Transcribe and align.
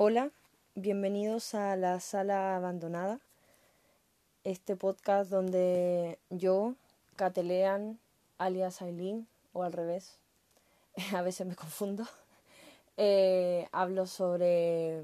Hola, 0.00 0.30
bienvenidos 0.76 1.56
a 1.56 1.74
la 1.74 1.98
sala 1.98 2.54
abandonada, 2.54 3.18
este 4.44 4.76
podcast 4.76 5.28
donde 5.28 6.20
yo, 6.30 6.76
Catelean, 7.16 7.98
alias 8.38 8.80
Aileen, 8.80 9.26
o 9.52 9.64
al 9.64 9.72
revés, 9.72 10.20
a 11.12 11.22
veces 11.22 11.48
me 11.48 11.56
confundo, 11.56 12.04
eh, 12.96 13.66
hablo 13.72 14.06
sobre, 14.06 15.02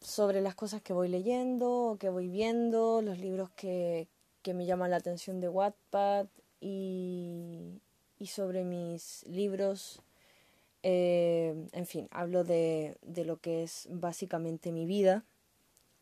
sobre 0.00 0.42
las 0.42 0.54
cosas 0.54 0.80
que 0.80 0.92
voy 0.92 1.08
leyendo, 1.08 1.96
que 1.98 2.08
voy 2.08 2.28
viendo, 2.28 3.02
los 3.02 3.18
libros 3.18 3.50
que, 3.56 4.06
que 4.42 4.54
me 4.54 4.64
llaman 4.64 4.92
la 4.92 4.98
atención 4.98 5.40
de 5.40 5.48
Wattpad 5.48 6.26
y, 6.60 7.80
y 8.16 8.26
sobre 8.28 8.62
mis 8.62 9.26
libros 9.26 10.02
eh, 10.82 11.54
en 11.72 11.86
fin, 11.86 12.08
hablo 12.10 12.44
de, 12.44 12.96
de 13.02 13.24
lo 13.24 13.38
que 13.38 13.62
es 13.62 13.86
básicamente 13.90 14.72
mi 14.72 14.86
vida, 14.86 15.24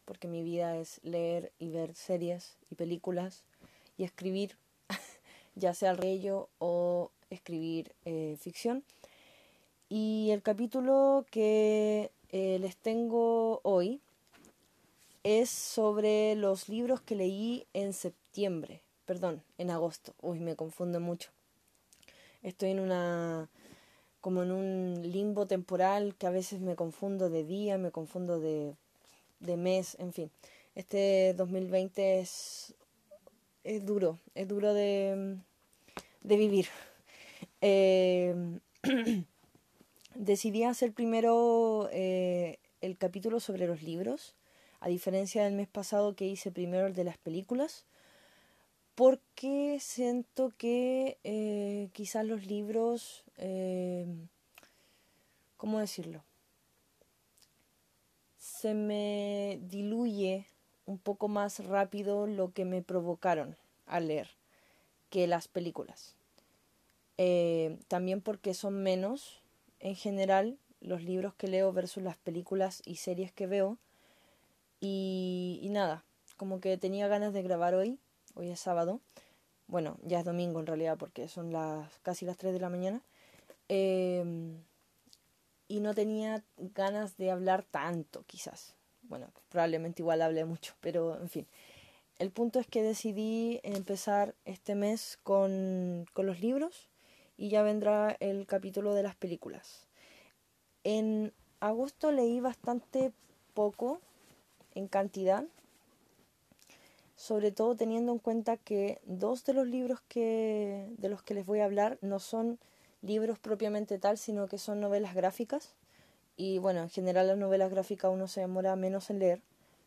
porque 0.05 0.29
mi 0.29 0.43
vida 0.43 0.77
es 0.77 1.01
leer 1.03 1.53
y 1.59 1.71
ver 1.71 1.95
series 1.95 2.57
y 2.71 2.77
películas 2.77 3.45
y 3.97 4.05
escribir, 4.05 4.57
ya 5.55 5.75
sea 5.75 5.91
al 5.91 6.03
ello 6.05 6.49
o 6.59 7.11
escribir 7.31 7.93
eh, 8.05 8.37
ficción. 8.41 8.85
Y 9.89 10.31
el 10.31 10.43
capítulo 10.43 11.27
que 11.31 12.11
eh, 12.31 12.59
les 12.61 12.77
tengo 12.77 13.61
hoy 13.65 14.01
es 15.25 15.51
sobre 15.51 16.35
los 16.37 16.69
libros 16.69 17.01
que 17.01 17.17
leí 17.17 17.67
en 17.75 17.93
septiembre, 17.93 18.81
perdón, 19.07 19.43
en 19.59 19.71
agosto. 19.71 20.15
Uy, 20.23 20.41
me 20.41 20.57
confundo 20.57 21.01
mucho. 21.01 21.31
Estoy 22.43 22.71
en 22.71 22.81
una 22.81 23.49
como 24.29 24.43
en 24.43 24.53
un 24.53 25.11
limbo 25.11 25.47
temporal 25.47 26.15
que 26.15 26.27
a 26.27 26.31
veces 26.31 26.61
me 26.61 26.77
confundo 26.77 27.31
de 27.31 27.45
día, 27.45 27.79
me 27.79 27.91
confundo 27.91 28.39
de, 28.39 28.77
mes, 29.41 29.97
en 29.99 30.13
fin. 30.13 30.31
Este 30.75 31.33
2020 31.33 32.21
es, 32.21 32.75
es 33.65 33.87
duro, 33.87 34.19
es 34.35 34.47
duro 34.47 34.75
de, 34.75 35.39
de 36.21 36.37
vivir. 36.37 36.67
Eh, 37.63 38.35
decidí 40.15 40.63
hacer 40.65 40.93
primero 40.93 41.89
eh, 41.91 42.59
el 42.83 42.99
capítulo 42.99 43.41
sobre 43.41 43.67
los 43.67 43.83
libros, 43.83 44.35
a 44.81 44.91
diferencia 44.91 45.43
del 45.43 45.55
mes 45.55 45.69
pasado 45.69 46.15
que 46.15 46.27
hice 46.27 46.51
primero 46.51 46.87
el 46.87 46.93
de 46.93 47.05
las 47.05 47.17
películas 47.17 47.87
porque 48.99 49.79
siento 49.79 50.53
que 50.59 51.19
eh, 51.23 51.89
quizás 51.93 52.27
los 52.27 52.47
libros, 52.47 53.23
eh, 53.37 54.05
¿cómo 55.57 55.79
decirlo? 55.79 56.25
Se 58.39 58.75
me 58.75 59.61
diluye 59.63 60.49
un 60.85 60.99
poco 60.99 61.29
más 61.29 61.65
rápido 61.65 62.27
lo 62.27 62.53
que 62.53 62.65
me 62.65 62.83
provocaron 62.83 63.57
al 63.87 64.09
leer 64.09 64.31
que 65.11 65.29
las 65.29 65.47
películas. 65.47 66.17
Eh, 67.19 67.79
también 67.87 68.21
porque 68.21 68.53
son 68.53 68.83
menos, 68.83 69.41
en 69.79 69.95
general, 69.95 70.59
los 70.81 71.05
libros 71.05 71.35
que 71.35 71.47
leo 71.47 71.73
versus 71.73 72.03
las 72.03 72.17
películas 72.17 72.83
y 72.85 72.97
series 72.97 73.31
que 73.31 73.47
veo. 73.47 73.79
Y, 74.81 75.61
y 75.63 75.69
nada, 75.69 76.03
como 76.37 76.59
que 76.59 76.77
tenía 76.79 77.07
ganas 77.07 77.33
de 77.33 77.45
grabar 77.45 77.75
hoy 77.75 78.01
hoy 78.39 78.51
es 78.51 78.61
sábado, 78.61 79.01
bueno, 79.67 79.99
ya 80.03 80.21
es 80.21 80.25
domingo 80.25 80.61
en 80.61 80.67
realidad 80.67 80.97
porque 80.97 81.29
son 81.29 81.53
las 81.53 81.99
casi 82.03 82.25
las 82.25 82.39
3 82.39 82.53
de 82.55 82.61
la 82.61 82.71
mañana, 82.71 83.03
em, 83.69 84.63
y 85.69 85.81
no 85.81 85.95
tenía 85.95 86.43
ganas 86.57 87.17
de 87.19 87.31
hablar 87.31 87.65
tanto 87.65 88.25
quizás. 88.27 88.75
Bueno, 89.03 89.31
probablemente 89.51 90.03
igual 90.03 90.23
hablé 90.23 90.45
mucho, 90.45 90.75
pero 90.81 91.21
en 91.21 91.29
fin. 91.29 91.47
El 92.19 92.31
punto 92.31 92.59
es 92.59 92.67
que 92.67 92.83
decidí 92.83 93.61
empezar 93.63 94.35
este 94.45 94.75
mes 94.75 95.19
con, 95.23 96.07
con 96.15 96.27
los 96.27 96.41
libros 96.41 96.89
y 97.37 97.51
ya 97.51 97.63
vendrá 97.63 98.17
el 98.21 98.47
capítulo 98.47 98.95
de 98.95 99.03
las 99.03 99.15
películas. 99.15 99.87
En 100.85 101.33
agosto 101.61 102.11
leí 102.13 102.41
bastante 102.41 103.13
poco 103.55 104.01
en 104.75 104.89
cantidad, 104.89 105.45
sobre 107.19 107.51
todo 107.51 107.75
teniendo 107.75 108.13
en 108.13 108.21
cuenta 108.21 108.57
que 108.57 109.01
dos 109.05 109.45
de 109.45 109.53
los 109.53 109.67
libros 109.67 110.01
que, 110.07 110.87
de 110.99 111.09
los 111.09 111.21
que 111.21 111.35
les 111.35 111.45
voy 111.45 111.59
a 111.59 111.65
hablar 111.65 111.99
no 112.01 112.21
son 112.21 112.61
libros 113.03 113.41
propiamente 113.41 113.99
tal, 113.99 114.19
sino 114.19 114.47
que 114.47 114.57
son 114.57 114.79
novelas 114.79 115.17
gráficas. 115.17 115.75
Y 116.37 116.59
bueno, 116.59 116.81
en 116.81 116.91
general 116.91 117.27
las 117.27 117.37
novelas 117.37 117.73
gráficas 117.73 118.13
uno 118.13 118.29
se 118.29 118.43
demora 118.43 118.77
menos 118.77 119.11
en 119.11 119.19
leer. 119.19 119.43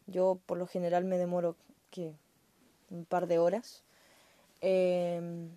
Yo 0.08 0.40
por 0.46 0.58
lo 0.58 0.68
general 0.68 1.06
me 1.06 1.18
demoro 1.18 1.56
que 1.90 2.14
un 2.90 3.06
par 3.06 3.28
de 3.28 3.40
horas. 3.40 3.86
Em, 4.60 5.52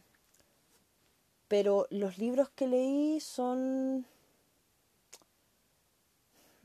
pero 1.48 1.88
los 1.90 2.18
libros 2.18 2.50
que 2.50 2.68
leí 2.68 3.18
son... 3.18 4.06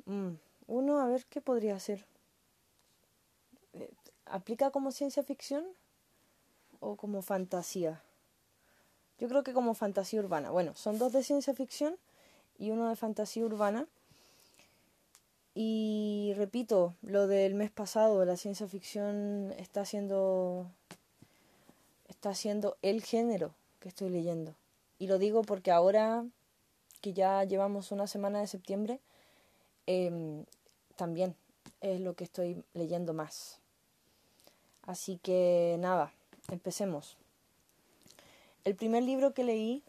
Mm, 0.06 0.34
uno, 0.68 1.00
a 1.02 1.08
ver 1.08 1.26
qué 1.26 1.42
podría 1.42 1.80
ser. 1.80 2.06
¿Aplica 4.30 4.72
como 4.72 4.92
ciencia 4.92 5.24
ficción 5.24 5.66
o 6.80 6.96
como 6.96 7.22
fantasía? 7.22 8.02
Yo 9.18 9.28
creo 9.28 9.44
que 9.44 9.54
como 9.54 9.74
fantasía 9.74 10.20
urbana. 10.20 10.52
Bueno, 10.52 10.76
son 10.76 11.00
dos 11.00 11.12
de 11.12 11.24
ciencia 11.24 11.54
ficción 11.54 11.98
y 12.58 12.70
uno 12.70 12.90
de 12.90 12.96
fantasía 12.96 13.44
urbana. 13.44 13.88
Y 15.56 16.34
repito, 16.38 16.94
lo 17.02 17.28
del 17.28 17.56
mes 17.56 17.72
pasado, 17.72 18.24
la 18.24 18.38
ciencia 18.38 18.68
ficción 18.68 19.54
está 19.58 19.84
siendo 19.84 20.68
está 22.08 22.36
siendo 22.36 22.78
el 22.82 23.02
género 23.02 23.54
que 23.80 23.90
estoy 23.90 24.10
leyendo. 24.10 24.54
Y 25.00 25.08
lo 25.08 25.18
digo 25.18 25.42
porque 25.42 25.72
ahora 25.72 26.26
que 27.02 27.14
ya 27.14 27.44
llevamos 27.46 27.92
una 27.92 28.08
semana 28.08 28.42
de 28.42 28.48
septiembre, 28.48 29.00
em, 29.88 30.46
también 30.98 31.36
es 31.82 32.02
lo 32.02 32.14
que 32.14 32.26
estoy 32.26 32.64
leyendo 32.74 33.14
más. 33.14 33.60
Así 34.84 35.18
que 35.18 35.78
nada, 35.80 36.14
empecemos. 36.50 37.18
El 38.64 38.76
primer 38.76 39.04
libro 39.04 39.34
que 39.34 39.44
leí 39.44 39.84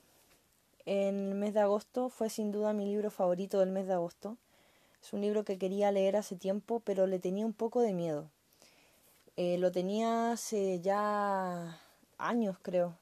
en 0.87 1.31
el 1.31 1.35
mes 1.35 1.55
de 1.55 1.61
agosto 1.61 2.09
fue 2.09 2.31
sin 2.31 2.53
duda 2.53 2.73
mi 2.73 2.87
libro 2.87 3.11
favorito 3.11 3.61
del 3.61 3.71
mes 3.71 3.87
de 3.87 3.95
agosto. 3.95 4.37
Es 5.03 5.13
un 5.13 5.21
libro 5.21 5.45
que 5.45 5.59
quería 5.59 5.93
leer 5.93 6.17
hace 6.17 6.37
tiempo, 6.37 6.81
pero 6.81 7.07
le 7.07 7.19
tenía 7.19 7.47
un 7.47 7.53
poco 7.53 7.81
de 7.81 7.93
miedo. 7.93 8.31
Eh, 9.37 9.59
lo 9.59 9.73
tenía 9.73 10.33
hace 10.33 10.81
ya 10.81 11.81
años, 12.19 12.59
creo. 12.63 12.99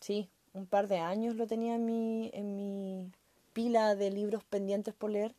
Sí, 0.00 0.28
un 0.54 0.66
par 0.66 0.88
de 0.88 0.98
años 0.98 1.34
lo 1.36 1.46
tenía 1.46 1.74
en 1.74 1.84
mi, 1.84 2.30
en 2.32 2.56
mi 2.56 3.10
pila 3.52 3.94
de 3.94 4.10
libros 4.10 4.44
pendientes 4.44 4.94
por 4.94 5.10
leer. 5.10 5.34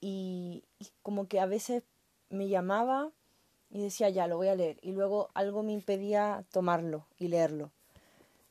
y 0.00 0.62
como 1.02 1.26
que 1.26 1.40
a 1.40 1.46
veces 1.46 1.82
me 2.30 2.48
llamaba 2.48 3.10
y 3.70 3.82
decía, 3.82 4.08
ya, 4.08 4.26
lo 4.26 4.36
voy 4.36 4.48
a 4.48 4.54
leer. 4.54 4.78
Y 4.82 4.92
luego 4.92 5.30
algo 5.34 5.62
me 5.62 5.72
impedía 5.72 6.44
tomarlo 6.50 7.06
y 7.18 7.28
leerlo. 7.28 7.70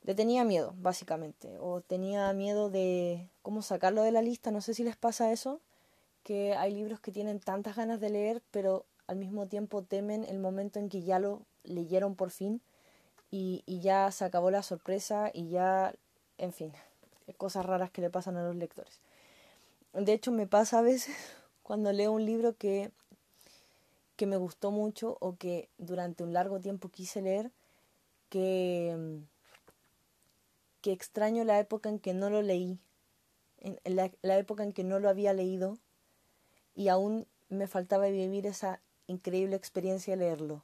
Le 0.03 0.13
tenía 0.13 0.43
miedo, 0.43 0.73
básicamente. 0.77 1.57
O 1.59 1.81
tenía 1.81 2.31
miedo 2.33 2.69
de 2.69 3.29
cómo 3.41 3.61
sacarlo 3.61 4.03
de 4.03 4.11
la 4.11 4.21
lista. 4.21 4.51
No 4.51 4.61
sé 4.61 4.73
si 4.73 4.83
les 4.83 4.95
pasa 4.95 5.31
eso, 5.31 5.61
que 6.23 6.53
hay 6.55 6.73
libros 6.73 6.99
que 6.99 7.11
tienen 7.11 7.39
tantas 7.39 7.75
ganas 7.75 7.99
de 7.99 8.09
leer, 8.09 8.41
pero 8.51 8.85
al 9.07 9.15
mismo 9.15 9.47
tiempo 9.47 9.83
temen 9.83 10.23
el 10.25 10.39
momento 10.39 10.79
en 10.79 10.89
que 10.89 11.01
ya 11.01 11.19
lo 11.19 11.41
leyeron 11.63 12.15
por 12.15 12.29
fin 12.29 12.61
y, 13.31 13.63
y 13.65 13.79
ya 13.79 14.11
se 14.11 14.25
acabó 14.25 14.51
la 14.51 14.63
sorpresa 14.63 15.31
y 15.33 15.49
ya, 15.49 15.93
en 16.37 16.53
fin, 16.53 16.71
cosas 17.37 17.65
raras 17.65 17.91
que 17.91 18.01
le 18.01 18.09
pasan 18.09 18.37
a 18.37 18.43
los 18.43 18.55
lectores. 18.55 19.01
De 19.93 20.13
hecho, 20.13 20.31
me 20.31 20.47
pasa 20.47 20.79
a 20.79 20.81
veces 20.81 21.15
cuando 21.63 21.91
leo 21.91 22.11
un 22.11 22.25
libro 22.25 22.55
que 22.55 22.91
que 24.15 24.25
me 24.25 24.37
gustó 24.37 24.71
mucho 24.71 25.17
o 25.19 25.35
que 25.35 25.69
durante 25.77 26.23
un 26.23 26.33
largo 26.33 26.59
tiempo 26.59 26.89
quise 26.89 27.21
leer, 27.21 27.51
que, 28.29 28.95
mm, 28.97 29.23
que 30.81 30.91
extraño 30.91 31.43
la 31.43 31.59
época 31.59 31.89
en 31.89 31.99
que 31.99 32.13
no 32.13 32.29
lo 32.29 32.41
leí, 32.41 32.79
en 33.59 33.95
la, 33.95 34.37
época 34.37 34.63
en 34.63 34.73
que 34.73 34.83
no 34.83 34.99
lo 34.99 35.09
había 35.09 35.33
leído 35.33 35.77
y 36.75 36.89
aún 36.89 37.25
me 37.49 37.67
faltaba 37.67 38.07
vivir 38.07 38.45
esa 38.45 38.79
increíble 39.07 39.55
experiencia 39.55 40.15
de 40.15 40.23
leerlo. 40.23 40.63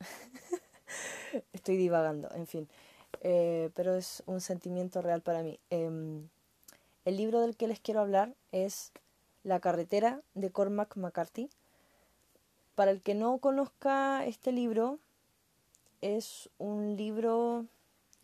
Estoy 1.52 1.76
divagando, 1.76 2.30
en 2.34 2.46
fin, 2.46 2.68
eh, 3.20 3.70
pero 3.74 3.94
es 3.94 4.22
un 4.26 4.40
sentimiento 4.40 5.02
real 5.02 5.20
para 5.20 5.42
mí. 5.42 5.58
Em, 5.70 6.28
el 7.04 7.16
libro 7.16 7.40
del 7.40 7.56
que 7.56 7.68
les 7.68 7.80
quiero 7.80 8.00
hablar 8.00 8.34
es 8.52 8.92
La 9.44 9.60
carretera 9.60 10.22
de 10.34 10.50
Cormac 10.50 10.96
McCarthy 10.96 11.50
para 12.78 12.92
el 12.92 13.02
que 13.02 13.16
no 13.16 13.38
conozca 13.38 14.24
este 14.24 14.52
libro, 14.52 15.00
es 16.00 16.48
un 16.58 16.96
libro 16.96 17.66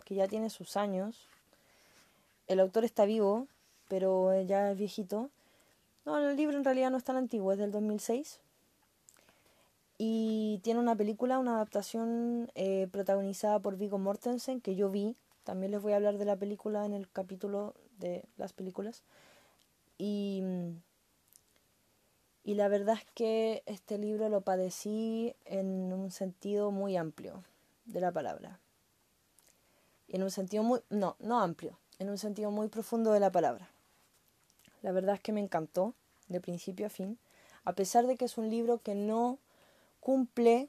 que 0.04 0.14
ya 0.14 0.28
tiene 0.28 0.48
sus 0.48 0.76
años. 0.76 1.26
El 2.46 2.60
autor 2.60 2.84
está 2.84 3.04
vivo, 3.04 3.48
pero 3.88 4.40
ya 4.42 4.70
es 4.70 4.78
viejito. 4.78 5.28
No, 6.04 6.18
el 6.18 6.36
libro 6.36 6.56
en 6.56 6.62
realidad 6.62 6.92
no 6.92 6.98
es 6.98 7.02
tan 7.02 7.16
antiguo, 7.16 7.50
es 7.50 7.58
del 7.58 7.72
2006. 7.72 8.38
Y 9.98 10.60
tiene 10.62 10.78
una 10.78 10.94
película, 10.94 11.40
una 11.40 11.56
adaptación 11.56 12.48
eh, 12.54 12.86
protagonizada 12.92 13.58
por 13.58 13.76
Vigo 13.76 13.98
Mortensen, 13.98 14.60
que 14.60 14.76
yo 14.76 14.88
vi. 14.88 15.16
También 15.42 15.72
les 15.72 15.82
voy 15.82 15.94
a 15.94 15.96
hablar 15.96 16.16
de 16.16 16.26
la 16.26 16.36
película 16.36 16.86
en 16.86 16.92
el 16.92 17.10
capítulo 17.10 17.74
de 17.98 18.22
las 18.36 18.52
películas. 18.52 19.02
Y, 19.98 20.44
y 22.44 22.54
la 22.54 22.68
verdad 22.68 22.96
es 22.98 23.06
que 23.14 23.62
este 23.64 23.96
libro 23.96 24.28
lo 24.28 24.42
padecí 24.42 25.34
en 25.46 25.92
un 25.92 26.10
sentido 26.10 26.70
muy 26.70 26.96
amplio 26.96 27.42
de 27.86 28.00
la 28.00 28.12
palabra. 28.12 28.60
En 30.08 30.22
un 30.22 30.30
sentido 30.30 30.62
muy... 30.62 30.80
No, 30.90 31.16
no 31.20 31.40
amplio, 31.40 31.78
en 31.98 32.10
un 32.10 32.18
sentido 32.18 32.50
muy 32.50 32.68
profundo 32.68 33.12
de 33.12 33.20
la 33.20 33.32
palabra. 33.32 33.70
La 34.82 34.92
verdad 34.92 35.14
es 35.14 35.22
que 35.22 35.32
me 35.32 35.40
encantó, 35.40 35.94
de 36.28 36.40
principio 36.40 36.86
a 36.86 36.90
fin, 36.90 37.18
a 37.64 37.72
pesar 37.72 38.06
de 38.06 38.16
que 38.16 38.26
es 38.26 38.36
un 38.36 38.50
libro 38.50 38.78
que 38.82 38.94
no 38.94 39.38
cumple 40.00 40.68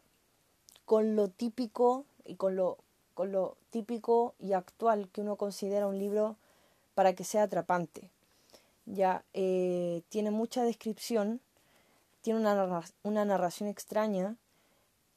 con 0.86 1.18
lo 1.18 1.28
típico 1.28 2.06
y 2.24 2.36
con 2.36 2.56
lo, 2.56 2.78
con 3.13 3.33
lo 3.33 3.57
típico 3.69 4.33
y 4.39 4.54
actual 4.54 5.10
que 5.10 5.19
uno 5.19 5.36
considera 5.36 5.88
un 5.88 6.00
libro 6.00 6.38
para 6.94 7.13
que 7.13 7.25
sea 7.25 7.44
atrapante. 7.44 8.10
Ya 8.86 9.25
eh, 9.33 10.04
tiene 10.07 10.31
mucha 10.31 10.63
descripción, 10.63 11.42
tiene 12.25 12.39
una, 12.39 12.83
una 13.04 13.24
narración 13.24 13.69
extraña, 13.69 14.36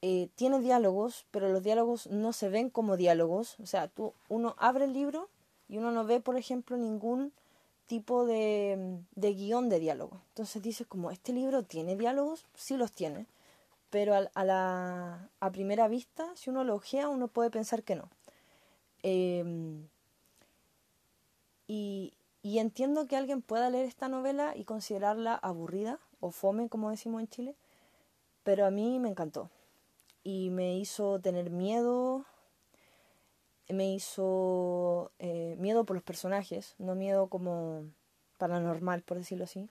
eh, 0.03 0.29
tiene 0.35 0.59
diálogos, 0.59 1.25
pero 1.31 1.49
los 1.49 1.63
diálogos 1.63 2.05
no 2.05 2.33
se 2.33 2.49
ven 2.49 2.69
como 2.69 2.97
diálogos. 2.97 3.59
O 3.59 3.65
sea, 3.65 3.87
tú, 3.87 4.13
uno 4.27 4.53
abre 4.59 4.85
el 4.85 4.93
libro 4.93 5.27
y 5.67 5.79
uno 5.79 5.89
no 5.91 6.05
ve, 6.05 6.19
por 6.19 6.37
ejemplo, 6.37 6.77
ningún 6.77 7.33
tipo 7.87 8.27
de, 8.27 8.99
de 9.15 9.33
guion 9.33 9.69
de 9.69 9.79
diálogo. 9.79 10.21
Entonces 10.27 10.61
dices 10.61 10.85
como, 10.85 11.09
¿este 11.09 11.33
libro 11.33 11.63
tiene 11.63 11.95
diálogos? 11.95 12.45
Sí 12.53 12.77
los 12.77 12.91
tiene, 12.91 13.25
pero 13.89 14.13
a, 14.13 14.43
la, 14.43 15.29
a 15.39 15.51
primera 15.51 15.87
vista, 15.87 16.27
si 16.35 16.51
uno 16.51 16.63
lo 16.63 16.75
ojea, 16.75 17.09
uno 17.09 17.27
puede 17.27 17.49
pensar 17.49 17.81
que 17.81 17.95
no. 17.95 18.07
Em, 19.01 19.87
y, 21.65 22.13
y 22.43 22.59
entiendo 22.59 23.07
que 23.07 23.17
alguien 23.17 23.41
pueda 23.41 23.71
leer 23.71 23.85
esta 23.87 24.09
novela 24.09 24.55
y 24.55 24.63
considerarla 24.63 25.33
aburrida 25.33 25.99
o 26.19 26.31
fome, 26.31 26.69
como 26.69 26.89
decimos 26.89 27.21
en 27.21 27.27
Chile, 27.27 27.55
pero 28.43 28.65
a 28.65 28.71
mí 28.71 28.99
me 28.99 29.09
encantó 29.09 29.49
y 30.23 30.49
me 30.49 30.77
hizo 30.77 31.19
tener 31.19 31.49
miedo, 31.49 32.25
me 33.67 33.93
hizo 33.93 35.11
eh, 35.19 35.55
miedo 35.59 35.85
por 35.85 35.95
los 35.95 36.03
personajes, 36.03 36.75
no 36.77 36.95
miedo 36.95 37.27
como 37.27 37.83
paranormal, 38.37 39.01
por 39.03 39.17
decirlo 39.17 39.45
así. 39.45 39.69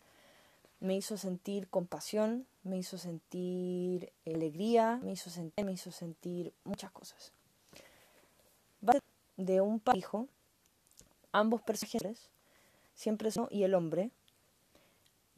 Me 0.80 0.94
hizo 0.94 1.16
sentir 1.16 1.68
compasión, 1.68 2.46
me 2.62 2.78
hizo 2.78 2.98
sentir 2.98 4.12
alegría, 4.24 5.00
me 5.02 5.12
hizo 5.12 5.28
sentir, 5.30 5.64
me 5.64 5.72
hizo 5.72 5.90
sentir 5.90 6.52
muchas 6.64 6.90
cosas. 6.92 7.32
De 9.36 9.60
un 9.60 9.80
hijo, 9.94 10.26
ambos 11.30 11.62
personajes, 11.62 12.28
siempre 12.96 13.30
son 13.30 13.46
y 13.50 13.62
el 13.62 13.74
hombre, 13.74 14.10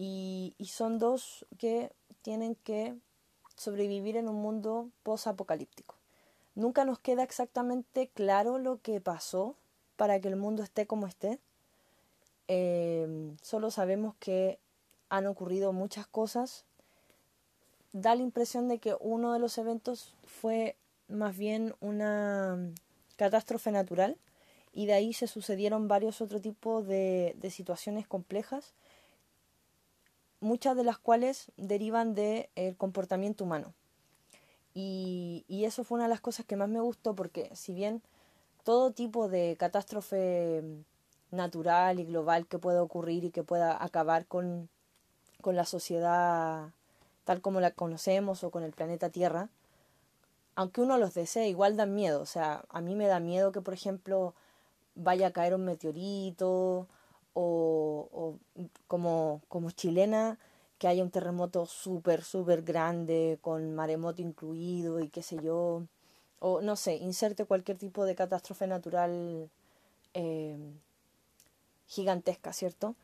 y, 0.03 0.55
son 0.65 0.99
dos 0.99 1.45
que 1.59 1.93
tienen 2.23 2.55
que 2.55 2.97
sobrevivir 3.55 4.17
en 4.17 4.29
un 4.29 4.37
mundo 4.37 4.89
post-apocalíptico. 5.03 5.95
Nunca 6.55 6.87
nos 6.87 6.99
queda 6.99 7.23
exactamente 7.23 8.09
claro 8.09 8.57
lo 8.59 8.81
que 8.81 9.03
pasó 9.03 9.57
para 9.97 10.19
que 10.19 10.29
el 10.29 10.37
mundo 10.37 10.63
esté 10.63 10.87
como 10.87 11.07
esté. 11.07 11.39
Em, 12.49 13.37
solo 13.43 13.71
sabemos 13.71 14.15
que 14.19 14.59
han 15.11 15.27
ocurrido 15.27 15.75
muchas 15.75 16.07
cosas. 16.07 16.65
Da 17.93 18.15
la 18.15 18.23
impresión 18.23 18.69
de 18.69 18.79
que 18.79 18.97
uno 19.01 19.35
de 19.35 19.39
los 19.39 19.59
eventos 19.59 20.15
fue 20.25 20.77
más 21.09 21.37
bien 21.37 21.75
una 21.81 22.59
catástrofe 23.17 23.71
natural 23.71 24.17
y 24.73 24.87
de 24.87 24.95
ahí 24.95 25.13
se 25.13 25.27
sucedieron 25.27 25.89
varios 25.89 26.23
otros 26.23 26.41
tipos 26.41 26.87
de, 26.87 27.37
de 27.39 27.51
situaciones 27.51 28.07
complejas, 28.07 28.73
muchas 30.41 30.77
de 30.77 30.85
las 30.85 30.99
cuales 30.99 31.53
derivan 31.57 32.15
del 32.15 32.77
comportamiento 32.77 33.45
humano. 33.45 33.73
Y, 34.75 35.45
y, 35.49 35.65
eso 35.65 35.83
fue 35.83 35.97
una 35.97 36.05
de 36.05 36.11
las 36.11 36.21
cosas 36.21 36.47
que 36.47 36.57
más 36.57 36.69
me 36.69 36.81
gustó 36.81 37.15
porque 37.17 37.51
si 37.55 37.75
bien 37.75 38.03
todo 38.63 38.93
tipo 38.93 39.29
de 39.29 39.57
catástrofe 39.59 40.63
natural 41.33 41.99
y 41.99 42.05
global 42.05 42.47
que 42.47 42.59
pueda 42.59 42.83
ocurrir 42.83 43.25
y 43.25 43.31
que 43.31 43.43
pueda 43.43 43.83
acabar 43.83 44.27
con, 44.27 44.69
con 45.41 45.57
la 45.57 45.65
sociedad 45.65 46.71
tal 47.25 47.41
como 47.41 47.61
la 47.61 47.71
conocemos 47.71 48.43
o 48.45 48.51
con 48.51 48.65
el 48.65 48.73
planeta 48.73 49.11
Tierra, 49.11 49.49
aunque 50.57 50.81
uno 50.81 50.99
los 50.99 51.15
desee, 51.15 51.49
igual 51.49 51.77
dan 51.77 51.95
miedo. 51.95 52.21
O 52.21 52.27
sea, 52.27 52.65
a 52.69 52.81
mí 52.81 52.95
me 52.95 53.07
da 53.07 53.21
miedo 53.21 53.53
que, 53.53 53.61
por 53.61 53.75
ejemplo, 53.75 54.35
vaya 54.95 55.29
a 55.29 55.31
caer 55.33 55.55
un 55.55 55.65
meteorito 55.65 56.89
o, 57.35 58.39
como, 58.87 59.43
como 59.49 59.71
chilena, 59.71 60.39
que 60.79 60.89
haya 60.89 61.03
un 61.03 61.11
terremoto 61.11 61.67
súper, 61.67 62.23
súper 62.25 62.63
grande, 62.63 63.39
con 63.43 63.75
maremoto 63.75 64.23
incluido 64.23 65.01
y 65.01 65.09
qué 65.09 65.23
sé 65.23 65.37
yo, 65.43 65.83
o 66.41 66.61
no 66.63 66.77
sé, 66.77 66.97
inserte 66.97 67.45
cualquier 67.45 67.79
tipo 67.79 68.07
de 68.07 68.15
catástrofe 68.15 68.67
natural 68.67 69.51
eh, 70.15 70.59
gigantesca, 71.87 72.53
¿cierto? 72.53 72.95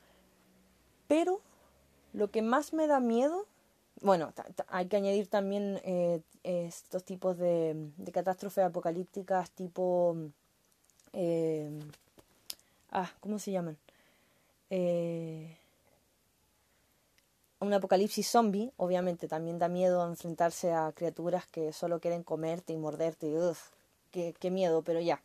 Pero 1.07 1.41
lo 2.13 2.31
que 2.31 2.43
más 2.43 2.73
me 2.73 2.87
da 2.87 2.99
miedo, 3.01 3.47
bueno, 4.01 4.33
hay 4.69 4.87
que 4.87 4.97
añadir 4.97 5.29
también 5.29 5.81
eh, 5.85 6.23
estos 6.45 7.05
tipos 7.05 7.37
de, 7.37 7.91
de, 7.97 8.13
catástrofes 8.13 8.65
apocalípticas 8.65 9.51
tipo... 9.51 10.17
Eh, 11.13 11.71
ah, 12.91 13.11
¿cómo 13.21 13.39
se 13.39 13.53
llaman? 13.53 13.77
Eh, 14.71 15.57
un 17.61 17.73
apocalipsis 17.73 18.29
zombie, 18.29 18.73
obviamente 18.77 19.29
también 19.29 19.59
da 19.59 19.69
miedo 19.69 20.07
enfrentarse 20.07 20.73
a 20.73 20.93
criaturas 20.93 21.47
que 21.47 21.73
solo 21.73 22.01
quieren 22.01 22.23
comerte 22.23 22.73
y 22.73 22.77
morderte. 22.77 23.27
Ugh, 23.27 23.57
qué, 24.11 24.35
qué 24.39 24.51
miedo, 24.51 24.83
pero 24.83 25.01
ya. 25.01 25.23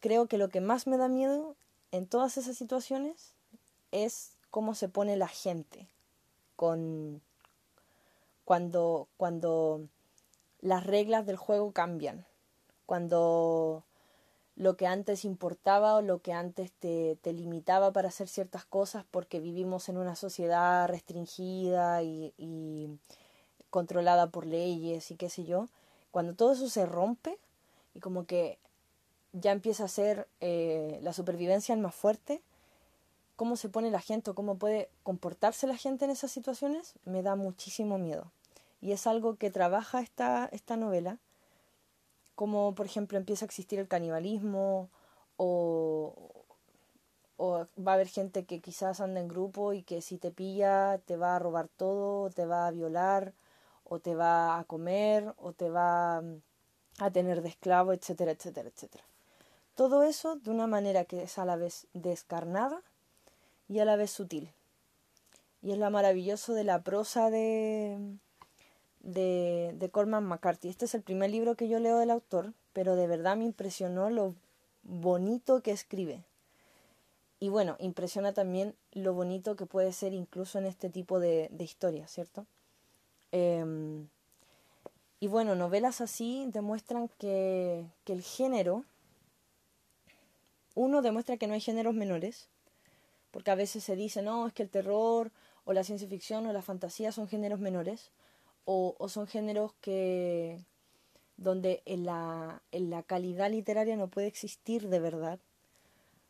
Creo 0.00 0.26
que 0.26 0.38
lo 0.38 0.48
que 0.48 0.60
más 0.60 0.86
me 0.86 0.96
da 0.96 1.08
miedo 1.08 1.56
en 1.92 2.06
todas 2.06 2.36
esas 2.38 2.56
situaciones 2.56 3.34
es 3.92 4.32
cómo 4.50 4.74
se 4.74 4.88
pone 4.88 5.16
la 5.16 5.28
gente 5.28 5.88
con 6.56 7.20
cuando 8.44 9.08
cuando 9.16 9.82
las 10.60 10.84
reglas 10.84 11.26
del 11.26 11.36
juego 11.36 11.72
cambian 11.72 12.26
cuando 12.86 13.84
lo 14.58 14.76
que 14.76 14.88
antes 14.88 15.24
importaba 15.24 15.94
o 15.94 16.02
lo 16.02 16.20
que 16.20 16.32
antes 16.32 16.72
te, 16.72 17.16
te, 17.22 17.32
limitaba 17.32 17.92
para 17.92 18.08
hacer 18.08 18.26
ciertas 18.26 18.64
cosas 18.64 19.04
porque 19.08 19.38
vivimos 19.38 19.88
en 19.88 19.96
una 19.96 20.16
sociedad 20.16 20.88
restringida 20.88 22.02
y, 22.02 22.98
controlada 23.70 24.28
por 24.28 24.46
leyes 24.46 25.10
y 25.10 25.16
qué 25.16 25.28
sé 25.28 25.44
yo, 25.44 25.68
cuando 26.10 26.34
todo 26.34 26.52
eso 26.52 26.68
se 26.70 26.86
rompe 26.86 27.38
y 27.94 28.00
como 28.00 28.24
que 28.24 28.58
ya 29.32 29.52
empieza 29.52 29.84
a 29.84 29.88
ser 29.88 30.26
eh, 30.40 30.98
la 31.02 31.12
supervivencia 31.12 31.74
el 31.74 31.80
más 31.80 31.94
fuerte, 31.94 32.40
cómo 33.36 33.56
se 33.56 33.68
pone 33.68 33.90
la 33.90 34.00
gente 34.00 34.30
o 34.30 34.34
cómo 34.34 34.56
puede 34.56 34.88
comportarse 35.02 35.66
la 35.66 35.76
gente 35.76 36.06
en 36.06 36.10
esas 36.10 36.32
situaciones, 36.32 36.94
me 37.04 37.22
da 37.22 37.36
muchísimo 37.36 37.98
miedo. 37.98 38.32
Y 38.80 38.92
es 38.92 39.06
algo 39.06 39.36
que 39.36 39.50
trabaja 39.50 40.00
esta, 40.00 40.48
esta 40.50 40.76
novela 40.76 41.18
como 42.38 42.72
por 42.76 42.86
ejemplo 42.86 43.18
empieza 43.18 43.44
a 43.44 43.48
existir 43.50 43.80
el 43.80 43.88
canibalismo 43.88 44.90
o, 45.36 46.14
va 47.40 47.92
a 47.92 47.94
haber 47.94 48.06
gente 48.06 48.44
que 48.44 48.60
quizás 48.60 49.00
anda 49.00 49.18
en 49.18 49.26
grupo 49.26 49.72
y 49.72 49.82
que 49.82 50.00
si 50.02 50.18
te 50.18 50.30
pilla 50.30 51.00
te 51.04 51.16
va 51.16 51.34
a 51.34 51.40
robar 51.40 51.66
todo, 51.66 52.30
te 52.30 52.46
va 52.46 52.68
a 52.68 52.70
violar 52.70 53.32
o 53.82 53.98
te 53.98 54.14
va 54.14 54.56
a 54.56 54.64
comer 54.64 55.34
o 55.36 55.52
te 55.52 55.68
va 55.68 56.18
a 56.98 57.10
tener 57.10 57.42
de 57.42 57.48
esclavo, 57.48 57.92
etcétera, 57.92 58.30
etcétera, 58.30 58.68
etcétera. 58.68 59.04
Todo 59.74 60.04
eso 60.04 60.36
de 60.36 60.50
una 60.52 60.68
manera 60.68 61.06
que 61.06 61.24
es 61.24 61.38
a 61.38 61.44
la 61.44 61.56
vez 61.56 61.88
descarnada 61.92 62.82
y 63.68 63.80
a 63.80 63.84
la 63.84 63.96
vez 63.96 64.12
sutil. 64.12 64.52
Y 65.60 65.72
es 65.72 65.78
lo 65.78 65.90
maravilloso 65.90 66.54
de 66.54 66.62
la 66.62 66.84
prosa 66.84 67.30
de, 67.30 67.98
de, 69.00 69.74
de 69.78 69.90
Corman 69.90 70.24
McCarthy. 70.24 70.68
Este 70.68 70.84
es 70.84 70.94
el 70.94 71.02
primer 71.02 71.30
libro 71.30 71.56
que 71.56 71.68
yo 71.68 71.78
leo 71.78 71.98
del 71.98 72.10
autor, 72.10 72.52
pero 72.72 72.96
de 72.96 73.06
verdad 73.06 73.36
me 73.36 73.44
impresionó 73.44 74.10
lo 74.10 74.34
bonito 74.82 75.62
que 75.62 75.72
escribe. 75.72 76.24
Y 77.40 77.50
bueno, 77.50 77.76
impresiona 77.78 78.32
también 78.32 78.74
lo 78.92 79.14
bonito 79.14 79.54
que 79.54 79.66
puede 79.66 79.92
ser 79.92 80.12
incluso 80.12 80.58
en 80.58 80.66
este 80.66 80.90
tipo 80.90 81.20
de, 81.20 81.48
de 81.52 81.64
historias, 81.64 82.10
¿cierto? 82.10 82.46
Eh, 83.30 84.06
y 85.20 85.26
bueno, 85.26 85.56
novelas 85.56 86.00
así 86.00 86.48
demuestran 86.52 87.08
que, 87.18 87.86
que 88.04 88.12
el 88.12 88.22
género, 88.22 88.84
uno 90.74 91.02
demuestra 91.02 91.36
que 91.36 91.48
no 91.48 91.54
hay 91.54 91.60
géneros 91.60 91.94
menores, 91.94 92.48
porque 93.32 93.50
a 93.50 93.56
veces 93.56 93.82
se 93.82 93.96
dice, 93.96 94.22
no, 94.22 94.46
es 94.46 94.52
que 94.52 94.62
el 94.62 94.70
terror 94.70 95.32
o 95.64 95.72
la 95.72 95.82
ciencia 95.82 96.08
ficción 96.08 96.46
o 96.46 96.52
la 96.52 96.62
fantasía 96.62 97.10
son 97.10 97.26
géneros 97.26 97.58
menores, 97.58 98.12
o, 98.70 99.08
son 99.08 99.26
géneros 99.26 99.72
que 99.80 100.62
donde 101.38 101.82
en 101.86 102.04
la, 102.04 102.60
en 102.70 102.90
la 102.90 103.02
calidad 103.02 103.50
literaria 103.50 103.96
no 103.96 104.08
puede 104.08 104.26
existir 104.26 104.90
de 104.90 105.00
verdad, 105.00 105.38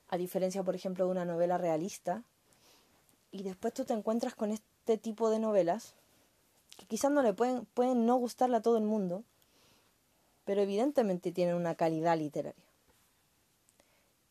a 0.09 0.17
diferencia, 0.17 0.63
por 0.63 0.77
ejemplo, 0.77 1.05
de 1.05 1.11
una 1.11 1.25
novela 1.25 1.59
realista, 1.59 2.23
y 3.33 3.43
después 3.43 3.75
tú 3.75 3.85
te 3.85 3.93
encuentras 3.93 4.37
con 4.37 4.53
este 4.53 4.99
tipo 4.99 5.31
de 5.31 5.41
novelas 5.41 5.97
que 6.77 6.87
quizás 6.87 7.11
no 7.11 7.23
le 7.23 7.33
pueden, 7.33 7.67
pueden 7.67 8.07
no 8.07 8.15
gustarle 8.17 8.59
a 8.59 8.63
todo 8.63 8.77
el 8.77 8.85
mundo, 8.85 9.25
pero 10.45 10.63
evidentemente 10.63 11.33
tienen 11.33 11.57
una 11.57 11.75
calidad 11.75 12.17
literaria. 12.17 12.63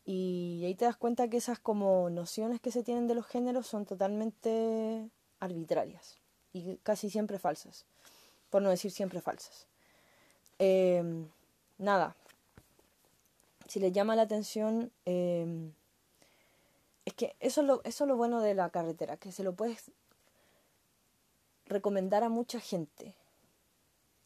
Y 0.06 0.62
ahí 0.64 0.74
te 0.74 0.86
das 0.86 0.96
cuenta 0.96 1.28
que 1.28 1.36
esas 1.36 1.58
como 1.58 2.08
nociones 2.08 2.58
que 2.62 2.70
se 2.70 2.82
tienen 2.82 3.06
de 3.06 3.14
los 3.14 3.26
géneros 3.26 3.66
son 3.66 3.84
totalmente 3.84 5.10
arbitrarias 5.40 6.18
y 6.52 6.76
casi 6.78 7.10
siempre 7.10 7.38
falsas, 7.38 7.84
por 8.50 8.62
no 8.62 8.70
decir 8.70 8.90
siempre 8.90 9.20
falsas. 9.20 9.66
Em, 10.58 11.28
nada, 11.78 12.16
si 13.68 13.80
les 13.80 13.92
llama 13.92 14.16
la 14.16 14.22
atención, 14.22 14.90
em, 15.04 15.72
es 17.04 17.14
que 17.14 17.36
eso 17.40 17.60
es, 17.60 17.66
lo, 17.66 17.82
eso 17.84 18.04
es 18.04 18.08
lo 18.08 18.16
bueno 18.16 18.40
de 18.40 18.54
la 18.54 18.70
carretera, 18.70 19.16
que 19.16 19.32
se 19.32 19.44
lo 19.44 19.54
puedes 19.54 19.90
recomendar 21.66 22.24
a 22.24 22.28
mucha 22.28 22.60
gente. 22.60 23.14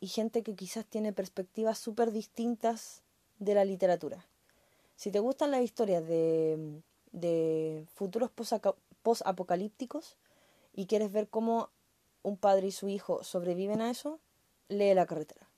Y 0.01 0.09
gente 0.09 0.43
que 0.43 0.57
quizás 0.57 0.85
tiene 0.87 1.13
perspectivas 1.13 1.79
súper 1.79 2.11
distintas 2.11 3.03
de 3.39 3.55
la 3.55 3.65
literatura. 3.65 4.27
Si 4.97 5.11
te 5.11 5.21
gustan 5.21 5.51
las 5.51 5.63
historias 5.63 6.07
de, 6.07 6.83
de 7.13 7.87
futuros 7.95 8.31
post-apocalípticos 9.03 10.17
y 10.75 10.87
quieres 10.87 11.13
ver 11.13 11.29
cómo 11.29 11.71
un 12.23 12.37
padre 12.37 12.69
y 12.69 12.73
su 12.73 12.89
hijo 12.89 13.23
sobreviven 13.25 13.81
a 13.81 13.91
eso, 13.91 14.19
lee 14.69 14.95
La 14.95 15.07
carretera. 15.07 15.49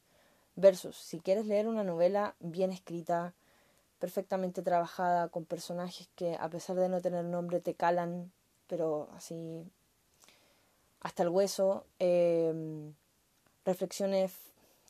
Versus, 0.57 0.97
si 0.97 1.21
quieres 1.21 1.47
leer 1.47 1.67
una 1.67 1.85
novela 1.85 2.37
bien 2.41 2.71
escrita, 2.71 3.35
perfectamente 3.99 4.63
trabajada, 4.63 5.29
con 5.29 5.45
personajes 5.45 6.09
que 6.15 6.37
a 6.39 6.49
pesar 6.49 6.77
de 6.77 6.89
no 6.89 7.01
tener 7.01 7.25
nombre 7.25 7.61
te 7.61 7.75
calan, 7.75 8.31
pero 8.67 9.09
así 9.17 9.65
hasta 11.05 11.23
el 11.23 11.29
hueso, 11.29 11.85
em, 11.99 12.95
reflexiones, 13.65 14.33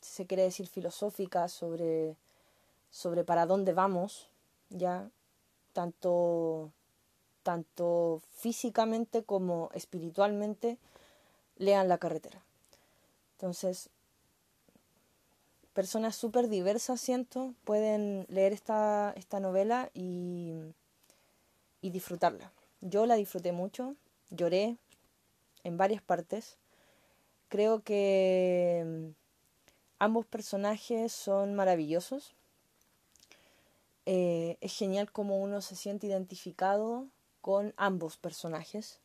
si 0.01 0.13
se 0.15 0.27
quiere 0.27 0.45
decir, 0.45 0.69
filosóficas 0.69 1.53
sobre, 1.53 2.17
sobre 2.91 3.25
para 3.25 3.47
dónde 3.47 3.73
vamos, 3.73 4.29
ya, 4.71 5.11
tanto, 5.73 6.71
tanto 7.43 8.23
físicamente 8.31 9.25
como 9.25 9.71
espiritualmente, 9.75 10.79
lean 11.57 11.89
la 11.89 11.99
carretera. 11.99 12.43
Entonces, 13.37 13.91
personas 15.73 16.17
súper 16.17 16.49
diversas, 16.49 17.01
siento, 17.01 17.55
pueden 17.65 18.27
leer 18.29 18.53
esta, 18.53 19.13
esta 19.17 19.41
novela 19.41 19.91
y, 19.93 20.53
y 21.81 21.91
disfrutarla. 21.91 22.53
Yo 22.81 23.07
la 23.07 23.17
disfruté 23.17 23.53
mucho, 23.53 23.97
lloré 24.31 24.77
en 25.65 25.77
varias 25.77 26.03
partes. 26.03 26.59
Creo 27.49 27.83
que 27.83 28.85
mm, 28.87 29.11
ambos 29.99 30.27
personajes 30.27 31.13
son 31.13 31.55
maravillosos. 31.55 32.35
Eh, 34.07 34.59
es 34.61 34.77
genial 34.77 35.11
como 35.11 35.39
uno 35.39 35.61
se 35.61 35.77
siente 35.77 36.07
identificado 36.07 37.07
con 37.41 37.75
ambos 37.77 38.17
personajes, 38.17 39.01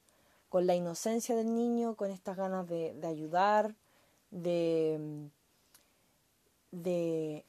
con 0.49 0.67
la 0.67 0.75
inocencia 0.75 1.35
del 1.35 1.53
niño, 1.53 1.95
con 1.95 2.11
estas 2.11 2.35
ganas 2.35 2.67
de, 2.67 2.99
ayudar, 3.03 3.75
de 4.31 5.29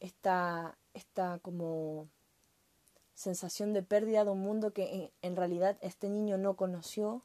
esta, 0.00 0.76
esta 0.94 1.38
como 1.40 2.08
sensación 3.14 3.72
de 3.74 3.82
pérdida 3.82 4.24
de 4.24 4.30
un 4.30 4.40
mundo 4.40 4.72
que 4.72 5.12
en, 5.20 5.36
realidad 5.36 5.76
este 5.82 6.08
niño 6.08 6.38
no 6.38 6.54
conoció 6.54 7.22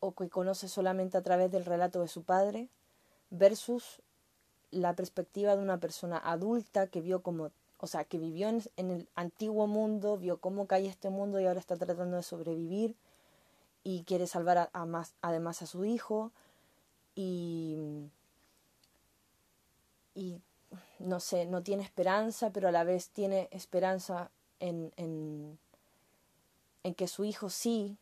o 0.00 0.12
que 0.12 0.28
conoce 0.28 0.68
solamente 0.68 1.16
a 1.16 1.22
través 1.22 1.50
del 1.50 1.64
relato 1.64 2.00
de 2.00 2.08
su 2.08 2.22
padre, 2.22 2.68
versus 3.30 4.02
la 4.70 4.94
perspectiva 4.94 5.56
de 5.56 5.62
una 5.62 5.78
persona 5.78 6.18
adulta 6.18 6.88
que 6.88 7.00
vio 7.00 7.22
como, 7.22 7.52
o 7.78 7.86
sea, 7.86 8.04
que 8.04 8.18
vivió 8.18 8.48
en, 8.48 8.62
en 8.76 8.90
el 8.90 9.08
antiguo 9.14 9.66
mundo, 9.66 10.18
vio 10.18 10.38
cómo 10.38 10.66
cae 10.66 10.86
este 10.86 11.08
mundo 11.08 11.40
y 11.40 11.46
ahora 11.46 11.60
está 11.60 11.76
tratando 11.76 12.16
de 12.16 12.22
sobrevivir 12.22 12.96
y 13.84 14.04
quiere 14.04 14.26
salvar 14.26 14.70
a 14.72 14.86
más, 14.86 15.14
además 15.22 15.62
a 15.62 15.66
su 15.66 15.84
hijo 15.84 16.30
y 17.14 17.76
no 20.98 21.20
sé, 21.20 21.46
no 21.46 21.62
tiene 21.62 21.82
esperanza, 21.82 22.50
pero 22.50 22.68
a 22.68 22.72
la 22.72 22.84
vez 22.84 23.08
tiene 23.10 23.48
esperanza 23.50 24.30
en, 24.60 24.92
en, 24.96 25.58
que 26.94 27.08
su 27.08 27.24
hijo 27.24 27.50
sí 27.50 27.96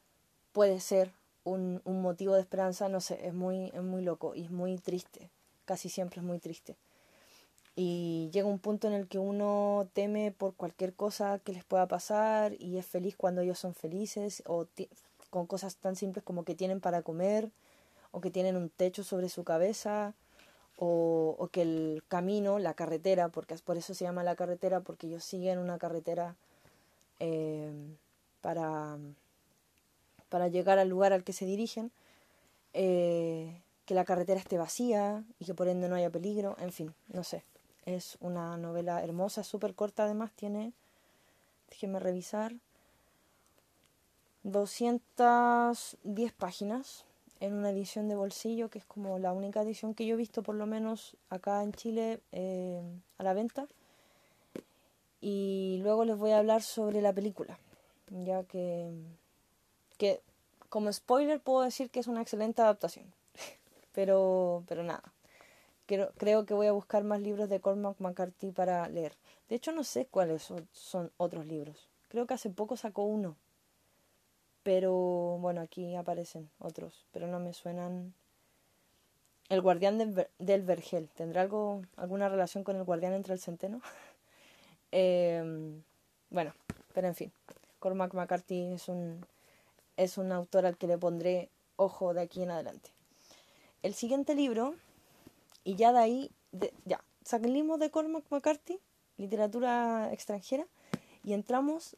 puede 0.52 0.80
ser 0.80 1.12
un, 1.44 1.80
un, 1.84 2.02
motivo 2.02 2.34
de 2.34 2.40
esperanza, 2.40 2.88
no 2.88 3.00
sé, 3.00 3.26
es 3.26 3.34
muy, 3.34 3.70
es 3.75 3.82
muy 3.82 4.02
loco 4.02 4.34
y 4.34 4.44
es 4.44 4.50
muy 4.50 4.76
triste, 4.78 5.30
casi 5.64 5.88
siempre 5.88 6.20
es 6.20 6.26
muy 6.26 6.38
triste. 6.38 6.76
Y 7.76 8.28
llega 8.32 8.49
un 8.49 8.58
punto 8.58 8.88
en 8.88 8.94
el 8.94 9.08
que 9.08 9.18
uno 9.18 9.88
teme 9.94 10.32
por 10.32 10.54
cualquier 10.54 10.92
cosa 10.92 11.38
que 11.38 11.52
les 11.52 11.64
pueda 11.64 11.87
pasar 11.87 12.54
y 12.58 12.76
es 12.76 12.84
feliz 12.84 13.16
cuando 13.16 13.40
ellos 13.40 13.58
son 13.58 13.75
felices 13.75 14.42
con 15.30 15.46
cosas 15.46 15.76
tan 15.76 15.96
simples 15.96 16.25
como 16.25 16.44
que 16.44 16.54
tienen 16.54 16.80
para 16.80 17.02
comer 17.02 17.50
o 18.10 18.20
que 18.20 18.30
tienen 18.30 18.56
un 18.56 18.68
techo 18.68 19.04
sobre 19.04 19.28
su 19.28 19.44
cabeza 19.44 20.14
o, 20.82 21.49
que 21.52 21.62
el 21.62 22.02
camino, 22.08 22.58
la 22.58 22.72
carretera, 22.72 23.28
porque 23.28 23.54
por 23.62 23.76
eso 23.76 23.92
se 23.92 24.04
llama 24.04 24.25
la 24.25 24.34
carretera, 24.34 24.80
porque 24.80 25.08
ellos 25.08 25.22
siguen 25.22 25.58
una 25.58 25.78
carretera 25.78 26.37
eh, 27.18 27.70
para, 28.40 28.96
para 30.30 30.49
llegar 30.49 30.78
al 30.78 30.88
lugar 30.88 31.12
al 31.12 31.22
que 31.22 31.34
se 31.34 31.44
dirigen, 31.44 31.92
eh, 32.72 33.60
que 33.84 33.94
la 33.94 34.06
carretera 34.06 34.40
esté 34.40 34.56
vacía 34.56 35.22
y 35.38 35.44
que 35.44 35.52
por 35.52 35.68
ende 35.68 35.87
no 35.88 35.96
haya 35.96 36.08
peligro, 36.08 36.56
en 36.58 36.72
fin, 36.72 36.94
no 37.08 37.25
sé. 37.25 37.44
Es 37.84 38.16
una 38.20 38.56
novela 38.56 39.02
hermosa, 39.02 39.44
súper 39.44 39.75
corta 39.75 40.04
además, 40.04 40.32
tiene, 40.32 40.72
déjenme 41.68 41.99
revisar, 41.99 42.54
210 44.42 46.32
páginas 46.32 47.04
en 47.40 47.54
una 47.54 47.70
edición 47.70 48.09
de 48.09 48.16
bolsillo, 48.16 48.68
que 48.68 48.78
es 48.78 48.85
como 48.85 49.18
la 49.18 49.32
única 49.32 49.62
edición 49.62 49.94
que 49.94 50.06
yo 50.06 50.14
he 50.14 50.18
visto, 50.18 50.42
por 50.42 50.54
lo 50.54 50.66
menos 50.66 51.16
acá 51.30 51.62
en 51.62 51.73
Chile, 51.73 52.20
eh, 52.32 52.80
a 53.18 53.23
la 53.23 53.32
venta. 53.32 53.66
Y 55.20 55.80
luego 55.82 56.04
les 56.04 56.16
voy 56.16 56.30
a 56.30 56.38
hablar 56.38 56.62
sobre 56.62 57.02
la 57.02 57.12
película, 57.12 57.59
ya 58.11 58.44
que, 58.44 58.90
que 59.99 60.20
como 60.70 60.92
spoiler 60.92 61.40
puedo 61.40 61.62
decir 61.62 61.90
que 61.90 62.00
es 62.00 62.06
una 62.06 62.23
excelente 62.23 62.62
adaptación, 62.62 63.06
pero, 63.92 64.64
pero 64.66 64.82
nada. 64.82 65.12
Creo, 65.87 66.47
que 66.47 66.54
voy 66.54 66.68
a 66.68 66.73
buscar 66.73 67.02
más 67.02 67.20
libros 67.20 67.49
de 67.49 67.59
Cormac 67.59 67.99
McCarthy 67.99 68.52
para 68.52 68.88
leer. 68.88 69.12
De 69.49 69.56
hecho, 69.56 69.73
no 69.73 69.82
sé 69.82 70.06
cuáles 70.06 70.42
son, 70.42 70.68
son 70.70 71.11
otros 71.16 71.47
libros. 71.47 71.88
Creo 72.09 72.28
que 72.28 72.35
hace 72.35 72.49
poco 72.49 72.76
sacó 72.76 73.02
uno 73.02 73.35
pero 74.62 75.38
bueno, 75.40 75.61
aquí 75.61 75.95
aparecen 75.95 76.50
otros, 76.59 77.07
pero 77.12 77.26
no 77.26 77.40
me 77.40 77.52
suenan. 77.52 78.14
El 79.49 79.62
guardián 79.62 79.99
del, 80.38 80.62
vergel, 80.62 81.09
¿tendrá 81.09 81.43
algo, 81.43 81.83
alguna 81.97 82.29
relación 82.29 82.62
con 82.62 82.76
el 82.76 82.85
guardián 82.85 83.14
entre 83.14 83.35
el 83.35 83.40
centeno? 83.40 83.81
Em, 84.93 85.85
bueno, 86.31 86.52
pero 86.93 87.07
en 87.07 87.14
fin, 87.14 87.33
Cormac 87.79 88.12
McCarthy 88.12 88.73
es 88.73 88.88
un, 88.88 89.25
es 89.97 90.19
un 90.19 90.33
autor 90.33 90.67
al 90.67 90.76
que 90.76 90.88
le 90.88 90.99
pondré 90.99 91.49
ojo 91.76 92.12
de 92.12 92.23
aquí 92.23 92.43
en 92.43 92.50
adelante. 92.50 92.90
El 93.85 93.95
siguiente 93.95 94.35
libro, 94.35 94.75
y 95.62 95.76
ya 95.76 95.93
de 95.93 95.99
ahí, 96.00 96.31
de, 96.50 96.73
ya, 96.87 97.05
salimos 97.25 97.79
de 97.79 97.93
Cormac 97.93 98.25
McCarthy, 98.31 98.81
literatura 99.17 100.12
extranjera, 100.12 100.67
y 101.23 101.33
entramos 101.33 101.97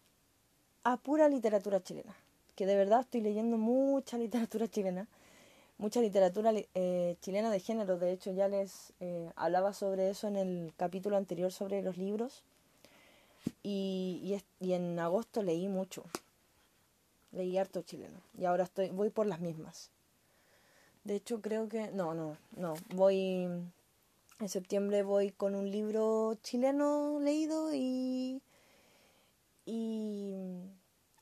a 0.85 0.99
pura 0.99 1.31
literatura 1.31 1.83
chilena 1.83 2.14
que 2.54 2.66
de 2.66 2.76
verdad 2.76 3.00
estoy 3.00 3.21
leyendo 3.21 3.56
mucha 3.56 4.18
literatura 4.18 4.68
chilena, 4.68 5.09
mucha 5.78 6.00
literatura 6.00 6.52
eh, 6.75 7.16
chilena 7.21 7.50
de 7.50 7.61
género. 7.61 7.99
De 7.99 8.12
hecho, 8.12 8.32
ya 8.32 8.49
les 8.49 8.92
eh, 9.00 9.30
hablaba 9.37 9.73
sobre 9.73 10.11
eso 10.11 10.28
en 10.28 10.37
el 10.37 10.73
capítulo 10.76 11.16
anterior 11.16 11.52
sobre 11.52 11.82
los 11.82 11.97
libros. 11.97 12.44
Y, 13.62 14.40
y, 14.61 14.73
en 14.73 14.99
agosto 14.99 15.42
leí 15.42 15.68
mucho. 15.68 16.04
Leí 17.32 17.59
harto 17.59 17.82
chileno. 17.82 18.21
Y 18.38 18.44
ahora 18.44 18.64
estoy, 18.64 18.90
voy 18.90 19.11
por 19.11 19.26
las 19.26 19.40
mismas. 19.40 19.90
De 21.04 21.16
hecho, 21.16 21.40
creo 21.40 21.68
que. 21.68 21.90
No, 21.90 22.14
no, 22.14 22.37
no. 22.56 22.75
Voy. 22.94 23.49
En 24.40 24.49
septiembre 24.49 25.02
voy 25.02 25.30
con 25.30 25.54
un 25.54 25.71
libro 25.71 26.37
chileno 26.42 27.18
leído 27.21 27.75
y. 27.75 28.40
y 29.66 30.35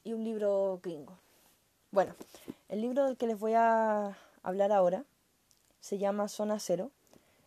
y 0.04 0.12
un 0.12 0.24
libro 0.24 0.80
gringo. 0.82 1.18
Bueno, 1.90 2.14
el 2.68 2.80
libro 2.80 3.04
del 3.04 3.16
que 3.16 3.26
les 3.26 3.38
voy 3.38 3.54
a 3.54 4.16
hablar 4.42 4.72
ahora 4.72 5.04
se 5.80 5.98
llama 5.98 6.28
Zona 6.28 6.58
Cero. 6.60 6.90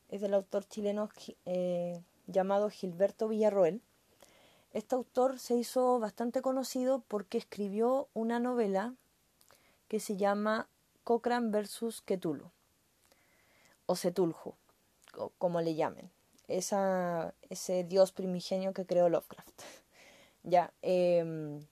Es 0.10 0.22
del 0.22 0.34
autor 0.34 0.66
chileno 0.66 1.10
eh, 1.46 2.02
llamado 2.28 2.70
Gilberto 2.70 3.28
Villarroel. 3.28 3.82
Este 4.74 4.96
autor 4.96 5.40
se 5.40 5.56
hizo 5.56 6.00
bastante 6.00 6.42
conocido 6.42 7.04
porque 7.08 7.38
escribió 7.38 8.10
una 8.14 8.40
novela 8.40 8.96
que 9.88 10.00
se 10.00 10.18
llama 10.18 10.68
Cochrane 11.04 11.52
versus 11.52 12.02
Cthulhu 12.02 12.50
o 13.86 13.96
Cthulhu, 13.96 14.56
como 15.38 15.62
le 15.62 15.76
llamen. 15.76 16.10
Ese 16.48 17.84
dios 17.86 18.12
primigenio 18.12 18.74
que 18.74 18.86
creó 18.86 19.10
Lovecraft. 19.10 19.62
ya. 20.44 20.74
Em, 20.82 21.66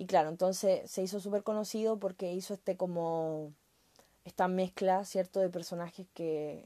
y 0.00 0.06
claro, 0.06 0.30
entonces 0.30 0.90
se 0.90 1.02
hizo 1.02 1.20
súper 1.20 1.42
conocido 1.42 1.98
porque 1.98 2.32
hizo 2.32 2.54
este 2.54 2.74
como 2.74 3.52
esta 4.24 4.48
mezcla, 4.48 5.04
¿cierto?, 5.04 5.40
de 5.40 5.50
personajes 5.50 6.06
que, 6.14 6.64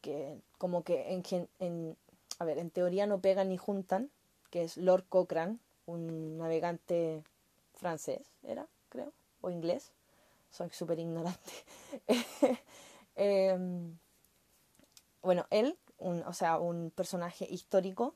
que 0.00 0.40
como 0.58 0.82
que 0.82 1.12
en, 1.12 1.22
en, 1.60 1.96
a 2.40 2.44
ver, 2.44 2.58
en 2.58 2.70
teoría 2.70 3.06
no 3.06 3.20
pegan 3.20 3.50
ni 3.50 3.56
juntan, 3.56 4.10
que 4.50 4.64
es 4.64 4.76
Lord 4.78 5.04
Cochrane, 5.08 5.58
un 5.86 6.38
navegante 6.38 7.22
francés, 7.72 8.32
¿era? 8.42 8.66
Creo, 8.88 9.12
o 9.42 9.50
inglés. 9.50 9.92
Soy 10.50 10.70
súper 10.70 10.98
ignorante. 10.98 11.52
Em, 13.14 13.96
bueno, 15.22 15.46
él, 15.50 15.78
un, 15.98 16.24
o 16.24 16.32
sea, 16.32 16.58
un 16.58 16.90
personaje 16.90 17.46
histórico 17.48 18.14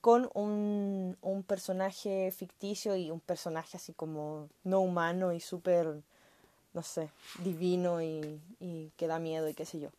con 0.00 0.30
un, 0.34 1.16
un 1.22 1.42
personaje 1.42 2.30
ficticio 2.30 2.96
y 2.96 3.10
un 3.10 3.20
personaje 3.20 3.76
así 3.76 3.92
como 3.92 4.48
no 4.64 4.80
humano 4.80 5.32
y 5.32 5.40
súper, 5.40 6.02
no 6.74 6.82
sé, 6.82 7.10
divino 7.42 8.02
y, 8.02 8.40
y 8.60 8.90
que 8.96 9.06
da 9.06 9.18
miedo 9.18 9.48
y 9.48 9.54
qué 9.54 9.64
sé 9.64 9.80
yo 9.80 9.90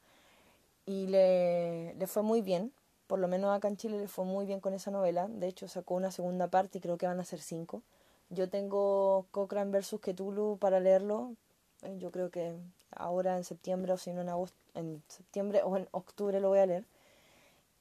y 0.89 1.05
le, 1.05 1.93
le, 1.93 2.07
fue 2.07 2.23
muy 2.23 2.41
bien, 2.41 2.71
por 3.05 3.19
lo 3.19 3.27
menos 3.27 3.55
acá 3.55 3.67
en 3.67 3.77
Chile 3.77 3.99
le 3.99 4.07
fue 4.07 4.25
muy 4.25 4.47
bien 4.47 4.59
con 4.59 4.73
esa 4.73 4.89
novela, 4.89 5.27
de 5.27 5.47
hecho 5.47 5.67
sacó 5.67 5.93
una 5.93 6.09
segunda 6.09 6.47
parte 6.47 6.79
y 6.79 6.81
creo 6.81 6.97
que 6.97 7.05
van 7.05 7.19
a 7.19 7.25
ser 7.25 7.41
cinco. 7.41 7.83
Yo 8.31 8.49
tengo 8.49 9.27
Cochrane 9.29 9.69
versus 9.69 10.01
Cthulhu 10.01 10.57
para 10.57 10.79
leerlo, 10.79 11.35
eh, 11.83 11.95
yo 11.99 12.09
creo 12.09 12.31
que 12.31 12.55
ahora 12.89 13.37
en 13.37 13.43
septiembre 13.43 13.93
o 13.93 13.97
si 13.99 14.13
no 14.13 14.21
en 14.21 14.29
agosto, 14.29 14.57
en 14.73 15.03
septiembre 15.07 15.61
o 15.63 15.77
en 15.77 15.87
octubre 15.91 16.39
lo 16.39 16.49
voy 16.49 16.59
a 16.59 16.65
leer. 16.65 16.85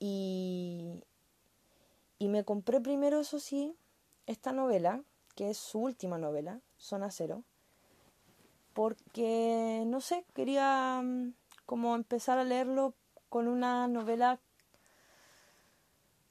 Y, 0.00 1.02
y 2.18 2.28
me 2.28 2.44
compré 2.44 2.80
primero, 2.80 3.20
eso 3.20 3.38
sí, 3.38 3.76
esta 4.26 4.52
novela, 4.52 5.02
que 5.34 5.50
es 5.50 5.58
su 5.58 5.80
última 5.80 6.18
novela, 6.18 6.60
Zona 6.76 7.10
Cero, 7.10 7.44
porque, 8.74 9.84
no 9.86 10.00
sé, 10.00 10.24
quería 10.34 11.00
mm, 11.02 11.34
como 11.66 11.94
empezar 11.94 12.38
a 12.38 12.44
leerlo 12.44 12.94
con 13.28 13.48
una 13.48 13.88
novela 13.88 14.40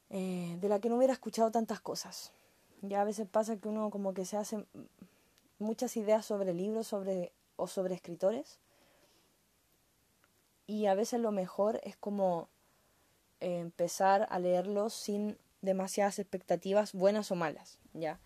eh, 0.10 0.58
de 0.60 0.70
la 0.70 0.80
que 0.80 0.90
no 0.90 0.98
hubiera 0.98 1.14
escuchado 1.14 1.52
tantas 1.52 1.80
cosas. 1.80 2.32
Ya 2.82 3.02
a 3.02 3.06
veces 3.06 3.28
pasa 3.28 3.58
que 3.58 3.68
uno 3.68 3.90
como 3.90 4.14
que 4.14 4.26
se 4.26 4.38
hace 4.38 4.66
muchas 5.60 5.98
ideas 5.98 6.26
sobre 6.26 6.54
libros 6.54 6.88
sobre, 6.88 7.34
o 7.56 7.68
sobre 7.68 7.96
escritores 7.96 8.60
y 10.68 10.86
a 10.86 10.96
veces 10.96 11.20
lo 11.22 11.32
mejor 11.32 11.80
es 11.84 11.96
como 11.96 12.50
eh, 13.40 13.60
empezar 13.60 14.28
a 14.30 14.38
leerlos 14.40 14.94
sin 14.94 15.38
demasiadas 15.62 16.20
expectativas 16.20 16.94
buenas 16.94 17.32
o 17.32 17.36
malas, 17.36 17.78
¿ya? 17.94 18.20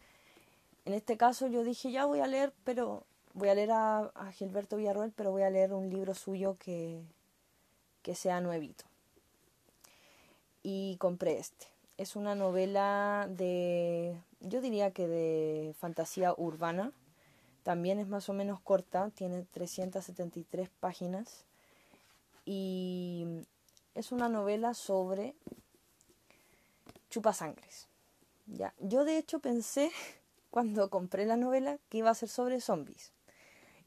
En 0.86 0.94
este 0.94 1.18
caso 1.18 1.48
yo 1.48 1.64
dije, 1.64 1.92
ya 1.92 2.06
voy 2.06 2.20
a 2.20 2.28
leer, 2.28 2.54
pero 2.64 3.06
voy 3.34 3.50
a 3.50 3.56
leer 3.56 3.72
a, 3.72 4.12
Gilberto 4.34 4.78
Villarroel, 4.78 5.12
pero 5.12 5.32
voy 5.32 5.44
a 5.44 5.50
leer 5.50 5.74
un 5.74 5.90
libro 5.90 6.16
suyo 6.16 6.58
que, 6.58 7.04
que 8.02 8.16
sea 8.16 8.42
nuevito. 8.42 8.86
Y 10.64 10.98
compré 10.98 11.38
este. 11.38 11.68
Es 11.98 12.16
una 12.16 12.36
novela 12.36 13.28
de, 13.30 14.18
yo 14.40 14.62
diría 14.62 14.92
que 14.92 15.08
de 15.08 15.76
fantasía 15.78 16.34
urbana. 16.36 16.92
También 17.64 18.00
es 18.00 18.08
más 18.08 18.28
o 18.28 18.34
menos 18.34 18.60
corta, 18.60 19.12
tiene 19.14 19.44
373 19.52 20.70
páginas. 20.80 21.46
Y 22.44 23.46
es 23.94 24.12
una 24.12 24.30
novela 24.30 24.74
sobre 24.74 25.36
chupasangres. 27.12 27.88
Ya. 28.48 28.74
Yo 28.80 29.06
de 29.06 29.20
hecho 29.20 29.40
pensé 29.40 29.92
cuando 30.50 30.90
compré 30.90 31.28
la 31.28 31.38
novela 31.38 31.78
que 31.90 32.00
iba 32.00 32.10
a 32.10 32.16
ser 32.16 32.30
sobre 32.30 32.60
zombies. 32.60 33.12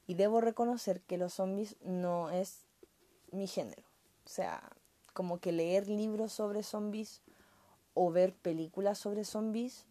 Y 0.07 0.13
debo 0.13 0.39
reconocer 0.39 1.01
que 1.01 1.17
los 1.17 1.33
zombies 1.33 1.75
no 1.81 2.29
es 2.29 2.61
mi 3.31 3.47
género. 3.47 3.83
O 4.25 4.29
sea, 4.29 4.63
como 5.13 5.39
que 5.39 5.51
leer 5.51 5.89
libros 5.89 6.31
sobre 6.31 6.63
zombies 6.63 7.21
o 7.93 8.11
ver 8.11 8.33
películas 8.33 8.99
sobre 8.99 9.25
zombies 9.25 9.85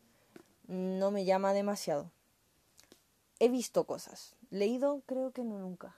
no 0.66 1.10
me 1.10 1.24
llama 1.24 1.52
demasiado. 1.52 2.10
He 3.40 3.48
visto 3.48 3.84
cosas. 3.84 4.36
Leído 4.50 5.02
creo 5.06 5.32
que 5.32 5.42
no 5.42 5.58
nunca. 5.58 5.96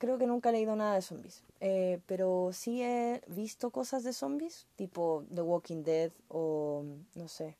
Creo 0.00 0.16
que 0.16 0.26
nunca 0.26 0.48
he 0.48 0.52
leído 0.52 0.74
nada 0.76 0.94
de 0.94 1.02
zombies. 1.02 1.44
Eh, 1.60 2.00
pero 2.06 2.52
sí 2.54 2.82
he 2.82 3.20
visto 3.26 3.70
cosas 3.70 4.02
de 4.02 4.14
zombies, 4.14 4.66
tipo 4.76 5.26
The 5.34 5.42
Walking 5.42 5.82
Dead 5.82 6.10
o 6.28 6.84
no 7.14 7.28
sé, 7.28 7.58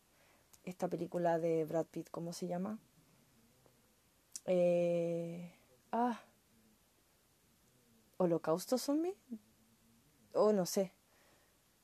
esta 0.64 0.88
película 0.88 1.38
de 1.38 1.66
Brad 1.66 1.84
Pitt, 1.84 2.08
¿cómo 2.10 2.32
se 2.32 2.46
llama? 2.46 2.78
Eh, 4.46 5.52
ah. 5.92 6.18
¿Holocausto 8.16 8.78
zombie? 8.78 9.14
O 10.32 10.44
oh, 10.44 10.52
no 10.54 10.64
sé. 10.64 10.94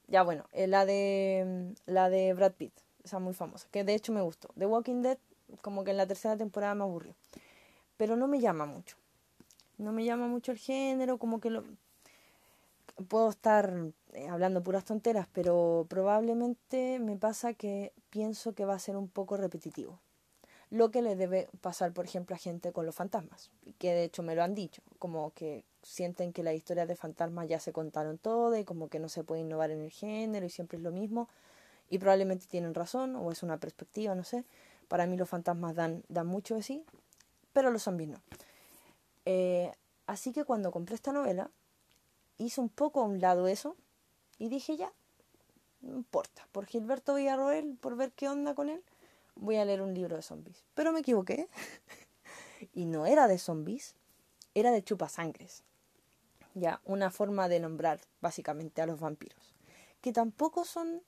Ya 0.07 0.23
bueno, 0.23 0.47
eh, 0.53 0.69
la 0.69 0.87
de 0.87 1.75
la 1.85 2.09
de 2.09 2.33
Brad 2.33 2.53
Pitt, 2.53 2.73
esa 3.05 3.19
muy 3.19 3.35
famosa, 3.35 3.69
que 3.71 3.85
de 3.85 3.95
hecho 3.95 4.11
me 4.11 4.23
gustó. 4.23 4.49
The 4.57 4.64
Walking 4.64 5.03
Dead, 5.03 5.19
como 5.61 5.85
que 5.85 5.90
en 5.90 5.99
la 5.99 6.07
tercera 6.07 6.35
temporada 6.35 6.75
me 6.75 6.85
aburrió. 6.85 7.14
Pero 7.99 8.16
no 8.16 8.27
me 8.27 8.40
llama 8.40 8.64
mucho. 8.64 8.97
No 9.79 9.93
me 9.93 10.05
llama 10.05 10.27
mucho 10.27 10.53
el 10.53 10.59
género, 10.59 11.19
como 11.19 11.41
que 11.41 11.51
lo 11.51 11.65
puedo 13.09 13.31
estar 13.31 13.75
eh, 14.15 14.29
hablando 14.29 14.62
puras 14.62 14.85
tonteras, 14.85 15.29
pero 15.33 15.87
probablemente 15.89 16.99
me 16.99 17.17
pasa 17.17 17.55
que 17.55 17.93
pienso 18.11 18.55
que 18.55 18.65
va 18.65 18.75
a 18.75 18.79
ser 18.79 18.97
un 18.97 19.09
poco 19.09 19.37
repetitivo 19.37 19.99
lo 20.71 20.91
que 20.91 21.03
le 21.03 21.15
debe 21.15 21.49
pasar, 21.61 21.93
por 21.93 22.05
ejemplo, 22.05 22.35
a 22.35 22.39
gente 22.39 22.73
con 22.73 22.87
los 22.87 22.95
fantasmas, 22.95 23.51
que 23.79 23.93
de 23.93 24.05
hecho 24.05 24.23
me 24.23 24.35
lo 24.35 24.43
han 24.43 24.55
dicho, 24.55 24.83
como 24.99 25.33
que 25.33 25.65
sienten 25.83 26.33
que 26.33 26.43
las 26.43 26.55
historias 26.55 26.89
de 26.89 26.97
fantasmas 26.97 27.49
ya 27.49 27.61
se 27.61 27.73
contaron 27.73 28.19
todas 28.19 28.61
y 28.61 28.65
como 28.65 28.89
que 28.89 28.99
no 28.99 29.09
se 29.09 29.23
puede 29.23 29.43
innovar 29.43 29.71
en 29.71 29.81
el 29.81 29.91
género 29.91 30.45
y 30.45 30.51
siempre 30.51 30.79
es 30.79 30.83
lo 30.83 30.91
mismo, 30.91 31.29
y 31.89 31.99
probablemente 31.99 32.47
tienen 32.47 32.75
razón 32.75 33.15
o 33.15 33.31
es 33.31 33.45
una 33.45 33.59
perspectiva, 33.59 34.15
no 34.17 34.25
sé. 34.25 34.45
Para 34.89 35.07
mí 35.07 35.17
los 35.17 35.29
fantasmas 35.29 35.77
dan, 35.77 36.03
dan 36.09 36.27
mucho 36.27 36.57
de 36.57 36.62
sí, 36.62 36.85
pero 37.53 37.71
los 37.71 37.85
zombies 37.85 38.11
no. 38.11 38.21
Eh, 39.27 39.73
así 40.07 40.33
que 40.33 40.45
cuando 40.45 40.71
compré 40.71 40.95
esta 40.95 41.12
novela, 41.12 41.51
hice 42.39 42.61
un 42.61 42.69
poco 42.69 43.01
a 43.01 43.05
un 43.05 43.21
lado 43.21 43.49
eso 43.49 43.77
y 44.39 44.49
dije 44.49 44.77
ya, 44.77 44.93
no 45.81 45.97
importa, 45.97 46.47
por 46.53 46.67
Gilberto 46.67 47.15
Villarroel, 47.15 47.77
por 47.81 47.97
ver 47.97 48.12
qué 48.12 48.29
onda 48.29 48.55
con 48.55 48.69
él, 48.69 48.83
voy 49.35 49.57
a 49.57 49.65
leer 49.65 49.83
un 49.83 49.95
libro 49.95 50.17
de 50.17 50.23
zombies. 50.23 50.65
Pero 50.75 50.93
me 50.93 51.01
equivoqué. 51.01 51.49
y 52.73 52.85
no 52.87 53.07
era 53.07 53.29
de 53.29 53.39
zombies, 53.39 53.95
era 54.55 54.71
de 54.71 54.83
chupasangres. 54.83 55.62
Ya, 56.55 56.81
una 56.85 57.11
forma 57.11 57.49
de 57.49 57.61
nombrar 57.61 58.01
básicamente 58.21 58.81
a 58.81 58.87
los 58.87 59.01
vampiros. 59.01 59.55
Que 60.01 60.12
tampoco 60.12 60.65
son 60.65 61.03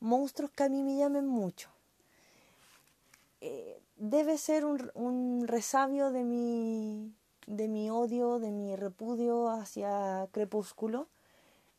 monstruos 0.00 0.50
que 0.50 0.64
a 0.64 0.68
mí 0.68 0.82
me 0.82 0.96
llamen 0.96 1.26
mucho. 1.26 1.70
Eh, 3.40 3.80
debe 3.96 4.36
ser 4.36 4.66
un, 4.66 4.90
un 4.94 5.46
resabio 5.46 6.10
de 6.10 6.24
mi, 6.24 7.14
de 7.50 7.66
mi 7.66 7.90
odio, 7.90 8.38
de 8.38 8.52
mi 8.52 8.76
repudio 8.76 9.50
hacia 9.50 10.28
Crepúsculo, 10.30 11.08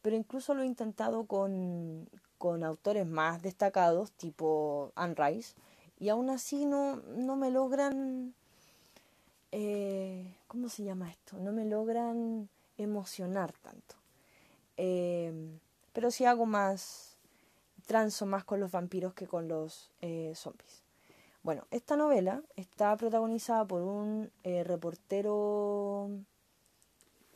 pero 0.02 0.16
incluso 0.16 0.54
lo 0.54 0.64
he 0.64 0.66
intentado 0.66 1.26
con, 1.26 2.10
con 2.38 2.64
autores 2.64 3.08
más 3.08 3.42
destacados, 3.42 4.12
tipo 4.12 4.92
Anne 4.96 5.16
Rice, 5.16 5.56
y 5.98 6.10
aún 6.10 6.30
así 6.30 6.66
no, 6.66 6.98
no 6.98 7.38
me 7.38 7.52
logran, 7.52 8.34
eh, 9.52 10.36
¿cómo 10.48 10.68
se 10.68 10.84
llama 10.84 11.10
esto? 11.10 11.38
No 11.38 11.54
me 11.54 11.66
logran 11.66 12.50
emocionar 12.78 13.54
tanto. 13.62 13.96
Eh, 14.76 15.32
pero 15.94 16.12
sí 16.12 16.26
hago 16.26 16.46
más, 16.46 17.18
transo 17.86 18.26
más 18.26 18.44
con 18.44 18.60
los 18.60 18.72
vampiros 18.72 19.14
que 19.14 19.28
con 19.28 19.48
los 19.48 19.92
eh, 20.02 20.34
zombies. 20.36 20.84
Bueno, 21.44 21.66
esta 21.72 21.96
novela 21.96 22.44
está 22.56 22.96
protagonizada 22.98 23.66
por 23.66 23.82
un 23.82 24.32
reportero, 24.44 26.10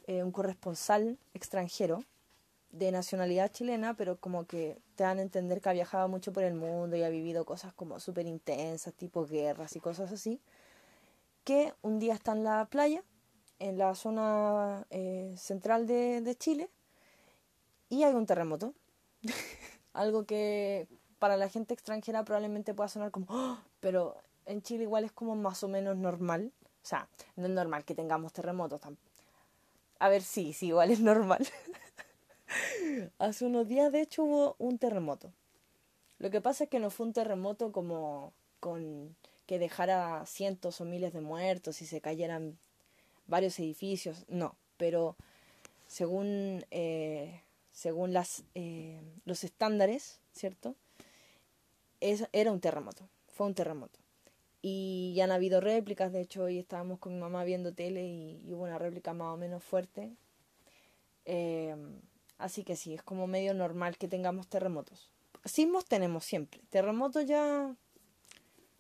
un 0.08 0.32
corresponsal 0.32 1.18
extranjero, 1.34 2.04
de 2.76 2.92
nacionalidad 2.92 3.52
chilena, 3.52 3.94
pero 3.94 4.18
como 4.18 4.46
que 4.46 4.78
te 4.96 5.04
dan 5.06 5.20
a 5.20 5.22
entender 5.22 5.62
que 5.62 5.70
ha 5.70 5.74
viajado 5.74 6.10
mucho 6.10 6.34
por 6.34 6.44
el 6.44 6.56
mundo 6.56 6.98
y 6.98 7.04
ha 7.04 7.10
vivido 7.10 7.46
cosas 7.46 7.74
como 7.74 8.00
súper 8.02 8.28
intensas, 8.28 8.94
tipo 8.94 9.26
guerras 9.26 9.76
y 9.78 9.80
cosas 9.80 10.12
así, 10.12 10.42
que 11.46 11.74
un 11.82 12.00
día 12.00 12.14
está 12.14 12.34
en 12.34 12.44
la 12.44 12.66
playa, 12.66 13.02
en 13.60 13.78
la 13.78 13.96
zona 13.96 14.86
eh, 14.90 15.34
central 15.38 15.88
de, 15.88 16.20
de 16.20 16.36
Chile, 16.36 16.70
y 17.90 18.04
hay 18.04 18.14
un 18.14 18.26
terremoto. 18.26 18.74
Algo 19.94 20.26
que 20.26 20.90
para 21.18 21.38
la 21.38 21.48
gente 21.48 21.74
extranjera 21.74 22.26
probablemente 22.26 22.74
pueda 22.74 22.90
sonar 22.90 23.12
como, 23.12 23.28
¡Oh! 23.30 23.58
Pero 23.86 24.18
en 24.48 24.64
Chile 24.64 24.82
igual 24.82 25.04
es 25.04 25.12
como 25.12 25.36
más 25.36 25.64
o 25.64 25.68
menos 25.68 25.96
normal. 25.96 26.52
O 26.82 26.88
sea, 26.88 27.08
no 27.36 27.46
es 27.46 27.52
normal 27.52 27.86
que 27.86 27.94
tengamos 27.94 28.34
terremotos. 28.34 28.82
A 30.00 30.10
ver, 30.10 30.24
sí, 30.24 30.54
sí, 30.54 30.70
igual 30.70 30.90
es 30.90 31.02
normal. 31.02 31.48
Hace 33.20 33.46
unos 33.46 33.68
días, 33.68 33.92
de 33.92 34.02
hecho, 34.02 34.24
hubo 34.24 34.56
un 34.58 34.80
terremoto. 34.80 35.32
Lo 36.18 36.32
que 36.32 36.42
pasa 36.42 36.64
es 36.64 36.70
que 36.72 36.80
no 36.80 36.90
fue 36.90 37.06
un 37.06 37.14
terremoto 37.14 37.72
como 37.72 38.34
con 38.60 39.16
que 39.46 39.60
dejara 39.60 40.26
cientos 40.26 40.82
o 40.82 40.86
miles 40.86 41.14
de 41.14 41.22
muertos 41.22 41.84
y 41.84 41.86
se 41.86 42.02
cayeran 42.02 42.58
varios 43.28 43.60
edificios, 43.60 44.26
no, 44.28 44.56
pero 44.78 45.16
según, 45.86 46.66
eh, 46.72 47.44
según 47.72 48.14
las, 48.14 48.46
eh, 48.56 49.00
los 49.26 49.44
estándares, 49.44 50.22
¿cierto? 50.34 50.74
Es, 52.00 52.28
era 52.34 52.52
un 52.52 52.62
terremoto, 52.62 53.08
fue 53.36 53.46
un 53.46 53.54
terremoto. 53.54 54.00
Y 54.62 55.14
ya 55.16 55.26
han 55.26 55.32
habido 55.32 55.62
réplicas, 55.62 56.12
de 56.12 56.22
hecho 56.22 56.44
hoy 56.46 56.58
estábamos 56.58 56.98
con 56.98 57.14
mi 57.14 57.20
mamá 57.20 57.44
viendo 57.44 57.74
tele 57.74 58.08
y, 58.08 58.42
hubo 58.52 58.64
una 58.64 58.80
réplica 58.80 59.14
más 59.14 59.34
o 59.34 59.38
menos 59.38 59.64
fuerte. 59.64 60.16
Eh, 61.26 61.76
Así 62.38 62.64
que 62.64 62.76
sí, 62.76 62.94
es 62.94 63.04
como 63.04 63.28
medio 63.28 63.54
normal 63.54 63.98
que 63.98 64.08
tengamos 64.08 64.48
terremotos. 64.48 65.10
Sismos 65.46 65.86
tenemos 65.86 66.26
siempre. 66.26 66.62
Terremotos 66.70 67.26
ya. 67.26 67.74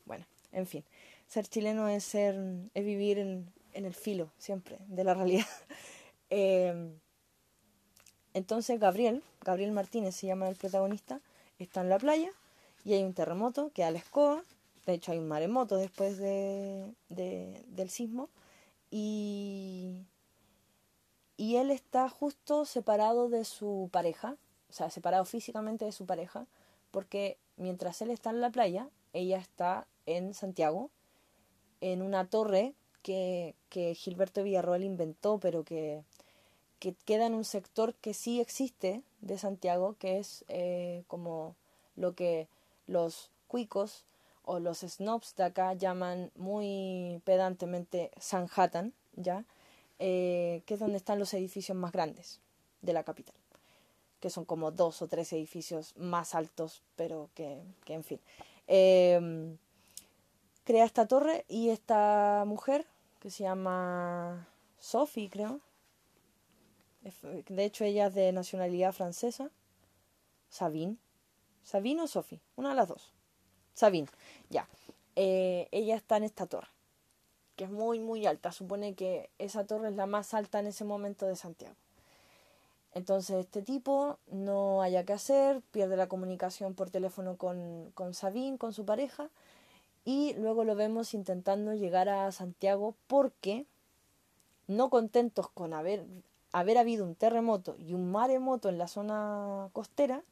Bueno, 0.06 0.26
en 0.52 0.68
fin. 0.68 0.84
Ser 1.28 1.48
chileno 1.48 1.88
es 1.88 2.04
ser. 2.04 2.36
vivir 2.74 3.20
en, 3.20 3.54
el 3.74 3.94
filo, 3.94 4.32
siempre, 4.38 4.78
de 4.88 5.04
la 5.04 5.14
realidad. 5.14 5.48
Em, 6.32 7.00
entonces 8.34 8.80
Gabriel, 8.80 9.22
Gabriel 9.42 9.72
Martínez 9.72 10.16
se 10.16 10.26
llama 10.26 10.50
el 10.50 10.56
protagonista, 10.56 11.22
está 11.60 11.82
en 11.82 11.90
la 11.90 12.00
playa 12.00 12.32
y 12.86 12.94
hay 12.94 13.04
un 13.04 13.14
terremoto 13.14 13.72
que 13.74 13.82
da 13.82 13.92
la 13.92 13.98
escoba. 13.98 14.44
De 14.86 14.94
hecho, 14.94 15.12
hay 15.12 15.18
un 15.18 15.28
maremoto 15.28 15.76
después 15.76 16.18
de, 16.18 16.94
del 17.10 17.90
sismo. 17.90 18.30
Y 18.90 20.06
y 21.38 21.58
él 21.58 21.72
está 21.72 22.08
justo 22.10 22.66
separado 22.66 23.30
de 23.30 23.44
su 23.44 23.90
pareja, 23.92 24.38
o 24.70 24.74
sea, 24.74 24.90
separado 24.90 25.26
físicamente 25.26 25.86
de 25.86 25.92
su 25.92 26.06
pareja, 26.06 26.48
porque 26.92 27.38
mientras 27.58 28.02
él 28.02 28.12
está 28.12 28.30
en 28.30 28.42
la 28.42 28.50
playa, 28.50 28.90
ella 29.14 29.38
está 29.38 29.86
en 30.06 30.34
Santiago, 30.34 30.92
en 31.82 32.02
una 32.02 32.30
torre 32.30 32.74
que, 33.02 33.56
que 33.70 33.96
Gilberto 33.96 34.44
Villarroel 34.44 34.84
inventó, 34.84 35.38
pero 35.40 35.64
que, 35.66 36.04
que, 36.80 36.94
queda 37.06 37.26
en 37.26 37.34
un 37.34 37.44
sector 37.44 37.94
que 37.96 38.14
sí 38.14 38.40
existe 38.40 39.04
de 39.20 39.38
Santiago, 39.38 39.96
que 40.00 40.20
es 40.20 40.46
eh, 40.48 41.04
como 41.08 41.56
lo 41.98 42.16
que 42.16 42.48
los 42.88 43.32
cuicos 43.48 44.06
o 44.44 44.60
los 44.60 44.80
snobs 44.80 45.36
de 45.36 45.44
acá 45.44 45.74
llaman 45.74 46.32
muy 46.36 47.22
pedantemente 47.26 48.12
Sanhattan, 48.20 48.94
¿ya? 49.14 49.46
Eh, 50.00 50.62
que 50.66 50.76
es 50.76 50.80
donde 50.80 50.98
están 50.98 51.20
los 51.20 51.34
edificios 51.34 51.78
más 51.78 51.92
grandes 51.92 52.42
de 52.82 52.94
la 52.94 53.04
capital, 53.04 53.36
que 54.20 54.30
son 54.30 54.46
como 54.46 54.72
dos 54.72 55.02
o 55.02 55.08
tres 55.08 55.32
edificios 55.34 55.96
más 55.98 56.36
altos, 56.36 56.84
pero 56.96 57.30
que, 57.34 57.64
que 57.86 57.94
en 57.94 58.04
fin. 58.04 58.20
Em, 58.68 59.58
crea 60.64 60.86
esta 60.86 61.08
torre 61.08 61.46
y 61.48 61.70
esta 61.70 62.44
mujer, 62.46 62.86
que 63.20 63.30
se 63.32 63.44
llama 63.44 64.48
Sophie, 64.80 65.30
creo. 65.30 65.62
De 67.50 67.66
hecho, 67.66 67.84
ella 67.84 68.08
es 68.08 68.16
de 68.16 68.32
nacionalidad 68.32 68.92
francesa. 68.92 69.52
Sabine. 70.50 70.98
Sabine 71.66 72.04
o 72.04 72.08
Sophie, 72.08 72.40
una 72.56 72.70
de 72.70 72.76
las 72.76 72.88
dos. 72.88 73.12
Sabine, 73.74 74.08
ya. 74.50 74.70
Eh, 75.18 75.68
ella 75.72 75.98
está 75.98 76.16
en 76.16 76.24
esta 76.24 76.46
torre 76.46 76.70
que 77.56 77.66
es 77.66 77.72
muy, 77.72 78.00
muy 78.00 78.26
alta. 78.26 78.52
Supone 78.52 78.96
que 78.96 79.30
esa 79.40 79.66
torre 79.66 79.90
es 79.90 79.96
la 79.96 80.06
más 80.06 80.34
alta 80.34 80.60
en 80.60 80.68
ese 80.68 80.84
momento 80.84 81.26
de 81.26 81.36
Santiago. 81.36 81.76
Entonces 82.94 83.38
este 83.38 83.62
tipo 83.62 84.18
no 84.28 84.82
haya 84.82 85.04
que 85.04 85.14
hacer, 85.14 85.62
pierde 85.72 85.98
la 85.98 86.08
comunicación 86.08 86.76
por 86.76 86.90
teléfono 86.90 87.36
con, 87.38 87.92
con 87.94 88.14
Sabine, 88.14 88.58
con 88.58 88.72
su 88.72 88.86
pareja, 88.86 89.30
y 90.06 90.34
luego 90.36 90.64
lo 90.64 90.76
vemos 90.76 91.14
intentando 91.14 91.74
llegar 91.74 92.08
a 92.08 92.32
Santiago 92.32 92.96
porque, 93.08 93.66
no 94.68 94.90
contentos 94.90 95.50
con 95.50 95.74
haber, 95.74 96.06
haber 96.54 96.78
habido 96.78 97.04
un 97.04 97.16
terremoto 97.16 97.76
y 97.78 97.94
un 97.94 98.12
maremoto 98.12 98.70
en 98.70 98.78
la 98.78 98.88
zona 98.88 99.70
costera, 99.74 100.24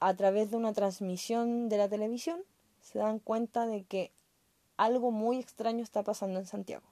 a 0.00 0.14
través 0.14 0.50
de 0.50 0.56
una 0.56 0.72
transmisión 0.72 1.68
de 1.68 1.78
la 1.78 1.88
televisión, 1.88 2.40
se 2.80 2.98
dan 2.98 3.18
cuenta 3.18 3.66
de 3.66 3.84
que 3.84 4.12
algo 4.76 5.10
muy 5.10 5.38
extraño 5.38 5.82
está 5.82 6.02
pasando 6.02 6.38
en 6.38 6.46
Santiago. 6.46 6.84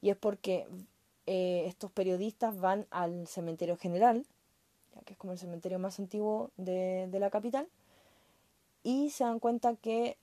Y 0.00 0.10
es 0.10 0.16
porque 0.16 0.66
eh, 1.26 1.64
estos 1.66 1.90
periodistas 1.90 2.60
van 2.60 2.86
al 2.90 3.26
cementerio 3.26 3.76
general, 3.76 4.26
ya 4.94 5.02
que 5.02 5.12
es 5.12 5.18
como 5.18 5.32
el 5.32 5.38
cementerio 5.38 5.78
más 5.78 5.98
antiguo 5.98 6.50
de, 6.56 7.08
de 7.10 7.18
la 7.20 7.30
capital, 7.30 7.68
y 8.82 9.10
se 9.10 9.24
dan 9.24 9.40
cuenta 9.40 9.76
que 9.76 10.16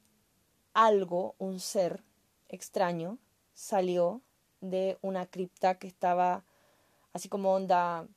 algo, 0.73 1.35
un 1.39 1.59
ser 1.59 2.03
extraño, 2.49 3.17
salió 3.53 4.21
de 4.61 4.97
una 5.01 5.25
cripta 5.25 5.79
que 5.79 5.87
estaba 5.87 6.43
así 7.13 7.29
como 7.29 7.53
onda 7.53 8.07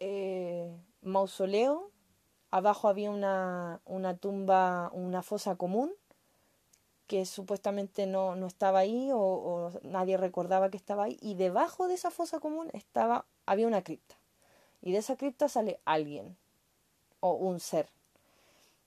eh, 0.00 0.70
mausoleo. 1.02 1.90
Abajo 2.50 2.88
había 2.88 3.10
una, 3.10 3.80
una 3.84 4.16
tumba, 4.16 4.90
una 4.92 5.22
fosa 5.22 5.56
común 5.56 5.92
que 7.06 7.24
supuestamente 7.24 8.06
no, 8.06 8.34
no 8.34 8.46
estaba 8.46 8.80
ahí 8.80 9.10
o, 9.12 9.70
nadie 9.82 10.16
recordaba 10.16 10.70
que 10.70 10.76
estaba 10.76 11.04
ahí 11.04 11.18
y 11.20 11.34
debajo 11.34 11.88
de 11.88 11.94
esa 11.94 12.10
fosa 12.10 12.40
común 12.40 12.68
estaba 12.72 13.24
había 13.46 13.66
una 13.66 13.82
cripta. 13.82 14.16
Y 14.82 14.92
de 14.92 14.98
esa 14.98 15.16
cripta 15.16 15.48
sale 15.48 15.80
alguien 15.84 16.36
o 17.20 17.32
un 17.32 17.60
ser 17.60 17.88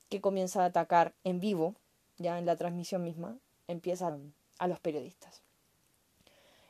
que 0.09 0.21
comienza 0.21 0.63
a 0.63 0.65
atacar 0.65 1.13
en 1.23 1.39
vivo 1.39 1.75
ya 2.17 2.37
en 2.37 2.45
la 2.45 2.57
transmisión 2.57 3.03
misma 3.03 3.37
empieza 3.67 4.17
a 4.57 4.67
los 4.67 4.79
periodistas. 4.79 5.41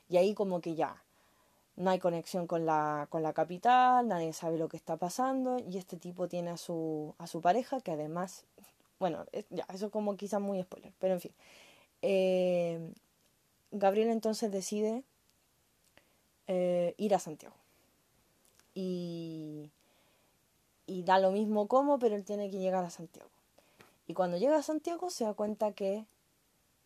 Y 0.08 0.16
ahí 0.16 0.34
como 0.34 0.60
que 0.60 0.74
ya 0.74 1.02
no 1.80 1.90
hay 1.90 1.98
conexión 1.98 2.46
con 2.46 2.66
la, 2.66 3.06
con 3.10 3.22
la 3.22 3.32
capital, 3.32 4.06
nadie 4.06 4.32
sabe 4.32 4.58
lo 4.58 4.68
que 4.68 4.76
está 4.76 4.96
pasando 4.96 5.58
y 5.58 5.78
este 5.78 5.96
tipo 5.96 6.28
tiene 6.28 6.50
a 6.50 6.56
su, 6.56 7.14
a 7.18 7.26
su 7.26 7.40
pareja 7.40 7.80
que 7.80 7.92
además 7.92 8.44
bueno, 9.00 9.24
ya, 9.48 9.66
eso 9.72 9.90
como 9.90 10.16
quizá 10.16 10.38
muy 10.38 10.62
spoiler, 10.62 10.92
pero 10.98 11.14
en 11.14 11.20
fin. 11.20 11.32
Eh, 12.02 12.92
Gabriel 13.72 14.10
entonces 14.10 14.52
decide 14.52 15.02
eh, 16.46 16.94
ir 16.98 17.14
a 17.14 17.18
Santiago. 17.18 17.54
Y, 18.74 19.70
y 20.86 21.02
da 21.02 21.18
lo 21.18 21.32
mismo 21.32 21.66
como, 21.66 21.98
pero 21.98 22.14
él 22.14 22.24
tiene 22.24 22.50
que 22.50 22.58
llegar 22.58 22.84
a 22.84 22.90
Santiago. 22.90 23.30
Y 24.06 24.12
cuando 24.12 24.36
llega 24.36 24.56
a 24.56 24.62
Santiago 24.62 25.08
se 25.08 25.24
da 25.24 25.32
cuenta 25.32 25.72
que 25.72 26.04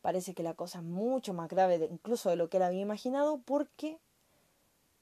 parece 0.01 0.35
que 0.35 0.45
la 0.45 0.55
cosa 0.55 0.79
es 0.79 0.85
mucho 0.85 1.35
más 1.35 1.49
grave 1.49 1.89
incluso 1.91 2.31
de 2.31 2.37
lo 2.37 2.49
que 2.49 2.59
él 2.59 2.63
había 2.63 2.81
imaginado 2.81 3.39
porque 3.39 3.99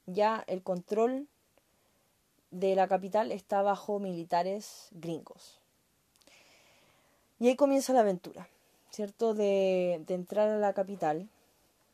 ya 0.05 0.43
el 0.47 0.61
control 0.63 1.27
de 2.51 2.75
la 2.75 2.87
capital 2.87 3.31
está 3.31 3.61
bajo 3.61 3.99
militares 3.99 4.89
gringos. 4.91 5.59
Y 7.39 7.47
ahí 7.47 7.55
comienza 7.55 7.93
la 7.93 8.01
aventura, 8.01 8.47
¿cierto? 8.91 9.33
De, 9.33 10.01
de 10.05 10.13
entrar 10.13 10.49
a 10.49 10.57
la 10.57 10.73
capital, 10.73 11.27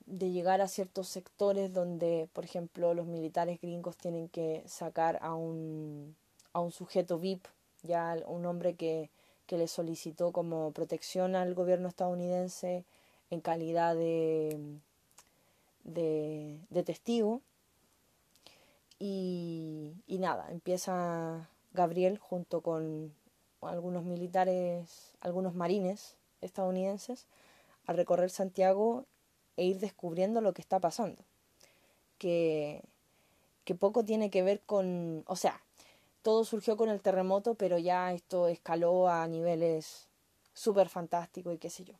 de 0.05 0.31
llegar 0.31 0.61
a 0.61 0.67
ciertos 0.67 1.07
sectores 1.07 1.73
donde, 1.73 2.27
por 2.33 2.43
ejemplo, 2.43 2.93
los 2.93 3.05
militares 3.05 3.61
gringos 3.61 3.95
tienen 3.97 4.27
que 4.27 4.63
sacar 4.67 5.19
a 5.21 5.33
un, 5.33 6.15
a 6.53 6.59
un 6.59 6.71
sujeto 6.71 7.19
VIP, 7.19 7.45
ya 7.83 8.17
un 8.27 8.45
hombre 8.45 8.75
que, 8.75 9.09
que 9.45 9.57
le 9.57 9.67
solicitó 9.67 10.31
como 10.31 10.71
protección 10.71 11.35
al 11.35 11.53
gobierno 11.53 11.87
estadounidense 11.87 12.83
en 13.29 13.41
calidad 13.41 13.95
de, 13.95 14.59
de, 15.83 16.57
de 16.69 16.83
testigo. 16.83 17.41
Y, 18.99 19.95
nada, 20.07 20.51
empieza 20.51 21.49
Gabriel 21.73 22.17
junto 22.17 22.61
con 22.61 23.13
algunos 23.61 24.03
militares, 24.03 25.13
algunos 25.21 25.55
marines 25.55 26.17
estadounidenses, 26.41 27.25
a 27.87 27.93
recorrer 27.93 28.29
Santiago 28.29 29.05
e 29.55 29.65
ir 29.65 29.79
descubriendo 29.79 30.41
lo 30.41 30.53
que 30.53 30.61
está 30.61 30.79
pasando. 30.79 31.23
Que, 32.17 32.83
que 33.63 33.75
poco 33.75 34.03
tiene 34.03 34.29
que 34.29 34.43
ver 34.43 34.61
con, 34.65 35.23
o 35.27 35.35
sea, 35.37 35.61
todo 36.21 36.43
surgió 36.43 36.75
con 36.75 36.89
el 36.89 37.01
terremoto, 37.01 37.55
pero 37.55 37.77
ya 37.77 38.11
esto 38.13 38.47
escaló 38.49 39.07
a 39.07 39.27
niveles 39.27 40.07
súper 40.53 40.89
fantásticos 40.89 41.53
y 41.53 41.57
qué 41.57 41.69
sé 41.69 41.85
yo. 41.85 41.93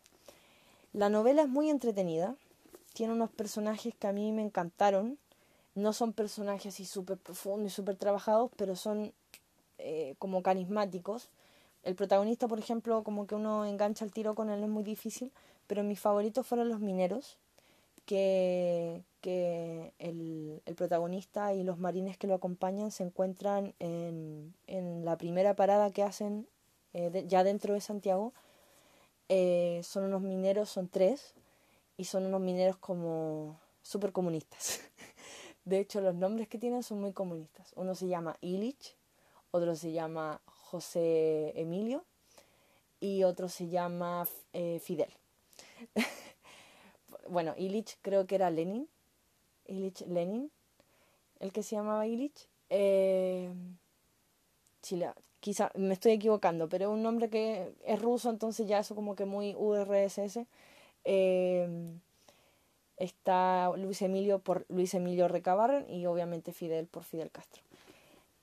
La 0.92 1.10
novela 1.10 1.44
es 1.44 1.48
muy 1.48 1.70
entretenida, 1.70 2.36
tiene 2.94 3.14
unos 3.14 3.30
personajes 3.30 3.96
que 3.96 4.08
a 4.08 4.12
mí 4.12 4.32
me 4.34 4.42
encantaron, 4.42 5.18
no 5.80 5.94
son 5.94 6.14
personajes 6.14 6.74
así 6.74 6.86
súper 6.86 7.18
profundos 7.18 7.72
y 7.72 7.76
súper 7.76 7.96
trabajados, 7.96 8.52
pero 8.56 8.76
son 8.76 9.14
eh, 9.78 10.16
como 10.20 10.44
carismáticos. 10.44 11.30
El 11.84 11.96
protagonista, 11.96 12.48
por 12.48 12.60
ejemplo, 12.60 13.04
como 13.04 13.28
que 13.28 13.36
uno 13.36 13.66
engancha 13.66 14.06
el 14.06 14.12
tiro 14.12 14.36
con 14.36 14.50
él 14.50 14.64
es 14.64 14.70
muy 14.70 14.84
difícil, 14.84 15.32
pero 15.68 15.84
mis 15.84 16.00
favoritos 16.00 16.46
fueron 16.46 16.70
los 16.70 16.80
mineros, 16.80 17.38
que, 18.06 19.04
que 19.22 19.94
el, 20.00 20.62
el, 20.66 20.76
protagonista 20.76 21.54
y 21.54 21.64
los 21.64 21.78
marines 21.78 22.18
que 22.18 22.26
lo 22.28 22.34
acompañan 22.34 22.92
se 22.92 23.04
encuentran 23.04 23.76
en, 23.80 24.54
en 24.66 25.06
la 25.06 25.16
primera 25.18 25.56
parada 25.56 25.92
que 25.92 26.02
hacen 26.02 26.48
eh, 26.94 27.26
ya 27.28 27.44
dentro 27.44 27.74
de 27.74 27.82
Santiago. 27.82 28.34
Eh, 29.30 29.82
son 29.84 30.06
unos 30.06 30.22
mineros, 30.22 30.70
son 30.70 30.88
tres, 30.88 31.36
y 31.98 32.06
son 32.06 32.26
unos 32.26 32.42
mineros 32.42 32.78
como 32.78 33.60
súper 33.84 34.12
comunistas. 34.12 34.82
De 35.66 35.80
hecho, 35.80 36.02
los 36.02 36.16
nombres 36.16 36.48
que 36.48 36.58
tienen 36.58 36.84
son 36.84 37.02
muy 37.02 37.14
comunistas. 37.14 37.72
Uno 37.76 37.96
se 37.96 38.08
llama 38.08 38.38
Illich, 38.42 38.96
otro 39.52 39.76
se 39.76 39.92
llama 39.92 40.42
José 40.46 41.54
Emilio 41.60 42.04
y 43.00 43.24
otro 43.24 43.50
se 43.50 43.68
llama 43.68 44.28
eh, 44.54 44.80
Fidel. 44.80 45.12
bueno, 47.30 47.54
Illich 47.58 47.98
creo 48.02 48.28
que 48.28 48.36
era 48.36 48.50
Lenin. 48.50 48.88
Illich 49.66 50.02
Lenin, 50.08 50.52
el 51.40 51.52
que 51.52 51.64
se 51.64 51.76
llamaba 51.76 52.08
Illich. 52.08 52.48
Eh, 52.70 53.52
quizá 55.40 55.72
me 55.76 55.94
estoy 55.94 56.14
equivocando, 56.14 56.70
pero 56.70 56.86
es 56.86 56.92
un 56.92 57.04
nombre 57.04 57.30
que 57.30 57.74
es 57.86 58.02
ruso, 58.02 58.30
entonces 58.30 58.68
ya 58.68 58.80
eso 58.80 58.96
como 58.96 59.16
que 59.16 59.26
muy 59.26 59.56
URSS. 59.56 60.46
Está 63.00 63.72
Luis 63.76 64.02
Emilio 64.02 64.40
por 64.40 64.66
Luis 64.70 64.94
Emilio 64.94 65.28
Recabarren 65.28 65.90
y 65.90 66.06
obviamente 66.06 66.54
Fidel 66.54 66.86
por 66.86 67.04
Fidel 67.04 67.32
Castro. 67.32 67.64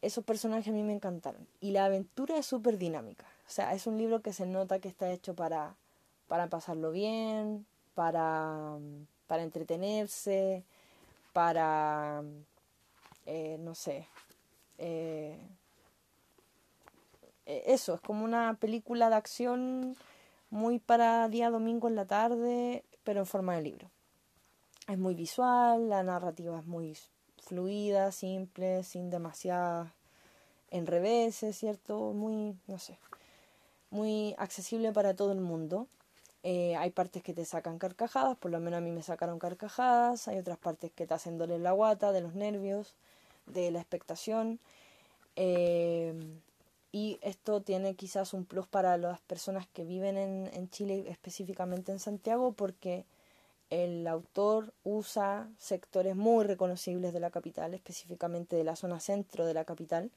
Esos 0.03 0.25
personajes 0.25 0.69
a 0.69 0.73
mí 0.73 0.83
me 0.83 0.93
encantaron. 0.93 1.47
Y 1.61 1.71
la 1.71 1.85
aventura 1.85 2.37
es 2.37 2.47
súper 2.47 2.79
dinámica. 2.79 3.27
O 3.47 3.51
sea, 3.51 3.73
es 3.75 3.87
un 3.87 3.97
libro 3.99 4.21
que 4.21 4.33
se 4.33 4.47
nota 4.47 4.79
que 4.81 4.89
está 4.89 5.11
hecho 5.11 5.35
para, 5.35 5.77
para 6.27 6.49
pasarlo 6.49 6.91
bien, 6.91 7.67
para, 7.95 8.77
para 9.27 9.43
entretenerse, 9.43 10.65
para, 11.33 12.23
eh, 13.27 13.57
no 13.61 13.75
sé, 13.75 14.09
eh, 14.79 15.39
eh, 17.47 17.63
eso, 17.67 17.95
es 17.95 18.01
como 18.01 18.25
una 18.25 18.55
película 18.55 19.09
de 19.09 19.17
acción 19.17 19.97
muy 20.51 20.79
para 20.79 21.29
día 21.29 21.51
domingo 21.51 21.89
en 21.89 21.95
la 21.95 22.07
tarde, 22.07 22.85
pero 23.05 23.21
en 23.21 23.27
forma 23.27 23.55
de 23.57 23.63
libro. 23.63 23.91
Es 24.89 24.99
muy 24.99 25.15
visual, 25.17 25.89
la 25.89 26.05
narrativa 26.05 26.61
es 26.61 26.67
muy 26.67 26.97
fluida, 27.43 28.13
simple, 28.13 28.85
sin 28.85 29.11
demasiadas 29.11 29.91
enreveses, 30.71 31.59
¿cierto? 31.59 32.13
Muy, 32.13 32.57
no 32.69 32.79
sé, 32.79 32.97
muy 33.91 34.37
accesible 34.39 34.93
para 34.93 35.15
todo 35.15 35.33
el 35.33 35.41
mundo. 35.41 35.89
Eh, 36.45 36.77
hay 36.77 36.91
partes 36.91 37.25
que 37.25 37.35
te 37.35 37.45
sacan 37.45 37.79
carcajadas, 37.79 38.37
por 38.39 38.53
lo 38.53 38.61
menos 38.61 38.79
a 38.79 38.81
mí 38.81 38.93
me 38.93 39.03
sacaron 39.03 39.41
carcajadas, 39.41 40.29
hay 40.29 40.39
otras 40.39 40.59
partes 40.59 40.93
que 40.93 41.05
te 41.05 41.15
hacen 41.15 41.37
doler 41.37 41.61
la 41.61 41.73
guata, 41.73 42.13
de 42.13 42.21
los 42.21 42.35
nervios, 42.35 42.95
de 43.47 43.73
la 43.73 43.81
expectación. 43.81 44.61
Eh, 45.35 46.15
y 46.93 47.19
esto 47.23 47.61
tiene 47.61 47.97
quizás 47.97 48.33
un 48.33 48.45
plus 48.45 48.69
para 48.69 48.97
las 48.99 49.21
personas 49.23 49.67
que 49.67 49.85
viven 49.85 50.17
en, 50.17 50.49
en 50.53 50.71
Chile, 50.71 51.07
específicamente 51.09 51.91
en 51.91 51.99
Santiago, 51.99 52.53
porque 52.53 53.05
el 53.71 54.07
autor 54.07 54.73
usa 54.85 55.49
sectores 55.59 56.17
muy 56.17 56.45
reconocibles 56.45 57.13
de 57.13 57.21
la 57.21 57.31
capital, 57.31 57.75
específicamente 57.75 58.57
de 58.57 58.65
la 58.65 58.77
zona 58.77 59.01
centro 59.01 59.47
de 59.47 59.55
la 59.55 59.65
capital. 59.65 60.11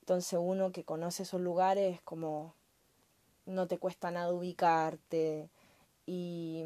Entonces 0.00 0.38
uno 0.40 0.72
que 0.72 0.84
conoce 0.84 1.24
esos 1.24 1.40
lugares 1.40 2.00
como 2.02 2.54
no 3.46 3.66
te 3.66 3.78
cuesta 3.78 4.10
nada 4.10 4.32
ubicarte 4.32 5.48
y 6.06 6.62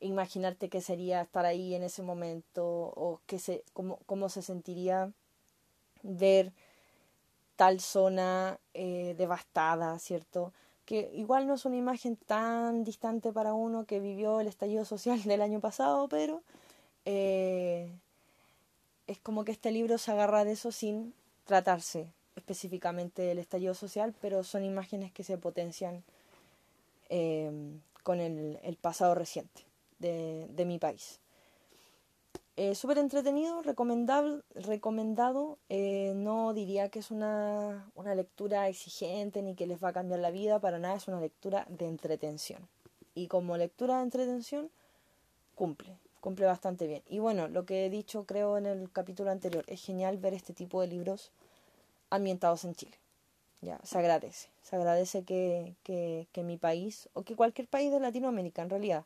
imaginarte 0.00 0.68
qué 0.68 0.80
sería 0.80 1.22
estar 1.22 1.46
ahí 1.46 1.74
en 1.74 1.82
ese 1.82 2.02
momento 2.02 2.64
o 2.66 3.20
qué 3.26 3.38
se, 3.38 3.64
cómo, 3.72 3.98
cómo 4.06 4.28
se 4.28 4.42
sentiría 4.42 5.12
ver 6.02 6.52
tal 7.56 7.80
zona 7.80 8.58
eh, 8.74 9.14
devastada, 9.16 9.98
¿cierto? 9.98 10.52
Que 10.86 11.10
igual 11.14 11.46
no 11.46 11.54
es 11.54 11.64
una 11.64 11.76
imagen 11.76 12.16
tan 12.16 12.84
distante 12.84 13.32
para 13.32 13.52
uno 13.52 13.84
que 13.84 14.00
vivió 14.00 14.40
el 14.40 14.46
estallido 14.46 14.84
social 14.84 15.22
del 15.24 15.42
año 15.42 15.60
pasado, 15.60 16.08
pero 16.08 16.42
eh, 17.04 17.90
es 19.06 19.18
como 19.18 19.44
que 19.44 19.52
este 19.52 19.72
libro 19.72 19.98
se 19.98 20.12
agarra 20.12 20.44
de 20.44 20.52
eso 20.52 20.72
sin 20.72 21.12
tratarse 21.44 22.06
específicamente 22.36 23.22
del 23.22 23.38
estallido 23.38 23.74
social, 23.74 24.14
pero 24.20 24.44
son 24.44 24.64
imágenes 24.64 25.12
que 25.12 25.24
se 25.24 25.36
potencian 25.38 26.04
eh, 27.08 27.50
con 28.02 28.20
el, 28.20 28.78
pasado 28.80 29.14
reciente 29.14 29.62
de 29.98 30.64
mi 30.66 30.78
país. 30.78 31.18
Eh, 32.58 32.74
Súper 32.74 32.96
entretenido, 32.96 33.62
recomendado. 33.62 35.58
Eh, 35.68 36.14
no 36.16 36.54
diría 36.54 36.88
que 36.88 37.00
es 37.00 37.10
una, 37.10 37.90
una 37.94 38.14
lectura 38.14 38.68
exigente 38.68 39.42
ni 39.42 39.54
que 39.54 39.66
les 39.66 39.82
va 39.82 39.88
a 39.90 39.92
cambiar 39.92 40.20
la 40.20 40.30
vida, 40.30 40.58
para 40.58 40.78
nada 40.78 40.96
es 40.96 41.06
una 41.06 41.20
lectura 41.20 41.66
de 41.68 41.86
entretención. 41.86 42.66
Y 43.14 43.28
como 43.28 43.58
lectura 43.58 43.98
de 43.98 44.04
entretención, 44.04 44.70
cumple, 45.54 45.98
cumple 46.20 46.46
bastante 46.46 46.86
bien. 46.86 47.02
Y 47.08 47.18
bueno, 47.18 47.46
lo 47.48 47.66
que 47.66 47.84
he 47.84 47.90
dicho 47.90 48.24
creo 48.24 48.56
en 48.56 48.64
el 48.64 48.90
capítulo 48.90 49.30
anterior, 49.30 49.64
es 49.66 49.84
genial 49.84 50.16
ver 50.16 50.32
este 50.32 50.54
tipo 50.54 50.80
de 50.80 50.86
libros 50.86 51.32
ambientados 52.08 52.64
en 52.64 52.74
Chile. 52.74 52.96
Ya, 53.60 53.78
se 53.84 53.98
agradece. 53.98 54.48
Se 54.62 54.76
agradece 54.76 55.24
que, 55.24 55.74
que, 55.82 56.26
que 56.32 56.42
mi 56.42 56.56
país, 56.56 57.10
o 57.12 57.22
que 57.22 57.36
cualquier 57.36 57.68
país 57.68 57.92
de 57.92 58.00
Latinoamérica 58.00 58.62
en 58.62 58.70
realidad, 58.70 59.04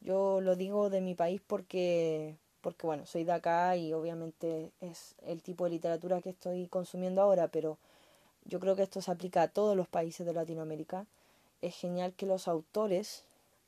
yo 0.00 0.42
lo 0.42 0.54
digo 0.54 0.90
de 0.90 1.00
mi 1.00 1.14
país 1.14 1.40
porque 1.46 2.36
porque 2.64 2.86
bueno, 2.86 3.04
soy 3.04 3.24
de 3.24 3.32
acá 3.32 3.76
y 3.76 3.92
obviamente 3.92 4.72
es 4.80 5.14
el 5.26 5.42
tipo 5.42 5.64
de 5.64 5.70
literatura 5.70 6.22
que 6.22 6.30
estoy 6.30 6.66
consumiendo 6.66 7.20
ahora, 7.20 7.48
pero 7.48 7.76
yo 8.46 8.58
creo 8.58 8.74
que 8.74 8.82
esto 8.82 9.02
se 9.02 9.10
aplica 9.10 9.42
a 9.42 9.48
todos 9.48 9.76
los 9.76 9.86
países 9.86 10.26
de 10.26 10.32
Latinoamérica. 10.32 11.04
Es 11.60 11.76
genial 11.76 12.14
que 12.14 12.24
los 12.24 12.48
autores 12.48 13.22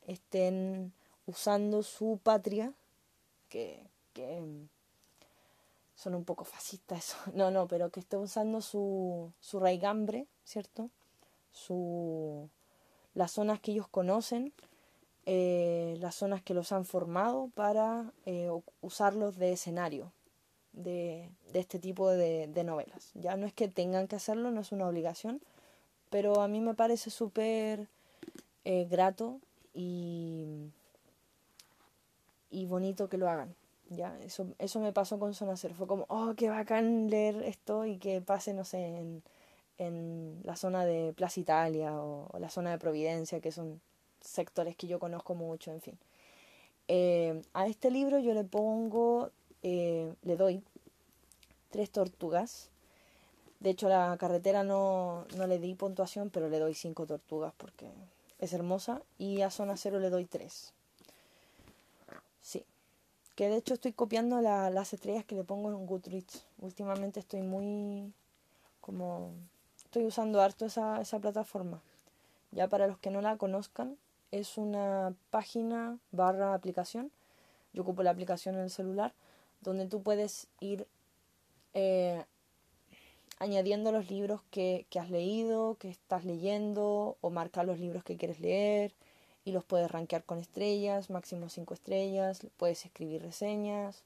estén 0.07 0.93
usando 1.27 1.83
su 1.83 2.19
patria, 2.23 2.73
que, 3.49 3.79
que 4.13 4.41
son 5.95 6.15
un 6.15 6.25
poco 6.25 6.43
fascistas 6.43 7.09
eso, 7.09 7.17
no, 7.35 7.51
no, 7.51 7.67
pero 7.67 7.91
que 7.91 7.99
estén 7.99 8.19
usando 8.19 8.61
su, 8.61 9.31
su 9.39 9.59
raigambre, 9.59 10.25
¿cierto? 10.43 10.89
Su, 11.51 12.49
las 13.13 13.31
zonas 13.31 13.59
que 13.59 13.73
ellos 13.73 13.87
conocen 13.89 14.53
eh, 15.29 15.97
las 15.99 16.15
zonas 16.15 16.41
que 16.41 16.53
los 16.53 16.71
han 16.71 16.85
formado 16.85 17.51
para 17.53 18.13
eh, 18.25 18.49
usarlos 18.79 19.35
de 19.35 19.51
escenario 19.51 20.13
de, 20.71 21.29
este 21.53 21.79
tipo 21.79 22.09
de, 22.09 22.47
novelas. 22.63 23.11
Ya 23.13 23.35
no 23.35 23.45
es 23.45 23.51
que 23.51 23.67
tengan 23.67 24.07
que 24.07 24.15
hacerlo, 24.15 24.51
no 24.51 24.61
es 24.61 24.71
una 24.71 24.87
obligación, 24.87 25.41
pero 26.09 26.39
a 26.39 26.47
mí 26.47 26.61
me 26.61 26.75
parece 26.75 27.09
súper 27.09 27.89
eh, 28.63 28.87
grato 28.89 29.41
y, 29.73 30.71
y 32.49 32.65
bonito 32.65 33.09
que 33.09 33.17
lo 33.17 33.29
hagan. 33.29 33.53
Ya, 33.89 34.17
eso, 34.21 34.47
eso 34.59 34.79
me 34.79 34.93
pasó 34.93 35.19
con 35.19 35.33
Zona 35.33 35.57
Cero. 35.57 35.75
Fue 35.77 35.87
como, 35.87 36.05
oh, 36.07 36.35
qué 36.37 36.49
bacán 36.49 37.09
leer 37.09 37.43
esto 37.43 37.85
y 37.85 37.97
que 37.97 38.21
pase, 38.21 38.53
no 38.53 38.63
sé, 38.63 38.77
en, 38.77 39.23
en 39.77 40.39
la 40.43 40.55
zona 40.55 40.85
de 40.85 41.11
Plaza 41.11 41.41
Italia 41.41 41.99
o 41.99 42.29
la 42.39 42.49
zona 42.49 42.71
de 42.71 42.77
Providencia, 42.79 43.41
que 43.41 43.51
son 43.51 43.81
sectores 44.21 44.75
que 44.75 44.87
yo 44.87 44.99
conozco 44.99 45.35
mucho, 45.35 45.71
en 45.71 45.81
fin. 45.81 45.97
Eh, 46.87 47.41
a 47.53 47.67
este 47.67 47.91
libro 47.91 48.19
yo 48.19 48.33
le 48.33 48.43
pongo, 48.43 49.31
eh, 49.63 50.13
le 50.23 50.35
doy 50.37 50.63
tres 51.69 51.89
tortugas. 51.91 52.69
De 53.59 53.71
hecho, 53.71 53.89
la 53.89 54.15
carretera 54.19 54.63
no, 54.63 55.25
no 55.35 55.47
le 55.47 55.59
di 55.59 55.73
puntuación, 55.73 56.29
pero 56.29 56.47
le 56.49 56.59
doy 56.59 56.73
cinco 56.75 57.05
tortugas 57.05 57.53
porque 57.57 57.89
es 58.39 58.53
hermosa. 58.53 59.01
Y 59.17 59.41
a 59.41 59.49
zona 59.49 59.77
cero 59.77 59.99
le 59.99 60.09
doy 60.09 60.25
tres. 60.25 60.73
Sí. 62.41 62.63
Que 63.35 63.49
de 63.49 63.57
hecho 63.57 63.73
estoy 63.73 63.93
copiando 63.93 64.41
la, 64.41 64.69
las 64.69 64.93
estrellas 64.93 65.25
que 65.25 65.35
le 65.35 65.43
pongo 65.43 65.69
en 65.69 65.85
Goodreads. 65.85 66.45
Últimamente 66.59 67.19
estoy 67.19 67.41
muy 67.41 68.13
como... 68.79 69.31
Estoy 69.83 70.05
usando 70.05 70.41
harto 70.41 70.65
esa, 70.65 71.01
esa 71.01 71.19
plataforma. 71.19 71.81
Ya 72.51 72.67
para 72.67 72.87
los 72.87 72.97
que 72.97 73.09
no 73.09 73.21
la 73.21 73.37
conozcan, 73.37 73.97
es 74.31 74.57
una 74.57 75.13
página 75.29 75.97
barra 76.11 76.53
aplicación. 76.53 77.11
Yo 77.73 77.83
ocupo 77.83 78.03
la 78.03 78.11
aplicación 78.11 78.55
en 78.55 78.61
el 78.61 78.69
celular, 78.69 79.13
donde 79.61 79.85
tú 79.85 80.01
puedes 80.01 80.47
ir 80.59 80.87
eh, 81.73 82.23
añadiendo 83.39 83.91
los 83.91 84.09
libros 84.09 84.41
que, 84.51 84.85
que, 84.89 84.99
has 84.99 85.09
leído, 85.09 85.75
que 85.75 85.89
estás 85.89 86.25
leyendo, 86.25 87.17
o 87.21 87.29
marcar 87.29 87.65
los 87.65 87.79
libros 87.79 88.03
que 88.03 88.17
quieres 88.17 88.39
leer 88.39 88.93
y 89.45 89.51
los 89.51 89.63
puedes 89.63 89.89
rankear 89.89 90.23
con 90.23 90.39
estrellas, 90.39 91.09
máximo 91.09 91.49
5 91.49 91.73
estrellas, 91.73 92.45
puedes 92.57 92.85
escribir 92.85 93.21
reseñas 93.21 94.03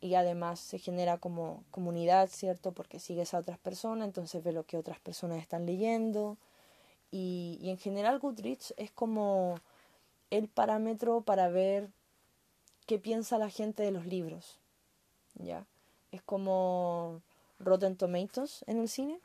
y 0.00 0.14
además 0.14 0.58
se 0.60 0.78
genera 0.78 1.18
como 1.18 1.62
comunidad, 1.70 2.28
¿cierto? 2.30 2.72
Porque 2.72 2.98
sigues 2.98 3.32
a 3.34 3.38
otras 3.38 3.58
personas, 3.58 4.06
entonces 4.06 4.42
ves 4.42 4.54
lo 4.54 4.64
que 4.64 4.76
otras 4.76 4.98
personas 5.00 5.38
están 5.38 5.66
leyendo 5.66 6.36
y, 7.10 7.58
y 7.60 7.70
en 7.70 7.78
general 7.78 8.18
Goodreads 8.18 8.74
es 8.76 8.90
como 8.90 9.60
el 10.30 10.48
parámetro 10.48 11.20
para 11.20 11.48
ver 11.48 11.88
qué 12.86 12.98
piensa 12.98 13.38
la 13.38 13.50
gente 13.50 13.82
de 13.82 13.90
los 13.90 14.06
libros, 14.06 14.58
¿ya? 15.34 15.66
Es 16.12 16.22
como 16.22 17.20
Rotten 17.58 17.96
Tomatoes 17.96 18.64
en 18.66 18.78
el 18.78 18.88
cine, 18.88 19.20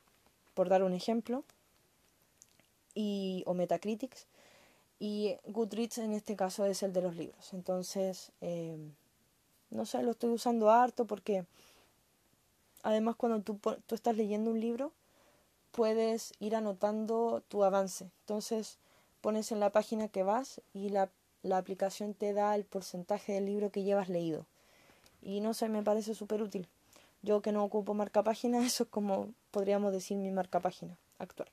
por 0.53 0.69
dar 0.69 0.83
un 0.83 0.93
ejemplo, 0.93 1.43
y, 2.93 3.43
o 3.45 3.53
Metacritics, 3.53 4.27
y 4.99 5.37
Goodreads 5.47 5.99
en 5.99 6.13
este 6.13 6.35
caso 6.35 6.65
es 6.65 6.83
el 6.83 6.93
de 6.93 7.01
los 7.01 7.15
libros. 7.15 7.53
Entonces, 7.53 8.31
eh, 8.41 8.77
no 9.69 9.85
sé, 9.85 10.03
lo 10.03 10.11
estoy 10.11 10.29
usando 10.29 10.69
harto 10.69 11.05
porque 11.05 11.45
además 12.83 13.15
cuando 13.15 13.41
tú, 13.41 13.59
tú 13.87 13.95
estás 13.95 14.15
leyendo 14.15 14.51
un 14.51 14.59
libro, 14.59 14.91
puedes 15.71 16.33
ir 16.39 16.55
anotando 16.55 17.43
tu 17.47 17.63
avance. 17.63 18.11
Entonces, 18.21 18.77
pones 19.21 19.51
en 19.51 19.59
la 19.59 19.71
página 19.71 20.07
que 20.07 20.23
vas 20.23 20.61
y 20.73 20.89
la, 20.89 21.09
la 21.43 21.57
aplicación 21.57 22.13
te 22.13 22.33
da 22.33 22.55
el 22.55 22.65
porcentaje 22.65 23.33
del 23.33 23.45
libro 23.45 23.71
que 23.71 23.83
llevas 23.83 24.09
leído. 24.09 24.45
Y 25.21 25.39
no 25.39 25.53
sé, 25.53 25.69
me 25.69 25.83
parece 25.83 26.15
súper 26.15 26.41
útil. 26.41 26.67
Yo 27.21 27.41
que 27.41 27.51
no 27.51 27.63
ocupo 27.63 27.93
marca 27.93 28.23
página, 28.23 28.59
eso 28.65 28.83
es 28.83 28.89
como 28.89 29.29
podríamos 29.51 29.91
decir 29.91 30.17
mi 30.17 30.31
marca 30.31 30.59
página 30.59 30.97
actual. 31.19 31.49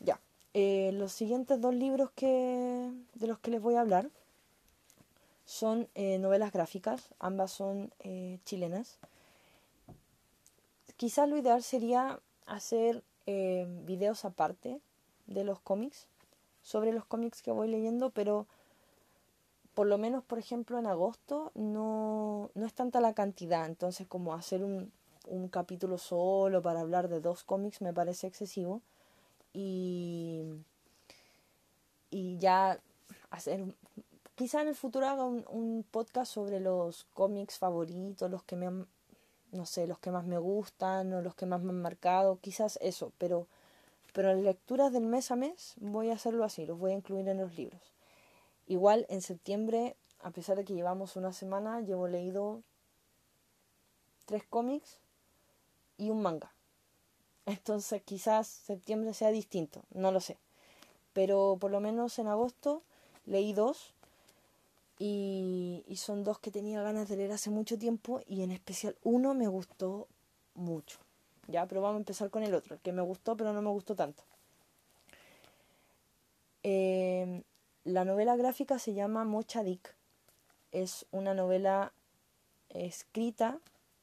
Ya, 0.00 0.20
eh, 0.54 0.90
los 0.94 1.12
siguientes 1.12 1.60
dos 1.60 1.74
libros 1.74 2.10
que, 2.14 2.90
de 3.14 3.26
los 3.26 3.38
que 3.38 3.50
les 3.50 3.60
voy 3.60 3.74
a 3.74 3.80
hablar 3.80 4.10
son 5.44 5.88
eh, 5.94 6.18
novelas 6.18 6.52
gráficas, 6.52 7.08
ambas 7.18 7.50
son 7.50 7.90
eh, 8.00 8.38
chilenas. 8.44 8.98
Quizás 10.96 11.28
lo 11.28 11.38
ideal 11.38 11.62
sería 11.62 12.20
hacer 12.46 13.02
videos 13.84 14.24
aparte 14.24 14.80
de 15.26 15.44
los 15.44 15.60
cómics, 15.60 16.06
sobre 16.62 16.92
los 16.92 17.04
cómics 17.04 17.42
que 17.42 17.50
voy 17.50 17.68
leyendo, 17.68 18.10
pero 18.10 18.46
por 19.74 19.86
lo 19.86 19.98
menos, 19.98 20.24
por 20.24 20.38
ejemplo, 20.38 20.78
en 20.78 20.86
agosto 20.86 21.52
no, 21.54 22.50
no 22.54 22.66
es 22.66 22.74
tanta 22.74 23.00
la 23.00 23.14
cantidad, 23.14 23.66
entonces 23.66 24.06
como 24.06 24.34
hacer 24.34 24.64
un, 24.64 24.90
un 25.26 25.48
capítulo 25.48 25.98
solo 25.98 26.62
para 26.62 26.80
hablar 26.80 27.08
de 27.08 27.20
dos 27.20 27.44
cómics 27.44 27.80
me 27.80 27.92
parece 27.92 28.26
excesivo. 28.26 28.82
Y, 29.52 30.42
y 32.10 32.38
ya 32.38 32.78
hacer 33.30 33.64
quizá 34.34 34.62
en 34.62 34.68
el 34.68 34.74
futuro 34.74 35.06
haga 35.06 35.24
un, 35.24 35.44
un, 35.48 35.84
podcast 35.90 36.32
sobre 36.32 36.60
los 36.60 37.04
cómics 37.12 37.58
favoritos, 37.58 38.30
los 38.30 38.44
que 38.44 38.56
me 38.56 38.66
han, 38.66 38.86
no 39.52 39.66
sé, 39.66 39.86
los 39.86 39.98
que 39.98 40.10
más 40.10 40.24
me 40.24 40.38
gustan 40.38 41.12
o 41.12 41.22
los 41.22 41.34
que 41.34 41.46
más 41.46 41.60
me 41.62 41.70
han 41.70 41.82
marcado, 41.82 42.38
quizás 42.40 42.78
eso, 42.82 43.12
pero, 43.18 43.46
pero 44.12 44.30
en 44.30 44.44
lecturas 44.44 44.92
del 44.92 45.04
mes 45.04 45.30
a 45.30 45.36
mes 45.36 45.74
voy 45.80 46.10
a 46.10 46.14
hacerlo 46.14 46.44
así, 46.44 46.66
los 46.66 46.78
voy 46.78 46.92
a 46.92 46.96
incluir 46.96 47.28
en 47.28 47.38
los 47.38 47.54
libros. 47.56 47.80
Igual 48.66 49.06
en 49.08 49.22
septiembre, 49.22 49.96
a 50.20 50.30
pesar 50.30 50.56
de 50.56 50.64
que 50.64 50.74
llevamos 50.74 51.16
una 51.16 51.32
semana, 51.32 51.80
llevo 51.80 52.06
leído 52.08 52.62
tres 54.26 54.44
cómics 54.44 54.98
y 55.96 56.10
un 56.10 56.22
manga. 56.22 56.52
Entonces 57.46 58.02
quizás 58.02 58.46
septiembre 58.46 59.14
sea 59.14 59.30
distinto, 59.30 59.82
no 59.94 60.12
lo 60.12 60.20
sé. 60.20 60.36
Pero 61.14 61.56
por 61.58 61.70
lo 61.70 61.80
menos 61.80 62.18
en 62.18 62.28
agosto 62.28 62.82
leí 63.24 63.52
dos 63.52 63.94
y, 64.98 65.84
son 65.96 66.24
dos 66.24 66.38
que 66.38 66.50
tenía 66.50 66.82
ganas 66.82 67.08
de 67.08 67.16
leer 67.16 67.32
hace 67.32 67.50
mucho 67.50 67.78
tiempo 67.78 68.20
y 68.26 68.42
en 68.42 68.50
especial 68.50 68.96
uno 69.02 69.34
me 69.34 69.48
gustó 69.48 70.08
mucho. 70.54 70.98
Ya, 71.46 71.66
pero 71.66 71.80
vamos 71.80 71.96
a 71.96 71.98
empezar 71.98 72.30
con 72.30 72.42
el 72.42 72.54
otro, 72.54 72.74
el 72.74 72.80
que 72.80 72.92
me 72.92 73.02
gustó 73.02 73.36
pero 73.36 73.52
no 73.52 73.62
me 73.62 73.70
gustó 73.70 73.94
tanto. 73.94 74.22
Eh, 76.62 77.42
la 77.84 78.04
novela 78.04 78.36
gráfica 78.36 78.78
se 78.78 78.94
llama 78.94 79.24
Mocha 79.24 79.62
Dick. 79.62 79.94
Es 80.72 81.06
una 81.10 81.32
novela 81.32 81.92
escrita, 82.68 83.58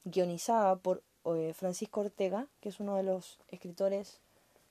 guionizada 0.06 0.76
por 0.78 1.04
eh, 1.26 1.54
Francisco 1.54 2.02
Ortega, 2.02 2.48
que 2.62 2.70
es 2.70 2.80
uno 2.80 2.96
de 2.96 3.04
los 3.04 3.40
escritores 3.50 4.20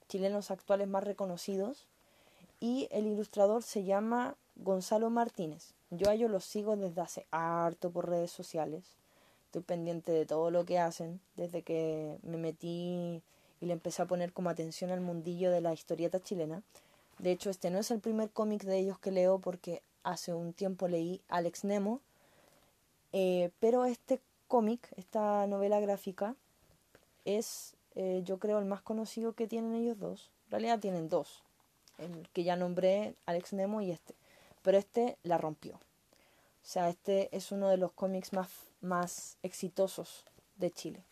chilenos 0.09 0.51
actuales 0.51 0.89
más 0.89 1.05
reconocidos, 1.05 1.87
y 2.61 2.89
el 2.91 3.07
ilustrador 3.07 3.63
se 3.63 3.85
llama 3.85 4.37
Gonzalo 4.57 5.11
Martínez. 5.11 5.75
Yo 5.97 6.09
a 6.09 6.15
ellos 6.15 6.31
los 6.31 6.45
sigo 6.45 6.77
desde 6.77 7.01
hace 7.01 7.27
harto 7.31 7.91
por 7.91 8.09
redes 8.09 8.31
sociales. 8.31 8.85
Estoy 9.47 9.63
pendiente 9.63 10.13
de 10.13 10.27
todo 10.27 10.51
lo 10.51 10.65
que 10.65 10.79
hacen 10.79 11.21
desde 11.37 11.63
que 11.63 12.19
me 12.23 12.37
metí 12.37 13.23
y 13.61 13.67
le 13.67 13.73
empecé 13.73 14.03
a 14.03 14.07
poner 14.07 14.33
como 14.33 14.51
atención 14.51 14.91
al 14.91 15.01
mundillo 15.01 15.51
de 15.51 15.61
la 15.61 15.73
historieta 15.73 16.21
chilena. 16.21 16.63
De 17.19 17.31
hecho, 17.31 17.51
este 17.51 17.71
no 17.71 17.79
es 17.79 17.91
el 17.91 18.01
primer 18.01 18.31
cómic 18.31 18.65
de 18.65 18.79
ellos 18.79 18.99
que 18.99 19.13
leo 19.13 19.39
porque 19.39 19.83
hace 20.03 20.35
un 20.35 20.53
tiempo 20.53 20.89
leí 20.89 21.21
Alex 21.29 21.65
Nemo. 21.65 22.01
Eh, 23.13 23.51
pero 23.61 23.85
este 23.85 24.21
cómic, 24.49 24.93
esta 24.97 25.47
novela 25.47 25.79
gráfica, 25.81 26.35
es 27.25 27.75
eh, 27.95 28.23
yo 28.25 28.39
creo 28.39 28.59
el 28.59 28.65
más 28.65 28.83
conocido 28.83 29.35
que 29.35 29.47
tienen 29.47 29.75
ellos 29.75 29.99
dos. 29.99 30.31
En 30.47 30.51
realidad 30.53 30.81
tienen 30.81 31.09
dos. 31.09 31.43
El 31.99 32.29
que 32.33 32.43
ya 32.43 32.57
nombré, 32.57 33.15
Alex 33.27 33.53
Nemo 33.53 33.81
y 33.81 33.93
este. 33.93 34.15
Pero 34.65 34.79
este 34.79 35.19
la 35.23 35.37
rompió. 35.37 35.75
O 35.75 36.67
sea, 36.67 36.89
este 36.89 37.29
es 37.37 37.53
uno 37.53 37.69
de 37.69 37.77
los 37.77 37.93
cómics 37.93 38.33
más, 38.33 38.49
más 38.81 39.37
exitosos 39.43 40.25
de 40.57 40.71
Chile. 40.71 41.05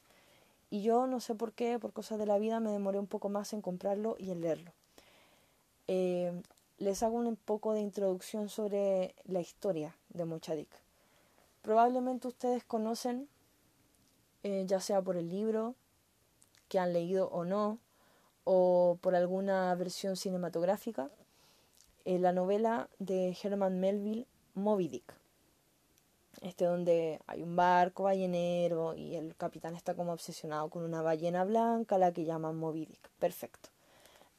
Y 0.70 0.80
yo 0.80 1.06
no 1.06 1.20
sé 1.20 1.34
por 1.34 1.52
qué, 1.52 1.78
por 1.78 1.92
cosas 1.92 2.18
de 2.18 2.24
la 2.24 2.38
vida, 2.38 2.58
me 2.60 2.70
demoré 2.70 2.98
un 2.98 3.06
poco 3.06 3.28
más 3.28 3.52
en 3.52 3.60
comprarlo 3.60 4.16
y 4.18 4.30
en 4.30 4.40
leerlo. 4.40 4.72
Eh, 5.86 6.32
les 6.78 7.02
hago 7.02 7.16
un 7.16 7.36
poco 7.36 7.74
de 7.74 7.80
introducción 7.80 8.48
sobre 8.48 9.14
la 9.24 9.40
historia 9.40 9.94
de 10.08 10.24
Mochadik. 10.24 10.70
Probablemente 11.60 12.28
ustedes 12.28 12.64
conocen, 12.64 13.28
eh, 14.44 14.64
ya 14.66 14.80
sea 14.80 15.02
por 15.02 15.18
el 15.18 15.28
libro 15.28 15.74
que 16.68 16.78
han 16.78 16.94
leído 16.94 17.28
o 17.28 17.44
no, 17.44 17.78
o 18.44 18.96
por 19.02 19.14
alguna 19.14 19.74
versión 19.74 20.16
cinematográfica, 20.16 21.10
eh, 22.04 22.18
la 22.18 22.32
novela 22.32 22.88
de 22.98 23.36
Herman 23.42 23.80
Melville, 23.80 24.26
Moby 24.54 24.88
Dick. 24.88 25.14
Este 26.40 26.64
donde 26.64 27.20
hay 27.26 27.42
un 27.42 27.54
barco 27.54 28.04
ballenero 28.04 28.94
y 28.94 29.14
el 29.14 29.36
capitán 29.36 29.76
está 29.76 29.94
como 29.94 30.12
obsesionado 30.12 30.68
con 30.70 30.82
una 30.82 31.02
ballena 31.02 31.44
blanca, 31.44 31.98
la 31.98 32.12
que 32.12 32.24
llaman 32.24 32.56
Moby 32.56 32.86
Dick. 32.86 33.10
Perfecto. 33.18 33.68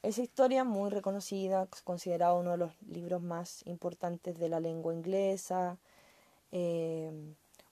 Esa 0.02 0.20
historia, 0.20 0.64
muy 0.64 0.90
reconocida, 0.90 1.66
considerado 1.82 2.38
uno 2.38 2.50
de 2.50 2.58
los 2.58 2.72
libros 2.82 3.22
más 3.22 3.66
importantes 3.66 4.38
de 4.38 4.50
la 4.50 4.60
lengua 4.60 4.92
inglesa, 4.92 5.78
eh, 6.52 7.10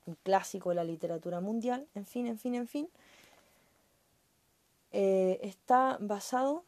un 0.06 0.16
clásico 0.22 0.70
de 0.70 0.76
la 0.76 0.84
literatura 0.84 1.40
mundial, 1.40 1.86
en 1.94 2.06
fin, 2.06 2.26
en 2.26 2.38
fin, 2.38 2.54
en 2.54 2.66
fin, 2.66 2.88
eh, 4.92 5.40
está 5.42 5.98
basado 6.00 6.64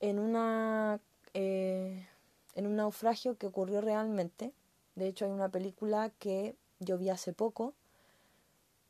en, 0.00 0.18
una, 0.18 1.00
eh, 1.34 2.06
en 2.54 2.66
un 2.66 2.76
naufragio 2.76 3.36
que 3.36 3.46
ocurrió 3.46 3.80
realmente. 3.80 4.52
De 4.94 5.08
hecho, 5.08 5.24
hay 5.24 5.30
una 5.30 5.48
película 5.48 6.10
que 6.18 6.54
yo 6.78 6.98
vi 6.98 7.10
hace 7.10 7.32
poco, 7.32 7.74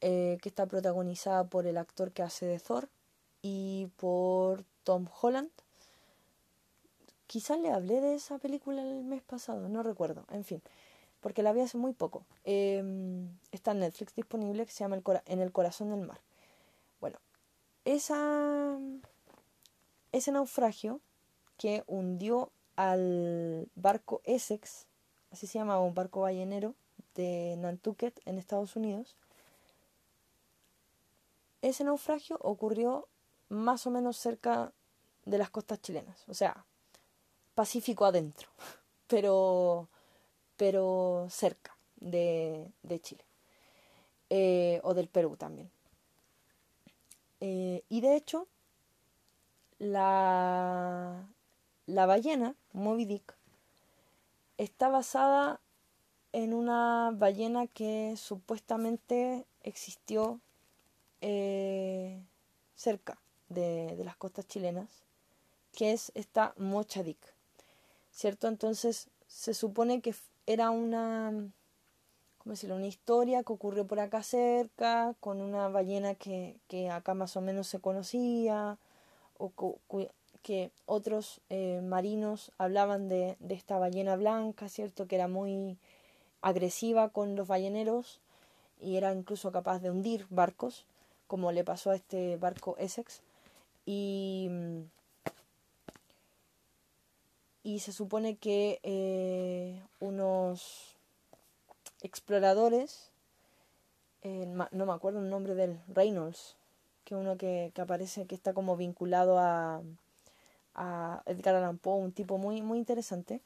que 0.00 0.40
está 0.42 0.64
protagonizada 0.64 1.44
por 1.44 1.66
el 1.66 1.76
actor 1.76 2.10
que 2.12 2.22
hace 2.22 2.46
de 2.46 2.58
Thor 2.58 2.88
y 3.42 3.88
por 3.96 4.64
Tom 4.84 5.06
Holland. 5.20 5.50
Quizás 7.26 7.60
le 7.60 7.70
hablé 7.70 8.00
de 8.00 8.14
esa 8.14 8.38
película 8.38 8.82
el 8.82 9.04
mes 9.04 9.22
pasado, 9.22 9.68
no 9.68 9.82
recuerdo, 9.82 10.24
en 10.30 10.44
fin, 10.44 10.62
porque 11.20 11.42
la 11.42 11.52
vi 11.52 11.60
hace 11.60 11.78
muy 11.78 11.92
poco. 11.92 12.24
Em, 12.44 13.28
está 13.52 13.70
en 13.70 13.80
Netflix 13.80 14.14
disponible 14.14 14.66
que 14.66 14.72
se 14.72 14.80
llama 14.80 15.00
En 15.26 15.40
el 15.40 15.52
corazón 15.52 15.90
del 15.90 16.00
mar. 16.00 16.20
Bueno, 17.00 17.18
esa, 17.84 18.78
ese 20.10 20.32
naufragio 20.32 21.00
que 21.60 21.84
hundió 21.86 22.50
al 22.74 23.68
barco 23.74 24.22
Essex, 24.24 24.86
así 25.30 25.46
se 25.46 25.58
llama 25.58 25.78
un 25.78 25.92
barco 25.92 26.22
ballenero 26.22 26.74
de 27.14 27.54
Nantucket 27.58 28.18
en 28.24 28.38
Estados 28.38 28.76
Unidos, 28.76 29.14
ese 31.60 31.84
naufragio 31.84 32.38
ocurrió 32.40 33.08
más 33.50 33.86
o 33.86 33.90
menos 33.90 34.16
cerca 34.16 34.72
de 35.26 35.36
las 35.36 35.50
costas 35.50 35.82
chilenas, 35.82 36.24
o 36.28 36.34
sea, 36.34 36.64
Pacífico 37.54 38.06
adentro, 38.06 38.48
pero, 39.06 39.86
pero 40.56 41.26
cerca 41.28 41.76
de, 41.96 42.70
de 42.82 43.00
Chile, 43.00 43.24
eh, 44.30 44.80
o 44.82 44.94
del 44.94 45.08
Perú 45.08 45.36
también. 45.36 45.70
Eh, 47.40 47.82
y 47.90 48.00
de 48.00 48.16
hecho, 48.16 48.46
la, 49.78 51.26
la 51.90 52.06
ballena, 52.06 52.54
Moby 52.72 53.04
Dick, 53.04 53.34
está 54.58 54.88
basada 54.88 55.60
en 56.32 56.54
una 56.54 57.10
ballena 57.12 57.66
que 57.66 58.14
supuestamente 58.16 59.44
existió 59.62 60.40
eh, 61.20 62.22
cerca 62.76 63.18
de, 63.48 63.96
de, 63.96 64.04
las 64.04 64.16
costas 64.16 64.46
chilenas, 64.46 64.88
que 65.72 65.92
es 65.92 66.12
esta 66.14 66.54
Mochadik, 66.56 67.18
¿cierto? 68.12 68.48
Entonces 68.48 69.08
se 69.26 69.54
supone 69.54 70.00
que 70.00 70.14
era 70.46 70.70
una, 70.70 71.32
¿cómo 72.38 72.52
decirlo? 72.52 72.76
Una 72.76 72.86
historia 72.86 73.42
que 73.42 73.52
ocurrió 73.52 73.86
por 73.86 73.98
acá 73.98 74.22
cerca, 74.22 75.14
con 75.20 75.40
una 75.40 75.68
ballena 75.68 76.14
que, 76.14 76.60
que 76.68 76.90
acá 76.90 77.14
más 77.14 77.36
o 77.36 77.40
menos 77.40 77.66
se 77.66 77.80
conocía, 77.80 78.78
o 79.36 79.50
que 80.42 80.70
otros 80.86 81.40
eh, 81.50 81.80
marinos 81.82 82.52
hablaban 82.58 83.08
de, 83.08 83.36
esta 83.48 83.78
ballena 83.78 84.16
blanca, 84.16 84.68
¿cierto? 84.68 85.06
Que 85.06 85.16
era 85.16 85.28
muy 85.28 85.78
agresiva 86.40 87.10
con 87.10 87.36
los 87.36 87.48
balleneros 87.48 88.20
y 88.80 88.96
era 88.96 89.12
incluso 89.12 89.52
capaz 89.52 89.80
de 89.80 89.90
hundir 89.90 90.26
barcos, 90.30 90.86
como 91.26 91.52
le 91.52 91.64
pasó 91.64 91.90
a 91.90 91.96
este 91.96 92.36
barco 92.36 92.76
Essex. 92.78 93.22
Y, 93.84 94.50
y 97.62 97.80
se 97.80 97.92
supone 97.92 98.36
que 98.36 98.80
eh, 98.82 99.82
unos 99.98 100.96
exploradores, 102.02 103.10
eh, 104.22 104.46
no 104.46 104.86
me 104.86 104.92
acuerdo 104.92 105.20
el 105.20 105.28
nombre 105.28 105.54
del 105.54 105.78
Reynolds, 105.88 106.56
que 107.04 107.14
uno 107.14 107.36
que, 107.36 107.72
que 107.74 107.80
aparece, 107.82 108.26
que 108.26 108.34
está 108.34 108.54
como 108.54 108.76
vinculado 108.76 109.38
a, 109.38 109.82
a 110.82 111.22
Edgar 111.26 111.54
Allan 111.54 111.76
Poe, 111.76 112.00
un 112.00 112.12
tipo 112.12 112.38
muy, 112.38 112.62
muy 112.62 112.78
interesante. 112.78 113.42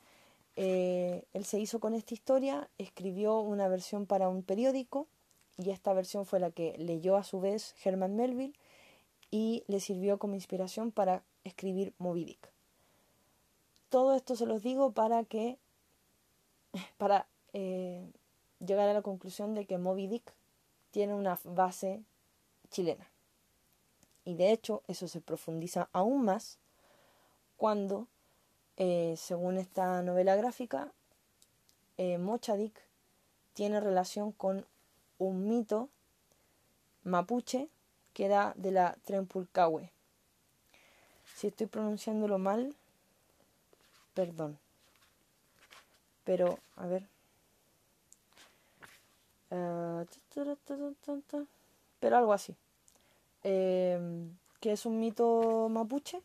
Eh, 0.55 1.24
él 1.32 1.45
se 1.45 1.59
hizo 1.59 1.80
con 1.80 1.95
esta 1.95 2.14
historia, 2.14 2.70
escribió 2.78 3.41
una 3.41 3.66
versión 3.66 4.07
para 4.07 4.28
un 4.28 4.45
periódico 4.45 5.09
y 5.59 5.70
esta 5.70 5.93
versión 5.93 6.26
fue 6.26 6.39
la 6.39 6.53
que 6.53 6.76
leyó 6.78 7.16
a 7.16 7.24
su 7.24 7.41
vez 7.41 7.74
Herman 7.85 8.14
Melville 8.14 8.55
y 9.32 9.64
le 9.66 9.80
sirvió 9.80 10.18
como 10.18 10.37
inspiración 10.37 10.93
para 10.93 11.24
escribir 11.43 11.93
Moby 11.99 12.24
Dick. 12.24 12.53
Todo 13.89 14.14
esto 14.14 14.37
se 14.37 14.47
los 14.47 14.62
digo 14.62 14.93
para 14.93 15.24
que 15.24 15.59
para 16.99 17.26
eh, 17.53 18.09
llegar 18.64 18.89
a 18.89 18.95
la 18.95 19.03
conclusión 19.03 19.57
de 19.57 19.66
que 19.66 19.76
Moby 19.76 20.07
Dick 20.07 20.32
tiene 20.93 21.14
una 21.14 21.41
base 21.43 22.05
chilena. 22.70 23.11
Y 24.24 24.35
de 24.35 24.53
hecho 24.53 24.85
eso 24.87 25.09
se 25.09 25.20
profundiza 25.20 25.89
aún 25.93 26.24
más 26.24 26.61
cuando, 27.65 28.09
eh, 28.77 29.15
según 29.17 29.57
esta 29.57 30.03
novela 30.03 30.37
gráfica, 30.37 30.93
eh, 31.97 32.19
Mochadik 32.19 32.79
tiene 33.55 33.81
relación 33.81 34.33
con 34.33 34.67
un 35.17 35.49
mito 35.49 35.89
mapuche 37.05 37.71
que 38.12 38.27
era 38.27 38.53
de 38.59 38.71
la 38.71 38.99
Trempulcahue. 39.07 39.91
Si 41.37 41.47
estoy 41.47 41.67
pronunciándolo 41.67 42.37
mal, 42.37 42.77
perdón. 44.12 44.59
Pero, 46.25 46.59
a 46.77 46.87
ver. 46.87 47.07
Ah, 49.51 50.05
pero 51.99 52.17
algo 52.19 52.35
así. 52.35 52.55
Eh, 53.43 53.99
que 54.61 54.73
es 54.73 54.85
un 54.85 55.01
mito 55.01 55.71
mapuche 55.71 56.21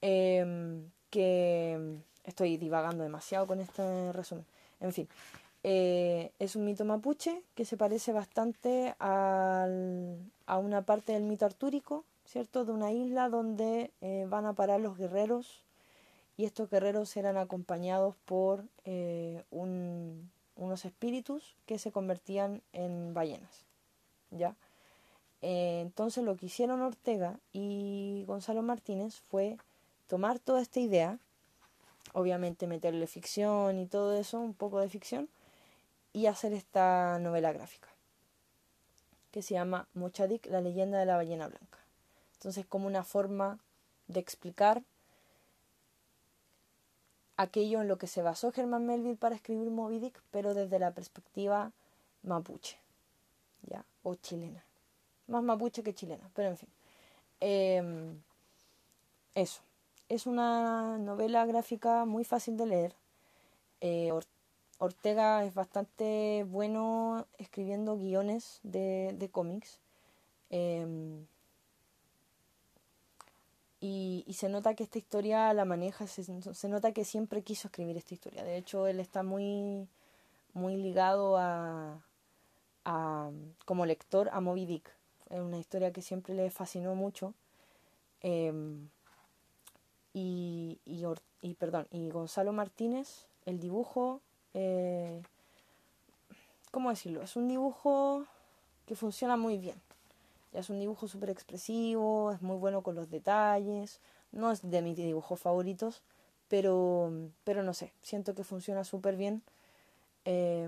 Em, 0.00 0.90
que 1.10 1.98
estoy 2.24 2.56
divagando 2.56 3.02
demasiado 3.02 3.46
con 3.46 3.60
este 3.60 4.12
resumen. 4.12 4.44
En 4.80 4.92
fin, 4.92 5.08
eh, 5.62 6.32
es 6.38 6.56
un 6.56 6.64
mito 6.64 6.84
mapuche 6.84 7.42
que 7.54 7.64
se 7.64 7.76
parece 7.76 8.12
bastante 8.12 8.94
a 8.98 9.66
una 10.58 10.82
parte 10.82 11.12
del 11.12 11.22
mito 11.22 11.46
artúrico, 11.46 12.04
¿cierto? 12.26 12.64
De 12.64 12.72
una 12.72 12.92
isla 12.92 13.28
donde 13.28 13.90
eh, 14.00 14.26
van 14.28 14.46
a 14.46 14.52
parar 14.52 14.80
los 14.80 14.98
guerreros 14.98 15.62
y 16.36 16.44
estos 16.44 16.68
guerreros 16.68 17.16
eran 17.16 17.36
acompañados 17.38 18.14
por 18.26 18.64
eh, 18.84 19.42
un, 19.50 20.30
unos 20.56 20.84
espíritus 20.84 21.56
que 21.66 21.78
se 21.78 21.92
convertían 21.92 22.62
en 22.72 23.14
ballenas, 23.14 23.64
¿ya? 24.30 24.54
entonces 25.42 26.24
lo 26.24 26.34
que 26.34 26.46
hicieron 26.46 26.80
Ortega 26.80 27.38
y 27.52 28.24
Gonzalo 28.26 28.62
Martínez 28.62 29.20
fue 29.28 29.58
tomar 30.06 30.38
toda 30.38 30.60
esta 30.60 30.80
idea, 30.80 31.18
obviamente 32.12 32.66
meterle 32.66 33.06
ficción 33.06 33.78
y 33.78 33.86
todo 33.86 34.16
eso, 34.16 34.40
un 34.40 34.54
poco 34.54 34.80
de 34.80 34.88
ficción, 34.88 35.28
y 36.12 36.26
hacer 36.26 36.52
esta 36.52 37.18
novela 37.18 37.52
gráfica, 37.52 37.88
que 39.30 39.42
se 39.42 39.54
llama 39.54 39.86
Mochadik, 39.94 40.46
la 40.46 40.60
leyenda 40.60 40.98
de 40.98 41.06
la 41.06 41.16
ballena 41.16 41.48
blanca. 41.48 41.78
Entonces, 42.34 42.64
como 42.66 42.86
una 42.86 43.04
forma 43.04 43.58
de 44.08 44.20
explicar 44.20 44.82
aquello 47.36 47.82
en 47.82 47.88
lo 47.88 47.98
que 47.98 48.06
se 48.06 48.22
basó 48.22 48.52
Germán 48.52 48.86
Melville 48.86 49.16
para 49.16 49.34
escribir 49.34 49.70
Moby 49.70 49.98
Dick, 49.98 50.22
pero 50.30 50.54
desde 50.54 50.78
la 50.78 50.92
perspectiva 50.92 51.72
mapuche, 52.22 52.78
¿ya? 53.62 53.84
O 54.02 54.14
chilena. 54.14 54.64
Más 55.26 55.42
mapuche 55.42 55.82
que 55.82 55.94
chilena, 55.94 56.30
pero 56.34 56.50
en 56.50 56.56
fin. 56.56 56.68
Em, 57.40 58.22
eso. 59.34 59.60
Es 60.08 60.26
una 60.26 60.98
novela 60.98 61.44
gráfica 61.46 62.04
muy 62.04 62.24
fácil 62.24 62.56
de 62.56 62.66
leer. 62.66 62.94
Eh, 63.80 64.12
Ortega 64.78 65.44
es 65.44 65.54
bastante 65.54 66.44
bueno 66.48 67.26
escribiendo 67.38 67.96
guiones 67.96 68.60
de, 68.62 69.14
de 69.18 69.28
cómics. 69.30 69.80
Em, 70.50 71.26
y, 73.80 74.24
y, 74.26 74.34
se 74.34 74.48
nota 74.48 74.74
que 74.74 74.84
esta 74.84 74.98
historia 74.98 75.52
la 75.54 75.64
maneja, 75.64 76.06
se, 76.06 76.22
se, 76.24 76.68
nota 76.68 76.92
que 76.92 77.04
siempre 77.04 77.42
quiso 77.42 77.68
escribir 77.68 77.96
esta 77.96 78.14
historia. 78.14 78.44
De 78.44 78.56
hecho, 78.56 78.86
él 78.86 79.00
está 79.00 79.22
muy, 79.22 79.88
muy 80.54 80.76
ligado 80.76 81.36
a, 81.36 82.00
a 82.84 83.30
como 83.64 83.86
lector 83.86 84.30
a 84.32 84.40
Moby 84.40 84.66
Dick. 84.66 84.90
Es 85.30 85.40
una 85.40 85.58
historia 85.58 85.92
que 85.92 86.02
siempre 86.02 86.34
le 86.34 86.50
fascinó 86.50 86.94
mucho. 86.94 87.34
Eh, 88.22 88.52
y, 90.16 90.78
y, 91.42 91.54
perdón, 91.54 91.86
y 91.90 92.08
Gonzalo 92.08 92.50
Martínez, 92.54 93.26
el 93.44 93.60
dibujo, 93.60 94.22
eh, 94.54 95.20
¿cómo 96.70 96.88
decirlo? 96.88 97.20
Es 97.20 97.36
un 97.36 97.48
dibujo 97.48 98.24
que 98.86 98.96
funciona 98.96 99.36
muy 99.36 99.58
bien. 99.58 99.76
Es 100.54 100.70
un 100.70 100.80
dibujo 100.80 101.06
súper 101.06 101.28
expresivo, 101.28 102.32
es 102.32 102.40
muy 102.40 102.56
bueno 102.56 102.80
con 102.80 102.94
los 102.94 103.10
detalles, 103.10 104.00
no 104.32 104.50
es 104.50 104.62
de 104.62 104.80
mis 104.80 104.96
dibujos 104.96 105.38
favoritos, 105.38 106.00
pero, 106.48 107.12
pero 107.44 107.62
no 107.62 107.74
sé, 107.74 107.92
siento 108.00 108.34
que 108.34 108.42
funciona 108.42 108.84
súper 108.84 109.16
bien 109.16 109.42
eh, 110.24 110.66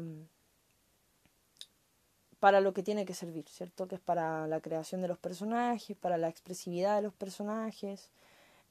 para 2.39 2.61
lo 2.61 2.75
que 2.75 2.83
tiene 2.83 3.07
que 3.07 3.15
servir, 3.15 3.49
¿cierto? 3.49 3.89
Que 3.89 3.95
es 3.95 4.01
para 4.03 4.47
la 4.47 4.61
creación 4.61 5.01
de 5.01 5.09
los 5.09 5.17
personajes, 5.17 5.97
para 5.97 6.19
la 6.19 6.29
expresividad 6.29 6.97
de 6.97 7.03
los 7.03 7.15
personajes, 7.15 8.11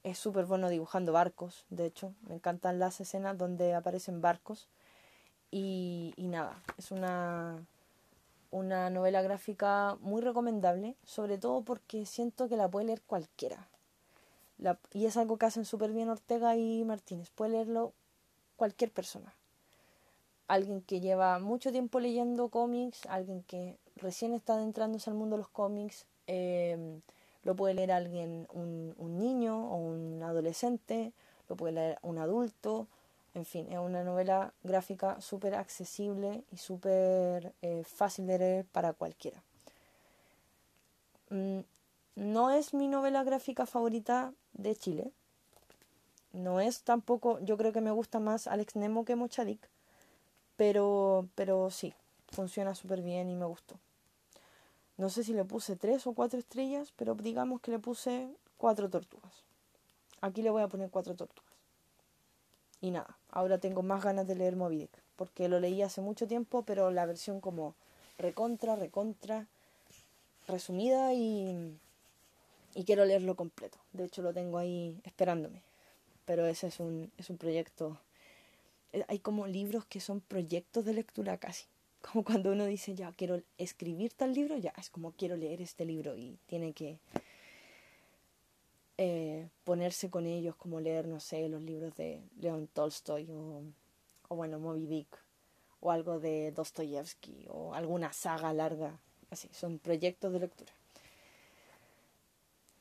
es 0.02 0.18
súper 0.18 0.46
bueno 0.46 0.68
dibujando 0.68 1.12
barcos, 1.12 1.64
de 1.70 1.86
hecho, 1.86 2.14
me 2.28 2.34
encantan 2.34 2.78
las 2.78 3.00
escenas 3.00 3.36
donde 3.36 3.74
aparecen 3.74 4.20
barcos. 4.20 4.68
Y, 5.50 6.12
y 6.16 6.28
nada, 6.28 6.62
es 6.76 6.90
una, 6.90 7.64
una 8.50 8.90
novela 8.90 9.22
gráfica 9.22 9.96
muy 10.00 10.20
recomendable, 10.20 10.94
sobre 11.04 11.38
todo 11.38 11.62
porque 11.62 12.06
siento 12.06 12.48
que 12.48 12.56
la 12.56 12.68
puede 12.68 12.86
leer 12.86 13.02
cualquiera. 13.02 13.68
Y 14.92 15.06
es 15.06 15.16
algo 15.16 15.36
que 15.38 15.46
hacen 15.46 15.64
súper 15.64 15.92
bien 15.92 16.08
Ortega 16.08 16.56
y 16.56 16.84
Martínez, 16.84 17.30
puede 17.30 17.52
leerlo 17.52 17.92
cualquier 18.56 18.90
persona. 18.90 19.34
Alguien 20.48 20.80
que 20.82 21.00
lleva 21.00 21.38
mucho 21.38 21.70
tiempo 21.70 22.00
leyendo 22.00 22.48
cómics, 22.48 23.06
alguien 23.06 23.42
que 23.44 23.78
recién 23.96 24.32
está 24.32 24.54
adentrándose 24.54 25.10
al 25.10 25.16
mundo 25.16 25.36
de 25.36 25.42
los 25.42 25.48
cómics, 25.48 26.06
eh, 26.26 27.00
lo 27.48 27.56
puede 27.56 27.72
leer 27.72 27.92
alguien, 27.92 28.46
un, 28.52 28.94
niño 29.18 29.70
o 29.70 29.76
un 29.76 30.22
adolescente, 30.22 31.14
lo 31.48 31.56
puede 31.56 31.72
leer 31.72 31.98
un 32.02 32.18
adulto, 32.18 32.88
en 33.32 33.46
fin, 33.46 33.72
es 33.72 33.78
una 33.78 34.04
novela 34.04 34.52
gráfica 34.64 35.18
súper 35.22 35.54
accesible 35.54 36.44
y 36.52 36.58
súper 36.58 37.54
eh, 37.62 37.84
fácil 37.86 38.26
de 38.26 38.38
leer 38.38 38.64
para 38.66 38.92
cualquiera. 38.92 39.42
Mm, 41.30 41.60
no 42.16 42.50
es 42.50 42.74
mi 42.74 42.86
novela 42.86 43.24
gráfica 43.24 43.64
favorita 43.64 44.34
de 44.52 44.76
Chile. 44.76 45.10
No 46.34 46.60
es 46.60 46.82
tampoco, 46.82 47.40
yo 47.40 47.56
creo 47.56 47.72
que 47.72 47.80
me 47.80 47.92
gusta 47.92 48.20
más 48.20 48.46
Alex 48.46 48.76
Nemo 48.76 49.06
que 49.06 49.16
Mochadik, 49.16 49.66
pero, 50.58 51.26
pero 51.34 51.70
sí, 51.70 51.94
funciona 52.30 52.74
súper 52.74 53.00
bien 53.00 53.30
y 53.30 53.36
me 53.36 53.46
gustó. 53.46 53.76
No 54.98 55.08
sé 55.08 55.24
si 55.24 55.32
le 55.32 55.44
puse 55.44 55.76
tres 55.76 56.06
o 56.06 56.12
cuatro 56.12 56.38
estrellas, 56.38 56.92
pero 56.96 57.14
digamos 57.14 57.60
que 57.60 57.70
le 57.70 57.78
puse 57.78 58.28
cuatro 58.58 58.90
tortugas. 58.90 59.32
Aquí 60.20 60.42
le 60.42 60.50
voy 60.50 60.62
a 60.62 60.68
poner 60.68 60.90
cuatro 60.90 61.14
tortugas. 61.14 61.54
Y 62.80 62.90
nada, 62.90 63.16
ahora 63.30 63.58
tengo 63.58 63.82
más 63.82 64.04
ganas 64.04 64.26
de 64.26 64.34
leer 64.34 64.56
Moby 64.56 64.88
porque 65.18 65.48
lo 65.48 65.58
leí 65.58 65.82
hace 65.82 66.00
mucho 66.00 66.28
tiempo, 66.28 66.62
pero 66.62 66.92
la 66.92 67.04
versión 67.04 67.40
como 67.40 67.74
recontra, 68.18 68.76
recontra, 68.76 69.48
resumida 70.46 71.12
y, 71.12 71.76
y 72.74 72.84
quiero 72.84 73.04
leerlo 73.04 73.34
completo. 73.34 73.78
De 73.92 74.04
hecho 74.04 74.22
lo 74.22 74.32
tengo 74.32 74.58
ahí 74.58 75.00
esperándome. 75.02 75.60
Pero 76.24 76.46
ese 76.46 76.68
es 76.68 76.78
un, 76.78 77.10
es 77.18 77.30
un 77.30 77.36
proyecto. 77.36 77.98
Eh, 78.92 79.04
hay 79.08 79.18
como 79.18 79.48
libros 79.48 79.86
que 79.86 79.98
son 79.98 80.20
proyectos 80.20 80.84
de 80.84 80.94
lectura 80.94 81.36
casi. 81.36 81.66
Como 82.12 82.24
cuando 82.24 82.52
uno 82.52 82.64
dice, 82.64 82.94
ya 82.94 83.12
quiero 83.12 83.42
escribir 83.58 84.12
tal 84.14 84.32
libro, 84.32 84.56
ya 84.56 84.72
es 84.78 84.88
como 84.88 85.12
quiero 85.12 85.36
leer 85.36 85.60
este 85.60 85.84
libro 85.84 86.16
y 86.16 86.38
tiene 86.46 86.72
que 86.72 86.98
eh, 88.96 89.48
ponerse 89.64 90.08
con 90.08 90.24
ellos, 90.24 90.56
como 90.56 90.80
leer, 90.80 91.06
no 91.06 91.20
sé, 91.20 91.48
los 91.48 91.60
libros 91.60 91.94
de 91.96 92.22
León 92.40 92.68
Tolstoy 92.72 93.28
o, 93.30 93.62
bueno, 94.34 94.58
Moby 94.58 94.86
Dick 94.86 95.18
o 95.80 95.90
algo 95.90 96.18
de 96.18 96.50
Dostoyevsky 96.52 97.46
o 97.50 97.74
alguna 97.74 98.12
saga 98.12 98.52
larga. 98.54 98.98
Así, 99.30 99.48
son 99.52 99.78
proyectos 99.78 100.32
de 100.32 100.40
lectura. 100.40 100.72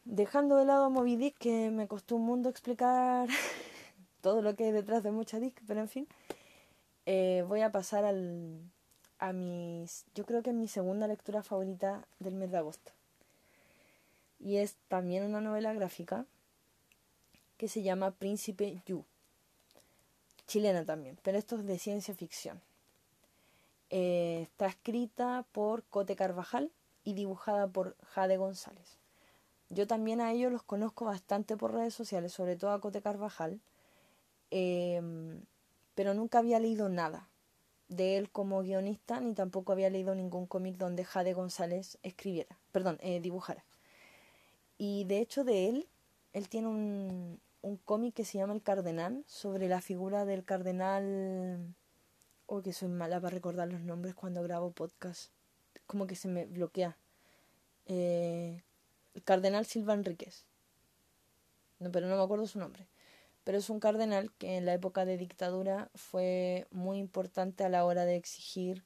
Dejando 0.06 0.56
de 0.56 0.64
lado 0.64 0.86
a 0.86 0.90
Moby 0.90 1.18
Dick, 1.18 1.38
que 1.38 1.70
me 1.70 1.88
costó 1.90 2.16
un 2.16 2.26
mundo 2.26 2.48
explicar 2.50 3.28
todo 4.22 4.42
lo 4.42 4.56
que 4.56 4.66
hay 4.66 4.72
detrás 4.72 5.04
de 5.04 5.12
mucha 5.12 5.38
Dick, 5.40 5.62
pero 5.68 5.82
en 5.82 5.90
fin, 5.90 6.08
eh, 7.06 7.44
voy 7.46 7.62
a 7.62 7.74
pasar 7.74 8.06
al, 8.06 8.62
a 9.20 9.34
mis, 9.34 10.06
yo 10.16 10.26
creo 10.26 10.44
que 10.44 10.52
es 10.52 10.56
mi 10.56 10.68
segunda 10.68 11.08
lectura 11.08 11.44
favorita 11.44 12.06
del 12.20 12.36
mes 12.36 12.52
de 12.52 12.58
agosto. 12.58 12.92
Y 14.40 14.58
es 14.58 14.76
también 14.88 15.24
una 15.24 15.42
novela 15.42 15.74
gráfica 15.74 16.26
que 17.58 17.68
se 17.68 17.82
llama 17.82 18.12
Príncipe 18.12 18.82
Yu. 18.86 19.04
Chilena 20.46 20.86
también, 20.86 21.18
pero 21.24 21.38
esto 21.38 21.58
es 21.58 21.66
de 21.66 21.80
ciencia 21.80 22.14
ficción. 22.14 22.62
Eh, 23.90 24.42
está 24.44 24.68
escrita 24.68 25.46
por 25.52 25.84
Cote 25.84 26.16
Carvajal 26.16 26.72
y 27.04 27.14
dibujada 27.14 27.68
por 27.68 27.96
Jade 28.04 28.38
González. 28.38 28.98
Yo 29.70 29.88
también 29.88 30.22
a 30.22 30.32
ellos 30.32 30.52
los 30.52 30.64
conozco 30.64 31.06
bastante 31.06 31.58
por 31.58 31.74
redes 31.74 31.94
sociales, 31.94 32.32
sobre 32.32 32.56
todo 32.56 32.72
a 32.72 32.80
Cote 32.80 33.02
Carvajal, 33.02 33.60
em, 34.52 35.42
pero 35.96 36.14
nunca 36.14 36.40
había 36.40 36.60
leído 36.60 36.88
nada 36.88 37.28
de 37.88 38.18
él 38.18 38.30
como 38.30 38.62
guionista, 38.62 39.20
ni 39.20 39.34
tampoco 39.34 39.72
había 39.72 39.90
leído 39.90 40.16
ningún 40.16 40.46
cómic 40.46 40.78
donde 40.78 41.06
Jade 41.06 41.34
González 41.34 41.98
escribiera, 42.04 42.58
perdón, 42.72 42.98
eh, 43.02 43.20
dibujara. 43.20 43.64
Y 44.78 45.06
de 45.06 45.20
hecho 45.20 45.44
de 45.44 45.70
él, 45.70 45.88
él 46.34 46.50
tiene 46.50 46.68
un, 46.68 47.40
un 47.62 47.78
cómic 47.78 48.14
que 48.14 48.26
se 48.26 48.38
llama 48.38 48.54
El 48.54 48.62
Cardenal, 48.62 49.24
sobre 49.28 49.68
la 49.68 49.82
figura 49.82 50.26
del 50.26 50.44
cardenal... 50.44 51.76
Oh, 52.50 52.62
que 52.62 52.72
soy 52.72 52.88
mala 52.88 53.20
para 53.20 53.34
recordar 53.34 53.68
los 53.68 53.82
nombres 53.82 54.16
cuando 54.16 54.42
grabo 54.42 54.72
podcast. 54.72 55.32
Como 55.86 56.08
que 56.08 56.16
se 56.16 56.30
me 56.30 56.46
bloquea. 56.46 56.96
Eh, 57.88 58.64
el 59.16 59.24
cardenal 59.24 59.66
Silva 59.66 59.94
Enríquez. 59.94 60.46
No, 61.80 61.92
pero 61.92 62.08
no 62.08 62.16
me 62.16 62.24
acuerdo 62.24 62.48
su 62.48 62.58
nombre. 62.58 62.88
Pero 63.48 63.60
es 63.60 63.70
un 63.70 63.80
cardenal 63.80 64.30
que 64.34 64.58
en 64.58 64.66
la 64.66 64.74
época 64.74 65.06
de 65.06 65.16
dictadura 65.16 65.90
fue 65.96 66.68
muy 66.70 66.98
importante 66.98 67.64
a 67.64 67.70
la 67.70 67.86
hora 67.86 68.04
de 68.04 68.18
exigir 68.18 68.84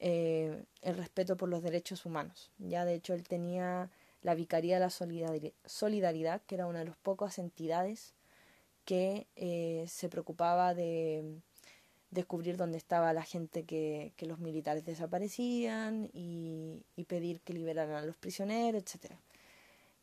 eh, 0.00 0.64
el 0.80 0.96
respeto 0.96 1.36
por 1.36 1.48
los 1.48 1.62
derechos 1.62 2.04
humanos. 2.04 2.50
Ya 2.58 2.84
de 2.84 2.94
hecho 2.94 3.14
él 3.14 3.22
tenía 3.22 3.92
la 4.22 4.34
Vicaría 4.34 4.74
de 4.74 4.80
la 4.80 4.90
Solidaridad, 4.90 6.42
que 6.48 6.54
era 6.56 6.66
una 6.66 6.80
de 6.80 6.86
las 6.86 6.96
pocas 6.96 7.38
entidades 7.38 8.12
que 8.84 9.28
eh, 9.36 9.84
se 9.86 10.08
preocupaba 10.08 10.74
de 10.74 11.40
descubrir 12.10 12.56
dónde 12.56 12.78
estaba 12.78 13.12
la 13.12 13.22
gente 13.22 13.62
que, 13.62 14.12
los 14.18 14.40
militares 14.40 14.84
desaparecían 14.84 16.10
y, 16.12 16.82
y, 16.96 17.04
pedir 17.04 17.40
que 17.42 17.52
liberaran 17.52 17.94
a 17.94 18.04
los 18.04 18.16
prisioneros, 18.16 18.82
etc. 18.82 19.12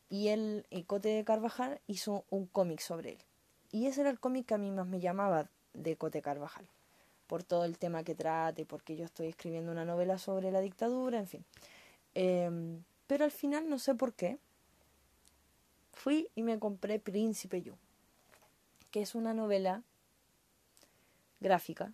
Y 0.08 0.28
el 0.28 0.64
Cote 0.86 1.10
de 1.10 1.22
Carvajal 1.22 1.82
hizo 1.86 2.24
un 2.30 2.46
cómic 2.46 2.80
sobre 2.80 3.10
él. 3.10 3.29
Y 3.72 3.86
ese 3.86 4.02
era 4.02 4.10
el 4.10 4.18
cómic 4.18 4.46
que 4.46 4.54
a 4.54 4.58
mí 4.58 4.70
más 4.70 4.86
me 4.86 5.00
llamaba 5.00 5.48
de 5.74 5.96
Cote 5.96 6.22
Carvajal, 6.22 6.66
por 7.26 7.42
todo 7.44 7.64
el 7.64 7.78
tema 7.78 8.02
que 8.02 8.14
trate, 8.14 8.64
porque 8.64 8.96
yo 8.96 9.04
estoy 9.04 9.28
escribiendo 9.28 9.70
una 9.70 9.84
novela 9.84 10.18
sobre 10.18 10.50
la 10.50 10.60
dictadura, 10.60 11.18
en 11.18 11.26
fin. 11.28 11.44
Eh, 12.14 12.50
pero 13.06 13.24
al 13.24 13.30
final, 13.30 13.68
no 13.68 13.78
sé 13.78 13.94
por 13.94 14.12
qué, 14.12 14.38
fui 15.92 16.28
y 16.34 16.42
me 16.42 16.58
compré 16.58 16.98
Príncipe 16.98 17.62
Yu, 17.62 17.74
que 18.90 19.02
es 19.02 19.14
una 19.14 19.34
novela 19.34 19.82
gráfica 21.40 21.92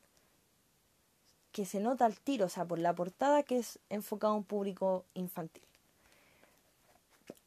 que 1.52 1.64
se 1.64 1.80
nota 1.80 2.04
al 2.04 2.20
tiro, 2.20 2.46
o 2.46 2.48
sea, 2.50 2.66
por 2.66 2.78
la 2.78 2.94
portada 2.94 3.42
que 3.42 3.58
es 3.58 3.78
enfocada 3.88 4.34
a 4.34 4.36
un 4.36 4.44
público 4.44 5.06
infantil. 5.14 5.65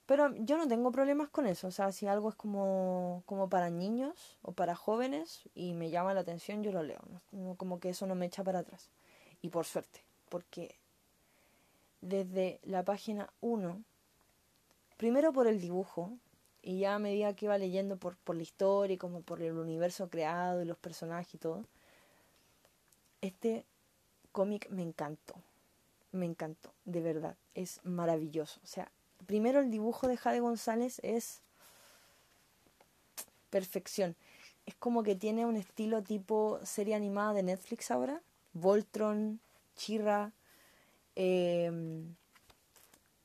Pero 0.09 0.35
yo 0.37 0.57
no 0.57 0.67
tengo 0.67 0.91
problemas 0.91 1.29
con 1.29 1.45
eso, 1.45 1.67
o 1.67 1.71
sea, 1.71 1.91
si 1.91 2.07
algo 2.07 2.29
es 2.29 2.35
como, 2.35 3.21
como 3.27 3.47
para 3.47 3.69
niños 3.69 4.39
o 4.41 4.53
para 4.53 4.73
jóvenes 4.73 5.43
y 5.53 5.75
me 5.75 5.91
llama 5.91 6.15
la 6.15 6.21
atención, 6.21 6.63
yo 6.63 6.71
lo 6.71 6.81
leo, 6.81 6.99
¿no? 7.31 7.53
como 7.57 7.79
que 7.79 7.89
eso 7.89 8.07
no 8.07 8.15
me 8.15 8.25
echa 8.25 8.43
para 8.43 8.57
atrás. 8.57 8.89
Y 9.43 9.49
por 9.49 9.67
suerte, 9.67 10.01
porque 10.27 10.73
desde 12.01 12.59
la 12.63 12.83
página 12.83 13.29
1, 13.41 13.83
primero 14.97 15.31
por 15.31 15.45
el 15.45 15.61
dibujo, 15.61 16.11
y 16.63 16.79
ya 16.79 16.95
a 16.95 16.99
medida 16.99 17.35
que 17.35 17.45
iba 17.45 17.59
leyendo 17.59 17.97
por, 17.97 18.17
por 18.17 18.35
la 18.35 18.41
historia 18.41 18.95
y 18.95 18.97
como 18.97 19.21
por 19.21 19.43
el 19.43 19.59
universo 19.59 20.09
creado 20.09 20.63
y 20.63 20.65
los 20.65 20.79
personajes 20.79 21.35
y 21.35 21.37
todo, 21.37 21.65
este 23.21 23.63
cómic 24.31 24.71
me 24.71 24.81
encantó, 24.81 25.35
me 26.11 26.25
encantó, 26.25 26.73
de 26.85 27.01
verdad, 27.01 27.35
es 27.53 27.79
maravilloso. 27.83 28.59
O 28.63 28.67
sea, 28.67 28.91
primero 29.25 29.59
el 29.59 29.71
dibujo 29.71 30.07
de 30.07 30.17
Jade 30.17 30.39
González 30.39 30.99
es 31.03 31.41
perfección. 33.49 34.15
Es 34.65 34.75
como 34.75 35.03
que 35.03 35.15
tiene 35.15 35.45
un 35.45 35.55
estilo 35.55 36.03
tipo 36.03 36.59
serie 36.63 36.95
animada 36.95 37.33
de 37.33 37.43
Netflix 37.43 37.91
ahora, 37.91 38.21
Voltron, 38.53 39.39
Chirra, 39.75 40.31
Em, 41.21 42.15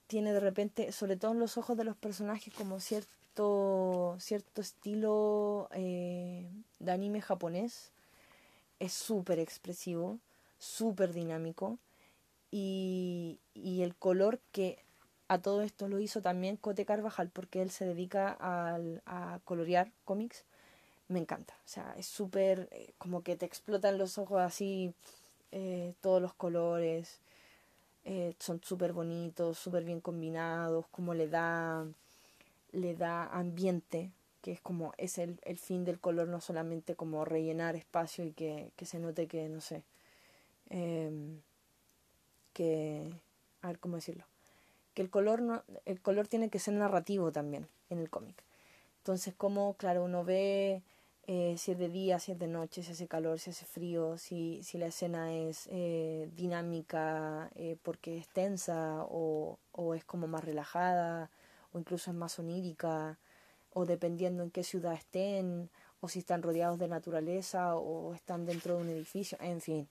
tiene 0.08 0.32
de 0.32 0.40
repente, 0.40 0.90
sobre 0.90 1.16
todo 1.16 1.30
en 1.30 1.38
los 1.38 1.56
ojos 1.56 1.76
de 1.76 1.84
los 1.84 1.96
personajes, 1.96 2.52
como 2.52 2.80
cierto, 2.80 4.16
cierto 4.18 4.60
estilo 4.60 5.68
eh, 5.72 6.50
de 6.80 6.90
anime 6.90 7.20
japonés. 7.20 7.92
Es 8.80 8.92
súper 8.92 9.38
expresivo, 9.38 10.18
súper 10.58 11.12
dinámico. 11.12 11.78
Y, 12.50 13.38
y 13.54 13.82
el 13.82 13.94
color 13.94 14.40
que 14.50 14.83
a 15.28 15.40
todo 15.40 15.62
esto 15.62 15.88
lo 15.88 16.00
hizo 16.00 16.20
también 16.22 16.56
Cote 16.56 16.84
Carvajal, 16.84 17.30
porque 17.30 17.62
él 17.62 17.70
se 17.70 17.86
dedica 17.86 18.36
a, 18.40 18.78
a 19.06 19.40
colorear 19.44 19.90
cómics, 20.04 20.44
me 21.08 21.18
encanta. 21.20 21.54
O 21.64 21.68
sea, 21.68 21.94
es 21.98 22.06
súper, 22.06 22.68
eh, 22.72 22.92
como 22.98 23.22
que 23.22 23.36
te 23.36 23.46
explotan 23.46 23.98
los 23.98 24.18
ojos 24.18 24.40
así, 24.40 24.94
eh, 25.52 25.94
todos 26.00 26.20
los 26.22 26.34
colores. 26.34 27.20
Eh, 28.04 28.34
son 28.38 28.60
súper 28.62 28.92
bonitos, 28.92 29.58
súper 29.58 29.84
bien 29.84 30.00
combinados, 30.00 30.86
como 30.88 31.14
le 31.14 31.28
da, 31.28 31.86
le 32.72 32.94
da 32.94 33.26
ambiente, 33.26 34.10
que 34.42 34.52
es 34.52 34.60
como 34.60 34.92
es 34.98 35.18
el, 35.18 35.40
el 35.44 35.58
fin 35.58 35.84
del 35.84 36.00
color, 36.00 36.28
no 36.28 36.40
solamente 36.40 36.96
como 36.96 37.24
rellenar 37.24 37.76
espacio 37.76 38.24
y 38.24 38.32
que, 38.32 38.72
que 38.76 38.86
se 38.86 38.98
note 38.98 39.26
que, 39.26 39.48
no 39.48 39.60
sé, 39.62 39.84
eh, 40.70 41.10
que, 42.52 43.10
a 43.62 43.68
ver 43.68 43.78
cómo 43.78 43.96
decirlo, 43.96 44.24
que 44.94 45.02
el 45.02 45.10
color, 45.10 45.64
el 45.84 46.00
color 46.00 46.28
tiene 46.28 46.48
que 46.48 46.58
ser 46.58 46.74
narrativo 46.74 47.32
también 47.32 47.68
en 47.90 47.98
el 47.98 48.10
cómic. 48.10 48.42
Entonces, 48.98 49.34
como, 49.34 49.74
claro, 49.74 50.04
uno 50.04 50.24
ve 50.24 50.82
eh, 51.26 51.56
si 51.58 51.72
es 51.72 51.78
de 51.78 51.88
día, 51.88 52.18
si 52.18 52.32
es 52.32 52.38
de 52.38 52.48
noche, 52.48 52.82
si 52.82 52.92
hace 52.92 53.06
calor, 53.06 53.38
si 53.38 53.50
hace 53.50 53.64
frío, 53.64 54.18
si, 54.18 54.62
si 54.62 54.76
la 54.76 54.86
escena 54.86 55.32
es 55.32 55.68
eh, 55.70 56.28
dinámica 56.36 57.50
eh, 57.54 57.76
porque 57.82 58.18
es 58.18 58.28
tensa 58.28 59.04
o, 59.08 59.58
o, 59.72 59.94
es 59.94 60.04
como 60.04 60.26
más 60.26 60.44
relajada 60.44 61.30
o 61.72 61.78
incluso 61.78 62.10
es 62.10 62.16
más 62.16 62.38
onírica 62.38 63.18
o 63.72 63.86
dependiendo 63.86 64.42
en 64.42 64.50
qué 64.50 64.62
ciudad 64.64 64.92
estén 64.94 65.70
o 66.00 66.08
si 66.08 66.18
están 66.18 66.42
rodeados 66.42 66.78
de 66.78 66.88
naturaleza 66.88 67.76
o 67.76 68.12
están 68.14 68.44
dentro 68.44 68.76
de 68.76 68.82
un 68.82 68.88
edificio, 68.90 69.38
en 69.40 69.62
fin, 69.62 69.88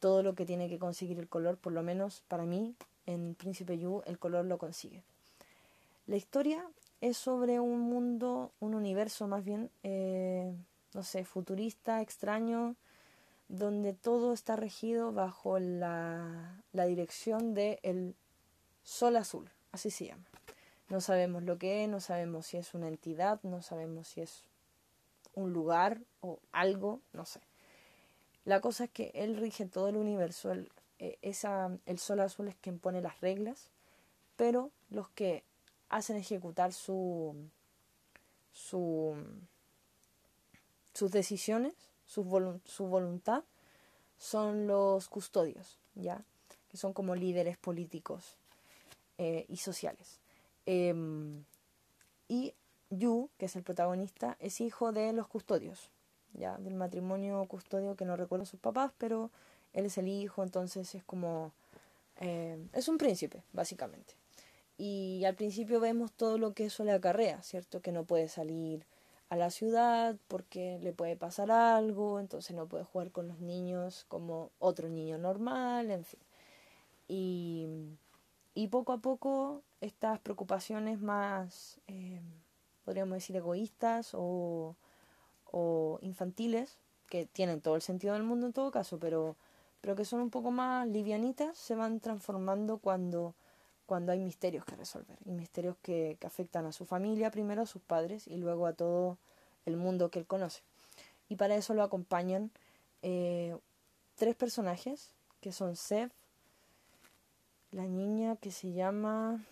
todo 0.00 0.22
lo 0.24 0.34
que 0.34 0.44
tiene 0.44 0.68
que 0.68 0.78
conseguir 0.78 1.18
el 1.20 1.28
color, 1.28 1.56
por 1.56 1.72
lo 1.72 1.82
menos 1.82 2.22
para 2.28 2.44
mí, 2.44 2.74
en 3.08 3.34
Príncipe 3.34 3.78
Yu 3.78 4.02
el 4.06 4.18
color 4.18 4.44
lo 4.44 4.58
consigue. 4.58 5.02
La 6.06 6.16
historia 6.16 6.64
es 7.00 7.16
sobre 7.16 7.58
un 7.58 7.80
mundo, 7.80 8.52
un 8.60 8.74
universo 8.74 9.26
más 9.26 9.44
bien, 9.44 9.70
eh, 9.82 10.52
no 10.92 11.02
sé, 11.02 11.24
futurista, 11.24 12.02
extraño, 12.02 12.76
donde 13.48 13.94
todo 13.94 14.34
está 14.34 14.56
regido 14.56 15.12
bajo 15.12 15.58
la, 15.58 16.62
dirección 16.72 17.54
de 17.54 17.80
el 17.82 18.14
Sol 18.84 19.16
Azul, 19.16 19.48
así 19.72 19.90
se 19.90 20.06
llama. 20.06 20.24
No 20.90 21.00
sabemos 21.00 21.42
lo 21.42 21.58
que 21.58 21.84
es, 21.84 21.90
no 21.90 22.00
sabemos 22.00 22.46
si 22.46 22.58
es 22.58 22.74
una 22.74 22.88
entidad, 22.88 23.40
no 23.42 23.62
sabemos 23.62 24.08
si 24.08 24.20
es 24.20 24.44
un 25.34 25.52
lugar 25.52 26.00
o 26.20 26.38
algo, 26.52 27.00
no 27.12 27.24
sé. 27.24 27.40
La 28.44 28.60
cosa 28.60 28.84
es 28.84 28.90
que 28.90 29.10
él 29.14 29.36
rige 29.36 29.66
todo 29.66 29.88
el 29.88 29.96
universo, 29.96 30.52
eh, 30.98 31.18
esa, 31.22 31.70
el 31.86 31.98
sol 31.98 32.20
azul 32.20 32.48
es 32.48 32.56
quien 32.56 32.78
pone 32.78 33.00
las 33.00 33.20
reglas, 33.20 33.70
pero 34.36 34.70
los 34.90 35.08
que 35.10 35.44
hacen 35.88 36.16
ejecutar 36.16 36.72
su, 36.72 37.34
su, 38.52 39.16
sus 40.94 41.10
decisiones, 41.10 41.74
su, 42.06 42.60
su 42.64 42.86
voluntad, 42.86 43.44
son 44.18 44.66
los 44.66 45.08
custodios, 45.08 45.78
¿ya? 45.94 46.22
Que 46.68 46.76
son 46.76 46.92
como 46.92 47.14
líderes 47.14 47.56
políticos 47.56 48.36
eh, 49.16 49.46
y 49.48 49.58
sociales. 49.58 50.18
Em, 50.66 51.44
y 52.28 52.52
Yu, 52.90 53.30
que 53.38 53.46
es 53.46 53.56
el 53.56 53.62
protagonista, 53.62 54.36
es 54.40 54.60
hijo 54.60 54.92
de 54.92 55.12
los 55.12 55.28
custodios, 55.28 55.90
ya, 56.34 56.56
del 56.58 56.74
matrimonio 56.74 57.44
custodio 57.46 57.96
que 57.96 58.04
no 58.04 58.16
recuerdo 58.16 58.44
sus 58.44 58.60
papás, 58.60 58.92
pero 58.98 59.30
él 59.72 59.86
es 59.86 59.98
el 59.98 60.08
hijo, 60.08 60.42
entonces 60.42 60.94
es 60.94 61.04
como... 61.04 61.52
Eh, 62.20 62.58
es 62.72 62.88
un 62.88 62.98
príncipe, 62.98 63.42
básicamente. 63.52 64.14
Y 64.76 65.24
al 65.24 65.34
principio 65.34 65.80
vemos 65.80 66.12
todo 66.12 66.38
lo 66.38 66.52
que 66.54 66.66
eso 66.66 66.84
le 66.84 66.92
acarrea, 66.92 67.42
¿cierto? 67.42 67.80
Que 67.80 67.92
no 67.92 68.04
puede 68.04 68.28
salir 68.28 68.86
a 69.28 69.36
la 69.36 69.50
ciudad 69.50 70.16
porque 70.28 70.78
le 70.80 70.92
puede 70.92 71.16
pasar 71.16 71.50
algo, 71.50 72.20
entonces 72.20 72.56
no 72.56 72.66
puede 72.66 72.84
jugar 72.84 73.10
con 73.10 73.28
los 73.28 73.40
niños 73.40 74.04
como 74.08 74.50
otro 74.58 74.88
niño 74.88 75.18
normal, 75.18 75.90
en 75.90 76.04
fin. 76.04 76.20
Y, 77.08 77.66
y 78.54 78.68
poco 78.68 78.92
a 78.92 78.98
poco 78.98 79.62
estas 79.80 80.18
preocupaciones 80.20 81.00
más, 81.00 81.78
eh, 81.88 82.20
podríamos 82.84 83.14
decir, 83.14 83.36
egoístas 83.36 84.10
o, 84.14 84.76
o 85.50 85.98
infantiles, 86.02 86.78
que 87.08 87.26
tienen 87.26 87.60
todo 87.60 87.76
el 87.76 87.82
sentido 87.82 88.14
del 88.14 88.22
mundo 88.22 88.46
en 88.46 88.52
todo 88.52 88.70
caso, 88.70 88.98
pero, 88.98 89.36
pero 89.80 89.96
que 89.96 90.04
son 90.04 90.20
un 90.20 90.30
poco 90.30 90.50
más 90.50 90.86
livianitas, 90.88 91.56
se 91.56 91.74
van 91.74 92.00
transformando 92.00 92.78
cuando 92.78 93.34
cuando 93.88 94.12
hay 94.12 94.20
misterios 94.20 94.66
que 94.66 94.76
resolver 94.76 95.16
y 95.24 95.30
misterios 95.30 95.74
que, 95.80 96.18
afectan 96.22 96.66
a 96.66 96.72
su 96.72 96.84
familia, 96.84 97.30
primero 97.30 97.62
a 97.62 97.66
sus 97.66 97.80
padres 97.80 98.26
y 98.26 98.36
luego 98.36 98.66
a 98.66 98.74
todo 98.74 99.16
el 99.64 99.78
mundo 99.78 100.10
que 100.10 100.18
él 100.18 100.26
conoce. 100.26 100.60
Y 101.30 101.36
para 101.36 101.56
eso 101.56 101.72
lo 101.72 101.82
acompañan 101.82 102.50
eh, 103.00 103.56
tres 104.16 104.36
personajes 104.36 105.14
que 105.40 105.52
son 105.52 105.74
Seb, 105.74 106.10
la 107.72 107.84
niña 107.84 108.36
que 108.36 108.50
se 108.50 108.72
llama, 108.72 109.42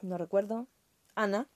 no 0.00 0.16
recuerdo, 0.16 0.68
Ana, 1.16 1.48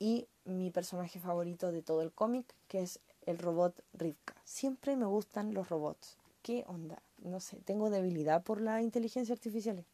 y 0.00 0.26
mi 0.44 0.72
personaje 0.72 1.20
favorito 1.20 1.70
de 1.70 1.82
todo 1.82 2.02
el 2.02 2.10
cómic, 2.10 2.52
que 2.66 2.82
es 2.82 2.98
el 3.26 3.38
robot 3.38 3.80
Rivka. 3.92 4.34
Siempre 4.42 4.96
me 4.96 5.06
gustan 5.06 5.54
los 5.54 5.68
robots. 5.68 6.16
¿Qué 6.44 6.64
onda? 6.68 7.02
No 7.18 7.40
sé, 7.40 7.56
tengo 7.64 7.90
debilidad 7.90 8.44
por 8.44 8.60
la 8.60 8.82
inteligencia 8.82 9.32
artificial 9.32 9.84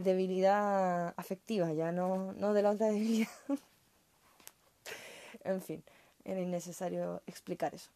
debilidad 0.00 1.14
afectiva, 1.16 1.72
ya 1.72 1.92
no, 1.92 2.32
no 2.32 2.54
de 2.54 2.62
la 2.62 2.70
otra 2.70 2.86
debilidad. 2.90 3.28
en 5.44 5.60
fin, 5.60 5.82
era 6.24 6.40
innecesario 6.40 7.22
explicar 7.26 7.74
eso. 7.74 7.90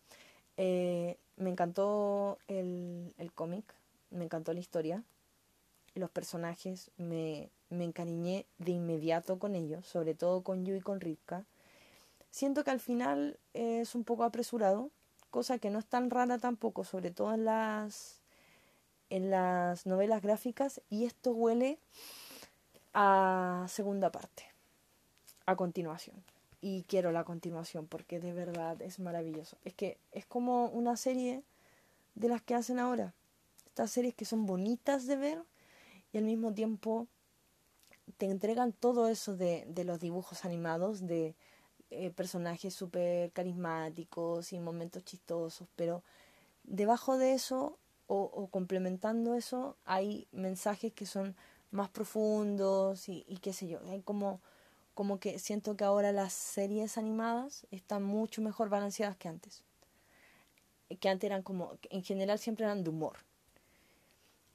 Eh, 0.56 1.16
me 1.36 1.50
encantó 1.50 2.38
el, 2.48 3.14
el 3.18 3.32
cómic, 3.32 3.64
me 4.10 4.24
encantó 4.24 4.52
la 4.52 4.60
historia, 4.60 5.02
los 5.94 6.10
personajes, 6.10 6.90
me, 6.98 7.50
me 7.70 7.84
encariñé 7.84 8.46
de 8.58 8.72
inmediato 8.72 9.38
con 9.38 9.54
ellos, 9.54 9.86
sobre 9.86 10.14
todo 10.14 10.42
con 10.42 10.64
Yu 10.64 10.74
y 10.74 10.80
con 10.80 11.00
Rivka. 11.00 11.44
Siento 12.30 12.64
que 12.64 12.70
al 12.70 12.80
final 12.80 13.38
es 13.54 13.94
un 13.94 14.04
poco 14.04 14.24
apresurado, 14.24 14.90
cosa 15.36 15.58
que 15.58 15.68
no 15.68 15.78
es 15.78 15.84
tan 15.84 16.08
rara 16.08 16.38
tampoco, 16.38 16.82
sobre 16.82 17.10
todo 17.10 17.34
en 17.34 17.44
las 17.44 18.22
en 19.10 19.28
las 19.28 19.84
novelas 19.84 20.22
gráficas 20.22 20.80
y 20.88 21.04
esto 21.04 21.32
huele 21.32 21.78
a 22.94 23.66
segunda 23.68 24.10
parte, 24.10 24.44
a 25.44 25.54
continuación. 25.54 26.16
Y 26.62 26.84
quiero 26.84 27.12
la 27.12 27.24
continuación 27.24 27.86
porque 27.86 28.18
de 28.18 28.32
verdad 28.32 28.80
es 28.80 28.98
maravilloso. 28.98 29.58
Es 29.66 29.74
que 29.74 29.98
es 30.12 30.24
como 30.24 30.68
una 30.68 30.96
serie 30.96 31.42
de 32.14 32.30
las 32.30 32.40
que 32.40 32.54
hacen 32.54 32.78
ahora. 32.78 33.12
Estas 33.66 33.90
series 33.90 34.14
que 34.14 34.24
son 34.24 34.46
bonitas 34.46 35.06
de 35.06 35.16
ver 35.16 35.42
y 36.14 36.16
al 36.16 36.24
mismo 36.24 36.54
tiempo 36.54 37.08
te 38.16 38.24
entregan 38.24 38.72
todo 38.72 39.06
eso 39.06 39.36
de, 39.36 39.66
de 39.68 39.84
los 39.84 40.00
dibujos 40.00 40.46
animados, 40.46 41.06
de 41.06 41.34
eh, 41.96 42.10
personajes 42.10 42.74
súper 42.74 43.32
carismáticos 43.32 44.52
y 44.52 44.60
momentos 44.60 45.04
chistosos, 45.04 45.68
pero 45.76 46.02
debajo 46.64 47.18
de 47.18 47.32
eso 47.32 47.78
o, 48.08 48.48
complementando 48.50 49.34
eso, 49.34 49.76
hay 49.84 50.28
mensajes 50.32 50.92
que 50.92 51.06
son 51.06 51.34
más 51.70 51.88
profundos 51.88 53.08
y, 53.08 53.24
qué 53.42 53.52
sé 53.52 53.68
yo. 53.68 53.80
Hay 53.88 54.00
como, 54.02 54.40
como 54.94 55.18
que 55.18 55.38
siento 55.38 55.76
que 55.76 55.84
ahora 55.84 56.12
las 56.12 56.32
series 56.32 56.98
animadas 56.98 57.66
están 57.70 58.04
mucho 58.04 58.42
mejor 58.42 58.68
balanceadas 58.68 59.16
que 59.16 59.28
antes. 59.28 59.64
Que 61.00 61.08
antes 61.08 61.24
eran 61.28 61.42
como, 61.42 61.76
en 61.90 62.04
general 62.04 62.38
siempre 62.38 62.64
eran 62.64 62.84
de 62.84 62.90
humor. 62.90 63.16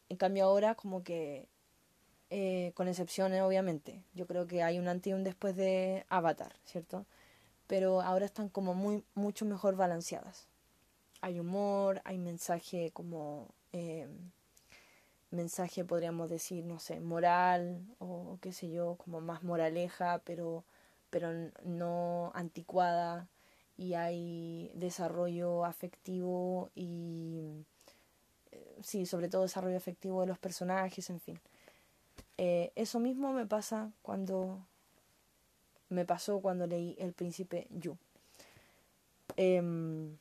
En 0.07 0.17
cambio 0.17 0.45
ahora 0.45 0.75
como 0.75 1.03
que, 1.03 1.47
eh, 2.29 2.71
con 2.75 2.87
excepciones 2.87 3.41
obviamente, 3.41 4.01
yo 4.13 4.27
creo 4.27 4.47
que 4.47 4.63
hay 4.63 4.79
un 4.79 4.87
antes 4.87 5.11
y 5.11 5.13
un 5.13 5.23
después 5.23 5.55
de 5.57 6.05
Avatar, 6.09 6.55
¿cierto? 6.65 7.05
Pero 7.72 8.01
ahora 8.01 8.26
están 8.26 8.49
como 8.49 8.74
muy, 8.74 9.03
mucho 9.15 9.45
mejor 9.45 9.76
balanceadas 9.78 10.47
hay 11.22 11.39
humor, 11.39 12.01
hay 12.03 12.17
mensaje 12.17 12.91
como 12.91 13.53
eh, 13.74 14.07
mensaje 15.30 15.86
podríamos 15.86 16.30
decir, 16.30 16.65
no 16.65 16.80
sé, 16.80 16.99
moral 16.99 17.86
o 17.99 18.38
qué 18.41 18.51
sé 18.51 18.69
yo, 18.69 18.95
como 18.97 19.22
más 19.22 19.43
moraleja, 19.43 20.22
pero, 20.26 20.65
pero 21.09 21.30
no 21.63 22.32
anticuada 22.36 23.28
y 23.78 23.93
hay 23.93 24.72
desarrollo 24.76 25.63
afectivo 25.63 26.72
y 26.76 27.65
eh, 28.51 28.80
sí, 28.82 29.05
sobre 29.05 29.30
todo 29.30 29.43
desarrollo 29.43 29.78
afectivo 29.78 30.22
de 30.22 30.28
los 30.28 30.39
personajes, 30.39 31.09
en 31.09 31.19
fin. 31.19 31.39
Eh, 32.38 32.72
eso 32.76 32.99
mismo 32.99 33.32
me 33.34 33.45
pasa 33.45 33.91
cuando 34.01 34.65
me 35.91 36.05
pasó 36.05 36.39
cuando 36.39 36.65
leí 36.67 36.95
El 36.97 37.11
Príncipe 37.11 37.67
Yu. 37.69 37.97
Em, 39.35 40.17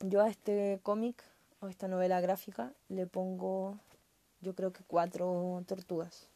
yo 0.00 0.22
a 0.22 0.28
este 0.28 0.80
cómic 0.82 1.24
o 1.60 1.68
esta 1.68 1.88
novela 1.88 2.20
gráfica 2.20 2.72
le 2.88 3.06
pongo, 3.06 3.78
yo 4.42 4.54
creo 4.54 4.72
que 4.72 4.84
cuatro 4.86 5.64
tortugas. 5.66 6.26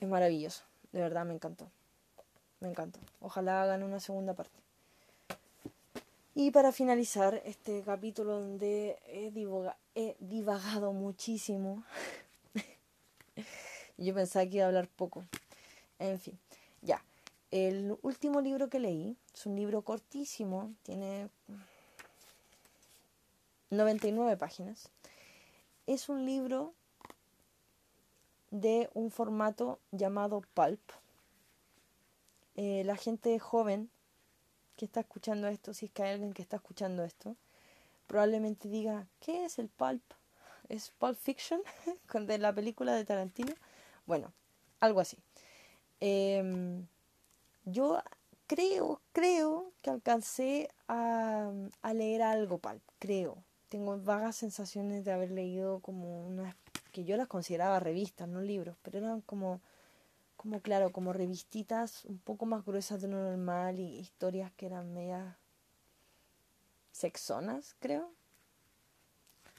Es 0.00 0.08
maravilloso, 0.08 0.62
de 0.92 1.00
verdad 1.00 1.26
me 1.26 1.34
encantó. 1.34 1.68
Me 2.60 2.68
encantó. 2.68 2.98
Ojalá 3.20 3.62
hagan 3.62 3.82
una 3.82 4.00
segunda 4.00 4.34
parte. 4.34 4.58
Y 6.34 6.52
para 6.52 6.72
finalizar 6.72 7.42
este 7.44 7.82
capítulo 7.82 8.40
donde 8.40 8.98
he, 9.06 9.30
he 9.94 10.16
divagado 10.20 10.92
muchísimo, 10.94 11.84
yo 13.98 14.14
pensaba 14.14 14.46
que 14.46 14.56
iba 14.56 14.64
a 14.64 14.68
hablar 14.68 14.88
poco. 14.88 15.24
En 15.98 16.18
fin, 16.18 16.38
ya. 16.82 17.02
El 17.50 17.96
último 18.02 18.40
libro 18.40 18.68
que 18.68 18.78
leí 18.78 19.16
es 19.34 19.46
un 19.46 19.56
libro 19.56 19.82
cortísimo, 19.82 20.72
tiene 20.82 21.28
99 23.70 24.36
páginas. 24.36 24.90
Es 25.86 26.08
un 26.08 26.24
libro 26.24 26.74
de 28.50 28.90
un 28.94 29.10
formato 29.10 29.80
llamado 29.90 30.42
pulp. 30.54 30.80
Eh, 32.54 32.82
la 32.84 32.96
gente 32.96 33.38
joven 33.38 33.90
que 34.76 34.84
está 34.84 35.00
escuchando 35.00 35.48
esto, 35.48 35.72
si 35.74 35.86
es 35.86 35.92
que 35.92 36.02
hay 36.02 36.12
alguien 36.12 36.34
que 36.34 36.42
está 36.42 36.56
escuchando 36.56 37.02
esto, 37.04 37.36
probablemente 38.06 38.68
diga, 38.68 39.06
¿qué 39.20 39.44
es 39.44 39.58
el 39.58 39.68
pulp? 39.68 40.02
¿Es 40.68 40.90
Pulp 40.98 41.18
Fiction? 41.18 41.60
de 42.26 42.38
la 42.38 42.54
película 42.54 42.94
de 42.94 43.04
Tarantino. 43.04 43.54
Bueno, 44.06 44.32
algo 44.80 45.00
así. 45.00 45.18
Em, 46.04 46.84
yo 47.64 48.02
creo, 48.48 49.00
creo 49.12 49.72
que 49.82 49.90
alcancé 49.90 50.68
a, 50.88 51.52
leer 51.94 52.22
algo 52.22 52.58
pulp, 52.58 52.82
creo 52.98 53.38
tengo 53.68 53.98
vagas 54.00 54.34
sensaciones 54.34 55.04
de 55.04 55.12
haber 55.12 55.30
leído 55.30 55.78
como 55.78 56.26
unas 56.26 56.56
que 56.90 57.04
yo 57.04 57.16
las 57.16 57.28
consideraba 57.28 57.78
revistas, 57.78 58.28
no 58.28 58.42
libros, 58.42 58.76
pero 58.82 58.98
eran 58.98 59.20
como, 59.20 59.60
como 60.36 60.60
claro, 60.60 60.90
como 60.90 61.12
revistitas 61.12 62.04
un 62.06 62.18
poco 62.18 62.46
más 62.46 62.64
gruesas 62.66 63.00
de 63.00 63.08
lo 63.08 63.16
normal 63.16 63.78
y 63.78 63.98
historias 64.00 64.50
que 64.56 64.66
eran 64.66 64.92
medias 64.92 65.36
sexonas, 66.90 67.76
creo. 67.78 68.10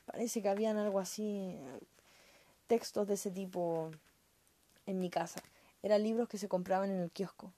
Parece 0.05 0.41
que 0.41 0.49
habían 0.49 0.75
algo 0.75 0.99
así. 0.99 1.57
textos 2.67 3.07
de 3.07 3.13
ese 3.13 3.31
tipo 3.31 3.91
en 4.85 4.99
mi 4.99 5.09
casa. 5.09 5.41
Eran 5.83 6.01
libros 6.01 6.29
que 6.29 6.37
se 6.37 6.47
compraban 6.47 6.89
en 6.89 7.01
el 7.01 7.11
kiosco, 7.11 7.51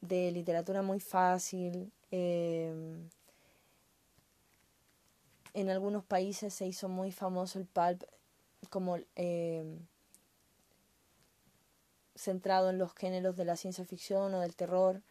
de 0.00 0.30
literatura 0.30 0.80
muy 0.80 1.00
fácil. 1.00 1.92
Em, 2.12 3.08
en 5.54 5.68
algunos 5.68 6.04
países 6.04 6.54
se 6.54 6.66
hizo 6.66 6.88
muy 6.88 7.10
famoso 7.10 7.58
el 7.58 7.66
pulp 7.66 8.04
como 8.70 8.98
em, 9.16 9.80
centrado 12.14 12.70
en 12.70 12.78
los 12.78 12.94
géneros 12.94 13.36
de 13.36 13.44
la 13.44 13.56
ciencia 13.56 13.84
ficción 13.84 14.34
o 14.34 14.40
del 14.40 14.54
terror. 14.54 15.02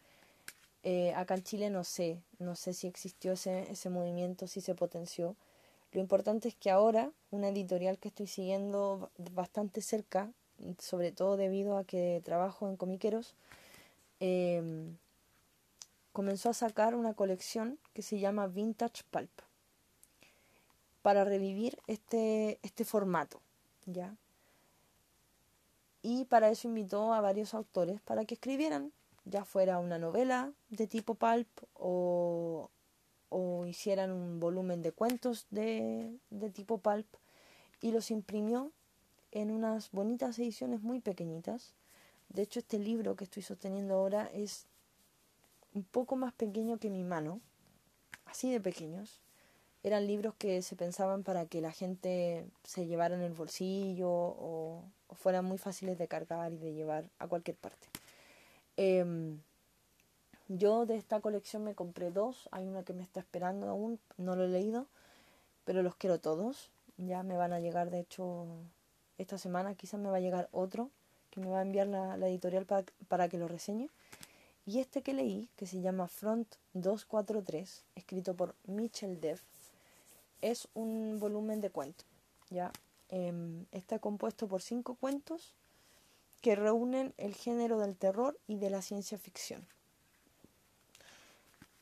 Eh, 0.84 1.12
acá 1.14 1.34
en 1.34 1.42
Chile 1.42 1.70
no 1.70 1.84
sé, 1.84 2.22
no 2.38 2.56
sé 2.56 2.72
si 2.72 2.86
existió 2.86 3.32
ese, 3.32 3.70
ese 3.70 3.90
movimiento, 3.90 4.46
si 4.46 4.62
se 4.62 4.74
potenció. 4.74 5.36
Lo 5.92 6.00
importante 6.00 6.48
es 6.48 6.54
que 6.54 6.70
ahora 6.70 7.12
una 7.30 7.48
editorial 7.48 7.98
que 7.98 8.08
estoy 8.08 8.26
siguiendo 8.26 9.10
bastante 9.32 9.82
cerca, 9.82 10.30
sobre 10.78 11.12
todo 11.12 11.36
debido 11.36 11.76
a 11.76 11.84
que 11.84 12.20
trabajo 12.24 12.68
en 12.68 12.76
comiqueros, 12.76 13.34
em, 14.20 14.96
comenzó 16.12 16.50
a 16.50 16.54
sacar 16.54 16.94
una 16.94 17.14
colección 17.14 17.78
que 17.94 18.02
se 18.02 18.18
llama 18.18 18.46
Vintage 18.46 19.04
Pulp 19.10 19.30
para 21.02 21.24
revivir 21.24 21.78
este, 21.86 22.58
este 22.62 22.84
formato, 22.84 23.40
¿ya? 23.86 24.16
Y 26.02 26.24
para 26.24 26.50
eso 26.50 26.68
invitó 26.68 27.12
a 27.12 27.20
varios 27.20 27.54
autores 27.54 28.00
para 28.00 28.24
que 28.24 28.34
escribieran, 28.34 28.92
ya 29.24 29.44
fuera 29.44 29.78
una 29.78 29.98
novela 29.98 30.52
de 30.70 30.86
tipo 30.86 31.14
pulp 31.14 31.48
o, 31.74 32.70
o 33.28 33.66
hicieran 33.66 34.10
un 34.12 34.40
volumen 34.40 34.82
de 34.82 34.92
cuentos 34.92 35.46
de, 35.50 36.16
de 36.30 36.50
tipo 36.50 36.78
pulp 36.78 37.06
y 37.80 37.92
los 37.92 38.10
imprimió 38.10 38.72
en 39.40 39.50
unas 39.50 39.90
bonitas 39.92 40.38
ediciones 40.38 40.82
muy 40.82 41.00
pequeñitas. 41.00 41.74
De 42.28 42.42
hecho, 42.42 42.58
este 42.58 42.78
libro 42.78 43.16
que 43.16 43.24
estoy 43.24 43.42
sosteniendo 43.42 43.94
ahora 43.94 44.28
es 44.34 44.66
un 45.74 45.84
poco 45.84 46.16
más 46.16 46.32
pequeño 46.32 46.78
que 46.78 46.90
mi 46.90 47.04
mano, 47.04 47.40
así 48.26 48.50
de 48.50 48.60
pequeños. 48.60 49.20
Eran 49.84 50.06
libros 50.06 50.34
que 50.34 50.60
se 50.62 50.76
pensaban 50.76 51.22
para 51.22 51.46
que 51.46 51.60
la 51.60 51.72
gente 51.72 52.46
se 52.64 52.86
llevara 52.86 53.14
en 53.14 53.22
el 53.22 53.32
bolsillo 53.32 54.10
o, 54.10 54.82
fueran 55.14 55.44
muy 55.44 55.58
fáciles 55.58 55.98
de 55.98 56.08
cargar 56.08 56.52
y 56.52 56.58
de 56.58 56.74
llevar 56.74 57.04
a 57.18 57.28
cualquier 57.28 57.56
parte. 57.56 57.86
Em, 58.76 59.40
yo 60.48 60.84
de 60.86 60.96
esta 60.96 61.20
colección 61.20 61.64
me 61.64 61.74
compré 61.74 62.10
dos, 62.10 62.48
hay 62.52 62.66
una 62.66 62.82
que 62.82 62.92
me 62.92 63.02
está 63.02 63.20
esperando 63.20 63.68
aún, 63.68 63.98
no 64.16 64.36
lo 64.36 64.44
he 64.44 64.48
leído, 64.48 64.86
pero 65.64 65.82
los 65.82 65.94
quiero 65.96 66.18
todos. 66.18 66.70
Ya 66.98 67.22
me 67.22 67.36
van 67.36 67.52
a 67.52 67.60
llegar, 67.60 67.90
de 67.90 68.00
hecho, 68.00 68.46
esta 69.18 69.36
semana 69.36 69.74
quizás 69.74 70.00
me 70.00 70.08
va 70.08 70.16
a 70.16 70.20
llegar 70.20 70.48
otro 70.52 70.90
que 71.30 71.40
me 71.40 71.48
va 71.48 71.58
a 71.58 71.62
enviar 71.62 71.86
la, 71.86 72.16
editorial 72.28 72.66
para, 73.08 73.28
que 73.28 73.38
lo 73.38 73.48
reseñe. 73.48 73.88
Y 74.66 74.80
este 74.80 75.02
que 75.02 75.14
leí, 75.14 75.48
que 75.56 75.66
se 75.66 75.80
llama 75.80 76.08
Front 76.08 76.54
243, 76.74 77.84
escrito 77.94 78.34
por 78.34 78.54
Mitchell 78.66 79.20
Dev, 79.20 79.40
es 80.40 80.68
un 80.74 81.18
volumen 81.18 81.60
de 81.60 81.70
cuentos. 81.70 82.06
¿ya? 82.50 82.72
Em, 83.08 83.64
está 83.72 83.98
compuesto 83.98 84.46
por 84.46 84.62
cinco 84.62 84.94
cuentos 84.94 85.54
que 86.40 86.54
reúnen 86.54 87.14
el 87.16 87.34
género 87.34 87.78
del 87.78 87.96
terror 87.96 88.38
y 88.46 88.56
de 88.56 88.70
la 88.70 88.82
ciencia 88.82 89.18
ficción. 89.18 89.66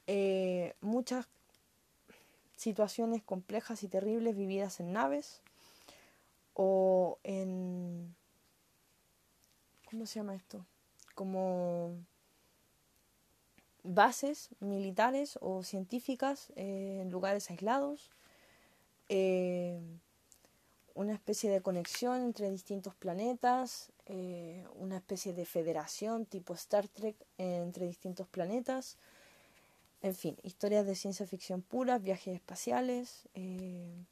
Eh, 0.06 0.74
muchas 0.80 1.26
situaciones 2.56 3.22
complejas 3.22 3.82
y 3.82 3.88
terribles 3.88 4.36
vividas 4.36 4.80
en 4.80 4.92
naves 4.92 5.42
o 6.56 7.18
en... 7.22 8.14
¿Cómo 9.90 10.06
se 10.06 10.18
llama 10.18 10.34
esto? 10.34 10.64
Como 11.14 11.96
bases 13.84 14.48
militares 14.58 15.38
o 15.40 15.62
científicas 15.62 16.52
eh, 16.56 16.98
en 17.02 17.10
lugares 17.10 17.50
aislados, 17.50 18.10
eh, 19.08 19.80
una 20.94 21.12
especie 21.12 21.50
de 21.50 21.60
conexión 21.60 22.22
entre 22.22 22.50
distintos 22.50 22.94
planetas, 22.94 23.92
una 24.76 24.96
especie 24.96 25.34
de 25.34 25.44
federación 25.44 26.26
tipo 26.26 26.54
Star 26.54 26.88
Trek 26.88 27.16
entre 27.38 27.86
distintos 27.86 28.28
planetas, 28.28 28.96
en 30.02 30.14
fin, 30.14 30.36
historias 30.42 30.86
de 30.86 30.94
ciencia 30.94 31.26
ficción 31.26 31.62
puras, 31.62 32.02
viajes 32.02 32.34
espaciales, 32.34 33.28
eh, 33.34 34.04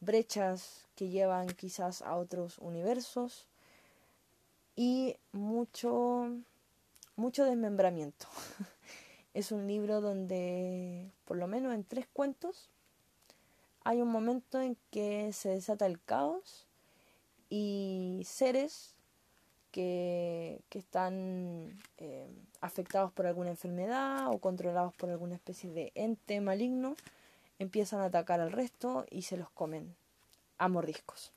brechas 0.00 0.86
que 0.96 1.08
llevan 1.08 1.48
quizás 1.48 2.02
a 2.02 2.16
otros 2.16 2.58
universos 2.58 3.46
y 4.76 5.16
mucho, 5.32 6.30
mucho 7.16 7.44
desmembramiento. 7.44 8.26
es 9.34 9.52
un 9.52 9.66
libro 9.66 10.00
donde, 10.00 11.10
por 11.24 11.36
lo 11.36 11.46
menos 11.46 11.74
en 11.74 11.84
tres 11.84 12.06
cuentos, 12.12 12.68
hay 13.84 14.00
un 14.00 14.08
momento 14.08 14.60
en 14.60 14.76
que 14.90 15.32
se 15.32 15.50
desata 15.50 15.86
el 15.86 16.00
caos 16.02 16.66
y 17.48 18.22
seres 18.24 18.94
que, 19.70 20.62
están 20.70 21.78
eh, 21.98 22.28
afectados 22.60 23.12
por 23.12 23.26
alguna 23.26 23.50
enfermedad 23.50 24.28
o 24.28 24.38
controlados 24.38 24.94
por 24.94 25.10
alguna 25.10 25.34
especie 25.34 25.70
de 25.70 25.92
ente 25.94 26.40
maligno, 26.40 26.96
empiezan 27.60 28.00
a 28.00 28.06
atacar 28.06 28.40
al 28.40 28.50
resto 28.50 29.06
y 29.10 29.22
se 29.22 29.36
los 29.36 29.50
comen 29.50 29.94
a 30.58 30.68
mordiscos. 30.68 31.32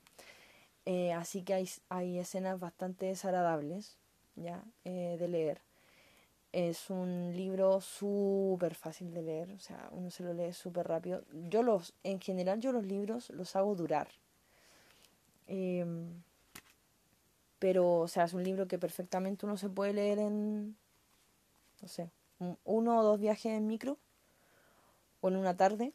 Eh, 0.86 1.12
así 1.12 1.42
que 1.42 1.54
hay, 1.54 1.70
hay, 1.88 2.18
escenas 2.18 2.58
bastante 2.58 3.06
desagradables 3.06 3.96
¿ya? 4.34 4.64
Eh, 4.84 5.16
de 5.20 5.28
leer. 5.28 5.60
Es 6.52 6.88
un 6.88 7.32
libro 7.36 7.80
súper 7.80 8.74
fácil 8.74 9.12
de 9.12 9.22
leer, 9.22 9.50
o 9.52 9.58
sea, 9.58 9.88
uno 9.90 10.10
se 10.10 10.22
lo 10.22 10.32
lee 10.32 10.52
súper 10.52 10.86
rápido. 10.88 11.24
Yo 11.48 11.62
los, 11.62 11.94
en 12.04 12.20
general 12.20 12.60
yo 12.60 12.72
los 12.72 12.86
libros 12.86 13.30
los 13.30 13.54
hago 13.56 13.74
durar. 13.74 14.08
Em, 15.46 16.22
pero, 17.58 17.98
o 18.00 18.08
sea, 18.08 18.24
es 18.24 18.34
un 18.34 18.44
libro 18.44 18.68
que 18.68 18.78
perfectamente 18.78 19.46
uno 19.46 19.56
se 19.56 19.68
puede 19.68 19.92
leer 19.92 20.18
en, 20.20 20.76
no 21.82 21.88
sé, 21.88 22.10
uno 22.64 22.98
o 22.98 23.02
dos 23.02 23.20
viajes 23.20 23.52
en 23.52 23.66
micro 23.66 23.98
o 25.20 25.28
en 25.28 25.36
una 25.36 25.56
tarde. 25.56 25.92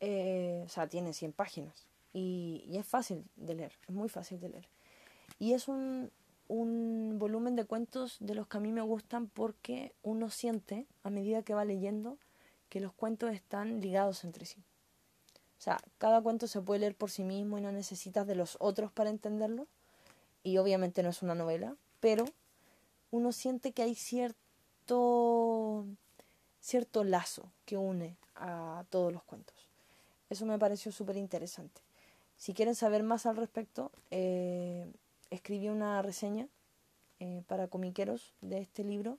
Eh, 0.00 0.62
o 0.64 0.68
sea, 0.68 0.86
tiene 0.88 1.12
100 1.12 1.32
páginas 1.32 1.86
y, 2.12 2.64
y, 2.68 2.78
es 2.78 2.86
fácil 2.86 3.24
de 3.36 3.54
leer, 3.54 3.72
es 3.88 3.94
muy 3.94 4.08
fácil 4.08 4.38
de 4.40 4.48
leer. 4.48 4.68
Y 5.38 5.52
es 5.52 5.66
un, 5.68 6.10
un 6.48 7.16
volumen 7.18 7.54
de 7.54 7.64
cuentos 7.64 8.16
de 8.20 8.34
los 8.34 8.48
que 8.48 8.56
a 8.56 8.60
mí 8.60 8.72
me 8.72 8.80
gustan 8.80 9.28
porque 9.28 9.92
uno 10.02 10.30
siente, 10.30 10.86
a 11.02 11.10
medida 11.10 11.42
que 11.42 11.54
va 11.54 11.64
leyendo, 11.64 12.16
que 12.68 12.80
los 12.80 12.92
cuentos 12.92 13.32
están 13.32 13.80
ligados 13.80 14.24
entre 14.24 14.46
sí. 14.46 14.62
O 15.58 15.60
sea, 15.60 15.78
cada 15.98 16.22
cuento 16.22 16.46
se 16.46 16.60
puede 16.60 16.80
leer 16.80 16.94
por 16.94 17.10
sí 17.10 17.24
mismo 17.24 17.58
y 17.58 17.60
no 17.60 17.72
necesitas 17.72 18.26
de 18.26 18.34
los 18.34 18.56
otros 18.60 18.92
para 18.92 19.10
entenderlo 19.10 19.66
y 20.42 20.58
obviamente 20.58 21.02
no 21.02 21.10
es 21.10 21.22
una 21.22 21.34
novela, 21.34 21.76
pero 22.00 22.24
uno 23.10 23.32
siente 23.32 23.72
que 23.72 23.82
hay 23.82 23.94
cierto, 23.94 25.84
cierto 26.60 27.04
lazo 27.04 27.50
que 27.64 27.76
une 27.76 28.16
a 28.36 28.84
todos 28.88 29.12
los 29.12 29.22
cuentos. 29.24 29.67
Eso 30.30 30.46
me 30.46 30.58
pareció 30.58 30.92
súper 30.92 31.16
interesante. 31.16 31.80
Si 32.36 32.54
quieren 32.54 32.74
saber 32.74 33.02
más 33.02 33.26
al 33.26 33.36
respecto, 33.36 33.90
eh, 34.10 34.86
escribí 35.30 35.68
una 35.68 36.00
reseña 36.02 36.46
eh, 37.18 37.42
para 37.48 37.66
comiqueros 37.66 38.32
de 38.40 38.58
este 38.60 38.84
libro 38.84 39.18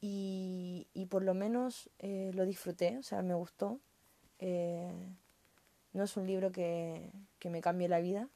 y, 0.00 0.86
y 0.92 1.06
por 1.06 1.22
lo 1.22 1.34
menos 1.34 1.88
eh, 2.00 2.32
lo 2.34 2.44
disfruté, 2.44 2.98
o 2.98 3.02
sea, 3.02 3.22
me 3.22 3.34
gustó. 3.34 3.78
no 4.40 6.04
es 6.04 6.16
un 6.16 6.26
libro 6.26 6.50
que, 6.50 7.10
que 7.38 7.48
me 7.48 7.60
cambie 7.60 7.88
la 7.88 8.00
vida, 8.00 8.28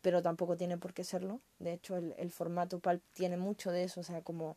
pero 0.00 0.22
tampoco 0.22 0.56
tiene 0.56 0.78
por 0.78 0.94
qué 0.94 1.04
serlo. 1.04 1.40
De 1.58 1.72
hecho, 1.72 1.96
el, 1.96 2.14
el 2.18 2.30
formato 2.30 2.78
pulp 2.78 3.02
tiene 3.12 3.36
mucho 3.36 3.70
de 3.72 3.84
eso, 3.84 4.00
o 4.00 4.04
sea, 4.04 4.22
como, 4.22 4.56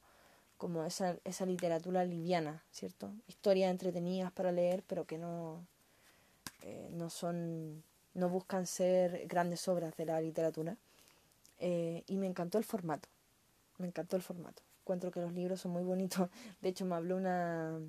como 0.58 0.86
esa, 0.86 1.18
esa 1.24 1.46
literatura 1.46 2.06
liviana, 2.06 2.64
¿cierto? 2.72 3.12
Historias 3.28 3.72
entretenidas 3.72 4.32
para 4.32 4.52
leer, 4.52 4.84
pero 4.88 5.06
que 5.06 5.18
no, 5.18 5.66
eh, 6.62 6.90
no 6.92 7.10
son, 7.10 7.84
no 8.14 8.30
buscan 8.30 8.68
ser 8.68 9.28
grandes 9.28 9.68
obras 9.68 9.96
de 9.98 10.06
la 10.06 10.22
literatura. 10.22 10.78
Eh, 11.60 12.04
y 12.08 12.18
me 12.18 12.28
encantó 12.28 12.58
el 12.58 12.64
formato, 12.64 13.08
me 13.78 13.88
encantó 13.88 14.16
el 14.16 14.22
formato. 14.22 14.62
Encuentro 14.82 15.12
que 15.12 15.22
los 15.22 15.34
libros 15.34 15.62
son 15.62 15.72
muy 15.72 15.84
bonitos. 15.84 16.30
De 16.62 16.70
hecho, 16.70 16.86
me 16.86 16.96
habló 16.96 17.18
una, 17.18 17.80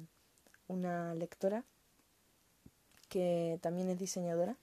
una 0.69 1.15
lectora 1.15 1.65
que 3.09 3.59
también 3.63 3.89
es 3.89 3.99
diseñadora, 3.99 4.57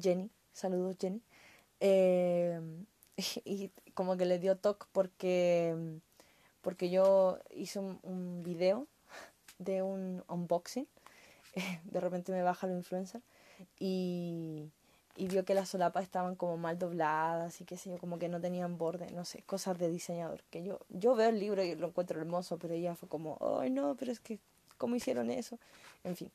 Jenny. 0.00 0.30
Saludos, 0.52 0.96
Jenny. 1.00 1.22
Eh, 1.80 2.60
y 3.44 3.70
como 3.94 4.16
que 4.16 4.26
le 4.26 4.38
dio 4.38 4.56
toque 4.56 4.86
porque, 4.92 5.76
porque 6.62 6.90
yo 6.90 7.38
hice 7.50 7.78
un, 7.78 7.98
un 8.02 8.42
video 8.42 8.86
de 9.58 9.82
un 9.82 10.24
unboxing. 10.28 10.86
de 11.84 12.00
repente 12.00 12.32
me 12.32 12.42
baja 12.42 12.66
el 12.66 12.74
influencer 12.74 13.22
y, 13.78 14.70
y 15.16 15.28
vio 15.28 15.44
que 15.44 15.54
las 15.54 15.68
solapas 15.68 16.04
estaban 16.04 16.36
como 16.36 16.56
mal 16.56 16.78
dobladas 16.78 17.60
y 17.60 17.64
qué 17.64 17.76
sé 17.76 17.90
yo, 17.90 17.98
como 17.98 18.18
que 18.18 18.28
no 18.28 18.40
tenían 18.40 18.78
borde, 18.78 19.10
no 19.12 19.24
sé, 19.24 19.42
cosas 19.42 19.78
de 19.78 19.90
diseñador. 19.90 20.42
Que 20.50 20.62
yo, 20.62 20.80
yo 20.88 21.14
veo 21.14 21.28
el 21.28 21.40
libro 21.40 21.62
y 21.62 21.74
lo 21.74 21.88
encuentro 21.88 22.20
hermoso, 22.20 22.58
pero 22.58 22.74
ella 22.74 22.94
fue 22.94 23.08
como, 23.08 23.38
ay 23.60 23.70
no, 23.70 23.96
pero 23.96 24.12
es 24.12 24.20
que, 24.20 24.38
¿cómo 24.78 24.96
hicieron 24.96 25.30
eso? 25.30 25.58
En 26.04 26.16
fin, 26.16 26.30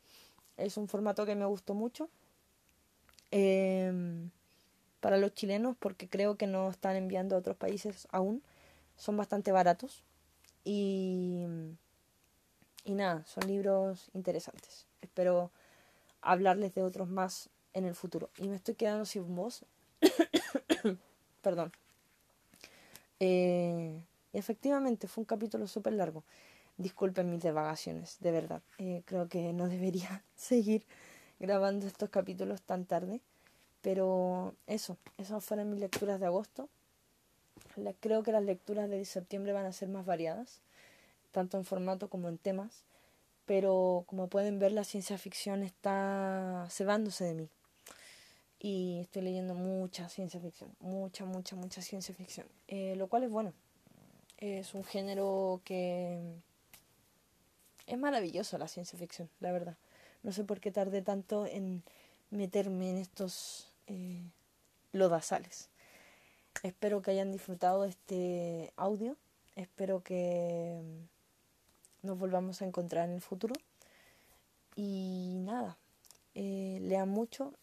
es 0.57 0.78
un 0.78 0.88
formato 0.88 1.26
que 1.26 1.36
me 1.36 1.45
gustó 1.45 1.74
mucho. 1.74 2.09
Em, 3.32 4.30
para 5.01 5.18
los 5.18 5.34
chilenos, 5.34 5.76
porque 5.78 6.07
creo 6.07 6.36
que 6.36 6.47
no 6.47 6.70
están 6.70 6.95
enviando 6.95 7.36
a 7.36 7.39
otros 7.39 7.57
países 7.57 8.07
aún, 8.11 8.41
son 8.97 9.18
bastante 9.18 9.51
baratos. 9.51 10.03
Y, 10.63 11.45
y 12.86 12.93
nada, 12.93 13.24
son 13.26 13.47
libros 13.47 14.09
interesantes. 14.13 14.86
Espero 15.06 15.51
hablarles 16.22 16.74
de 16.74 16.84
otros 16.84 17.08
más 17.08 17.49
en 17.74 17.86
el 17.86 17.95
futuro. 17.95 18.30
Y 18.38 18.47
me 18.47 18.56
estoy 18.56 18.76
quedando 18.76 19.06
sin 19.06 19.36
voz. 19.36 19.64
Perdón. 21.41 21.72
Eh, 23.20 24.01
efectivamente, 24.34 25.08
fue 25.08 25.22
un 25.22 25.26
capítulo 25.26 25.68
súper 25.68 25.93
largo. 25.93 26.24
Disculpen 26.78 27.30
mis 27.30 27.43
devagaciones, 27.43 28.18
de 28.20 28.32
verdad. 28.32 28.62
Eh, 28.80 29.03
creo 29.06 29.30
que 29.30 29.53
no 29.53 29.70
debería 29.70 30.24
seguir 30.36 30.86
grabando 31.39 31.86
estos 31.86 32.10
capítulos 32.10 32.62
tan 32.62 32.86
tarde. 32.86 33.22
Pero 33.82 34.56
eso, 34.66 34.97
esas 35.20 35.45
fueron 35.45 35.70
mis 35.70 35.80
lecturas 35.80 36.20
de 36.20 36.26
agosto. 36.26 36.68
creo 37.99 38.24
que 38.24 38.32
las 38.32 38.43
lecturas 38.43 38.89
de 38.89 39.06
septiembre 39.06 39.53
van 39.53 39.68
a 39.68 39.72
ser 39.72 39.89
más 39.89 40.06
variadas, 40.06 40.60
tanto 41.32 41.58
en 41.58 41.66
formato 41.66 42.10
como 42.10 42.28
en 42.28 42.39
temas. 42.39 42.84
Pero 43.46 44.04
como 44.08 44.28
pueden 44.28 44.60
ver, 44.60 44.72
la 44.72 44.84
ciencia 44.84 45.18
ficción 45.18 45.64
está 45.64 46.68
cebándose 46.70 47.26
de 47.26 47.36
mí 47.36 47.50
y 48.60 49.00
estoy 49.02 49.22
leyendo 49.22 49.54
mucha 49.54 50.10
ciencia 50.10 50.39
ficción, 50.39 50.76
mucha, 50.80 51.26
mucha, 51.26 51.56
mucha 51.56 51.84
ciencia 51.84 52.16
ficción, 52.16 52.48
eh, 52.68 52.96
lo 52.96 53.08
cual 53.08 53.24
es 53.24 53.30
bueno. 53.30 53.54
Es 54.38 54.74
un 54.74 54.84
género 54.84 55.62
que 55.64 56.20
es 57.86 57.98
maravilloso 57.98 58.58
la 58.58 58.68
ciencia 58.68 58.98
ficción, 58.98 59.30
la 59.39 59.52
verdad. 59.52 59.78
No 60.24 60.32
sé 60.32 60.43
por 60.43 60.60
qué 60.60 60.72
tardé 60.72 61.04
tanto 61.04 61.46
en 61.46 61.84
meterme 62.32 62.89
en 62.89 62.98
estos 62.98 63.72
eh, 63.86 64.24
lodazales. 64.91 65.70
Espero 66.64 67.04
que 67.04 67.12
hayan 67.12 67.32
disfrutado 67.32 67.86
este 67.86 68.74
audio. 68.78 69.16
Espero 69.56 70.02
que 70.02 70.82
nos 72.06 72.18
volvamos 72.18 72.62
a 72.62 72.66
encontrar 72.66 73.10
en 73.10 73.16
el 73.16 73.22
futuro. 73.22 73.56
Y 74.76 75.39
nada, 75.43 75.78
eh, 76.34 76.80
lean 76.82 77.10
mucho 77.10 77.53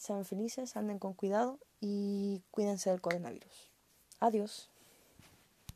sean 0.00 0.24
felices, 0.24 0.76
anden 0.76 0.98
con 0.98 1.12
cuidado 1.12 1.58
y 1.80 2.40
cuídense 2.50 2.88
del 2.88 3.02
coronavirus. 3.02 3.68
Adiós. 4.18 4.70